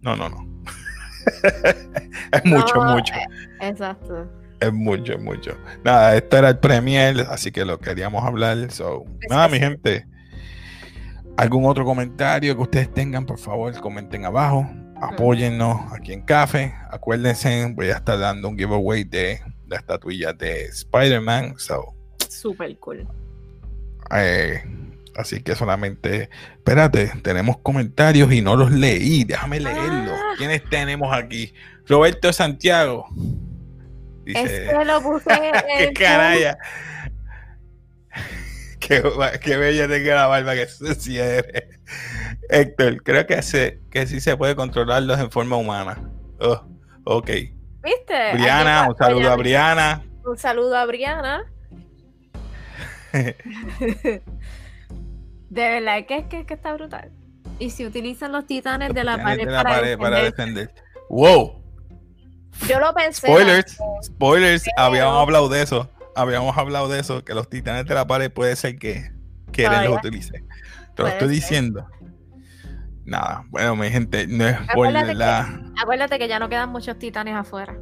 No, 0.00 0.16
no, 0.16 0.28
no. 0.28 0.44
es 2.32 2.44
mucho, 2.44 2.74
No, 2.84 2.94
mucho. 2.96 3.14
eh, 3.14 3.26
Exacto. 3.60 4.28
Es 4.62 4.72
mucho, 4.72 5.14
es 5.14 5.20
mucho. 5.20 5.56
Nada, 5.82 6.16
esto 6.16 6.36
era 6.36 6.50
el 6.50 6.58
premier, 6.58 7.26
así 7.28 7.50
que 7.50 7.64
lo 7.64 7.80
queríamos 7.80 8.22
hablar. 8.24 8.70
So, 8.70 9.04
nada, 9.28 9.48
mi 9.48 9.58
gente. 9.58 10.06
¿Algún 11.36 11.64
otro 11.64 11.84
comentario 11.84 12.54
que 12.54 12.62
ustedes 12.62 12.94
tengan? 12.94 13.26
Por 13.26 13.38
favor, 13.40 13.76
comenten 13.80 14.24
abajo. 14.24 14.64
Apóyennos 15.00 15.80
aquí 15.92 16.12
en 16.12 16.22
Café. 16.22 16.72
Acuérdense, 16.92 17.72
voy 17.74 17.88
a 17.88 17.96
estar 17.96 18.16
dando 18.20 18.48
un 18.48 18.56
giveaway 18.56 19.02
de 19.02 19.40
la 19.66 19.78
estatuilla 19.78 20.32
de 20.32 20.66
Spider-Man. 20.66 21.54
So, 21.58 21.96
Súper 22.28 22.76
cool. 22.78 23.08
eh, 24.14 24.62
así 25.16 25.42
que 25.42 25.56
solamente, 25.56 26.30
espérate, 26.54 27.10
tenemos 27.24 27.56
comentarios 27.58 28.32
y 28.32 28.42
no 28.42 28.54
los 28.54 28.70
leí. 28.70 29.24
Déjame 29.24 29.58
leerlos. 29.58 30.14
Ah. 30.16 30.34
¿Quiénes 30.38 30.62
tenemos 30.70 31.12
aquí? 31.12 31.52
Roberto 31.88 32.32
Santiago. 32.32 33.08
Dice, 34.24 34.42
Este 34.66 34.84
lo 34.84 35.02
puse 35.02 35.24
¡Qué 35.78 35.84
en. 35.84 35.94
canalla! 35.94 36.58
qué, 38.80 39.02
qué 39.42 39.56
bella 39.56 39.88
tenga 39.88 40.14
la 40.14 40.26
barba 40.26 40.54
que 40.54 40.66
sucia 40.66 41.24
eres. 41.38 41.64
Héctor, 42.48 43.02
creo 43.02 43.26
que, 43.26 43.42
se, 43.42 43.80
que 43.90 44.06
sí 44.06 44.20
se 44.20 44.36
puede 44.36 44.54
controlarlos 44.56 45.18
en 45.18 45.30
forma 45.30 45.56
humana. 45.56 45.98
Oh, 46.40 46.62
ok. 47.04 47.30
¿Viste? 47.82 48.32
Briana, 48.34 48.86
un 48.88 48.96
saludo 48.96 49.30
a. 49.32 49.36
Briana. 49.36 50.02
Un 50.24 50.38
saludo 50.38 50.76
a 50.76 50.84
Briana. 50.86 51.44
De 53.12 54.20
verdad 55.50 56.06
que 56.06 56.16
es 56.18 56.24
que, 56.26 56.46
que 56.46 56.54
está 56.54 56.72
brutal. 56.74 57.10
Y 57.58 57.70
si 57.70 57.84
utilizan 57.86 58.32
los 58.32 58.46
titanes 58.46 58.94
de 58.94 59.04
la 59.04 59.16
Titanes 59.16 59.46
de 59.46 59.52
la 59.52 59.62
para, 59.62 59.74
pared 59.76 59.98
para 59.98 60.20
defender- 60.20 60.68
defender. 60.70 60.74
¡Wow! 61.10 61.61
Yo 62.68 62.78
lo 62.80 62.92
pensé. 62.94 63.26
Spoilers, 63.26 63.78
spoilers, 64.02 64.64
Pero- 64.64 64.86
habíamos 64.86 65.20
hablado 65.22 65.48
de 65.48 65.62
eso. 65.62 65.90
Habíamos 66.14 66.56
hablado 66.58 66.88
de 66.88 67.00
eso, 67.00 67.24
que 67.24 67.34
los 67.34 67.48
titanes 67.48 67.86
de 67.86 67.94
la 67.94 68.06
pared 68.06 68.30
puede 68.30 68.54
ser 68.56 68.78
que, 68.78 69.10
que 69.50 69.62
Eren 69.64 69.78
los 69.78 69.86
Todavía. 69.86 69.98
utilice. 69.98 70.44
Te 70.94 71.02
lo 71.02 71.08
estoy 71.08 71.28
diciendo. 71.28 71.86
Nada, 73.04 73.44
bueno, 73.48 73.74
mi 73.76 73.88
gente, 73.90 74.26
no 74.26 74.46
es 74.46 74.56
Acuérdate 74.68 75.14
la. 75.14 75.60
Acuérdate 75.80 76.18
que 76.18 76.28
ya 76.28 76.38
no 76.38 76.48
quedan 76.48 76.68
muchos 76.70 76.98
titanes 76.98 77.34
afuera. 77.34 77.74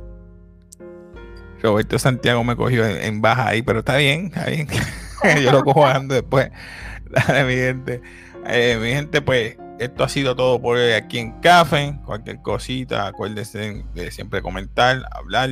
Roberto 1.62 1.99
Santiago 1.99 2.43
me 2.43 2.57
cogió 2.57 2.87
en, 2.87 3.03
en 3.03 3.21
baja 3.21 3.49
ahí, 3.49 3.62
pero 3.62 3.81
está 3.81 3.97
bien, 3.97 4.27
está 4.27 4.47
bien. 4.47 4.66
yo 5.43 5.53
lo 5.53 5.62
cojo 5.62 5.81
bajando 5.83 6.14
después. 6.14 6.51
Dale, 7.11 7.45
mi 7.45 7.55
gente. 7.55 8.01
Eh, 8.47 8.79
mi 8.81 8.91
gente, 8.91 9.21
pues 9.21 9.57
esto 9.81 10.05
ha 10.05 10.09
sido 10.11 10.37
todo 10.37 10.61
por 10.61 10.76
hoy 10.76 10.93
aquí 10.93 11.18
en 11.18 11.41
Café. 11.41 11.99
Cualquier 12.05 12.43
cosita, 12.43 13.07
acuérdense 13.07 13.83
de 13.95 14.11
siempre 14.11 14.43
comentar, 14.43 15.03
hablar 15.11 15.51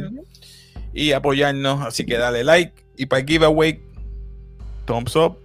y 0.93 1.13
apoyarnos. 1.13 1.81
Así 1.87 2.05
que 2.05 2.19
dale 2.19 2.45
like 2.45 2.85
y 2.97 3.07
para 3.07 3.21
el 3.21 3.27
giveaway, 3.27 3.83
thumbs 4.85 5.17
up. 5.17 5.39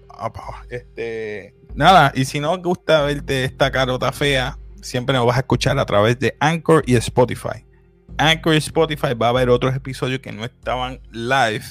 Este, 0.69 1.55
nada, 1.75 2.11
y 2.13 2.25
si 2.25 2.39
no 2.41 2.57
gusta 2.61 3.01
verte 3.03 3.45
esta 3.45 3.71
carota 3.71 4.11
fea, 4.11 4.57
siempre 4.81 5.15
nos 5.15 5.25
vas 5.25 5.37
a 5.37 5.41
escuchar 5.41 5.79
a 5.79 5.85
través 5.85 6.19
de 6.19 6.35
Anchor 6.39 6.83
y 6.85 6.95
Spotify. 6.95 7.65
Anchor 8.17 8.53
y 8.53 8.57
Spotify 8.57 9.13
va 9.13 9.27
a 9.27 9.29
haber 9.29 9.49
otros 9.49 9.75
episodios 9.75 10.19
que 10.19 10.31
no 10.33 10.43
estaban 10.43 10.99
live 11.11 11.63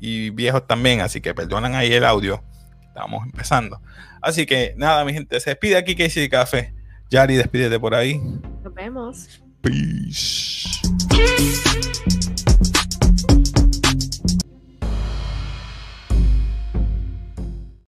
y 0.00 0.30
viejos 0.30 0.66
también, 0.66 1.00
así 1.00 1.20
que 1.20 1.34
perdonan 1.34 1.76
ahí 1.76 1.92
el 1.92 2.04
audio. 2.04 2.42
Estamos 2.88 3.24
empezando. 3.24 3.80
Así 4.22 4.46
que 4.46 4.74
nada, 4.76 5.04
mi 5.04 5.12
gente, 5.12 5.38
se 5.40 5.50
despide 5.50 5.76
aquí 5.76 5.94
Casey 5.96 6.28
Café. 6.28 6.72
Yari, 7.10 7.36
despídete 7.36 7.78
por 7.78 7.94
ahí. 7.94 8.18
Nos 8.62 8.72
vemos. 8.72 9.42
Peace. 9.60 10.80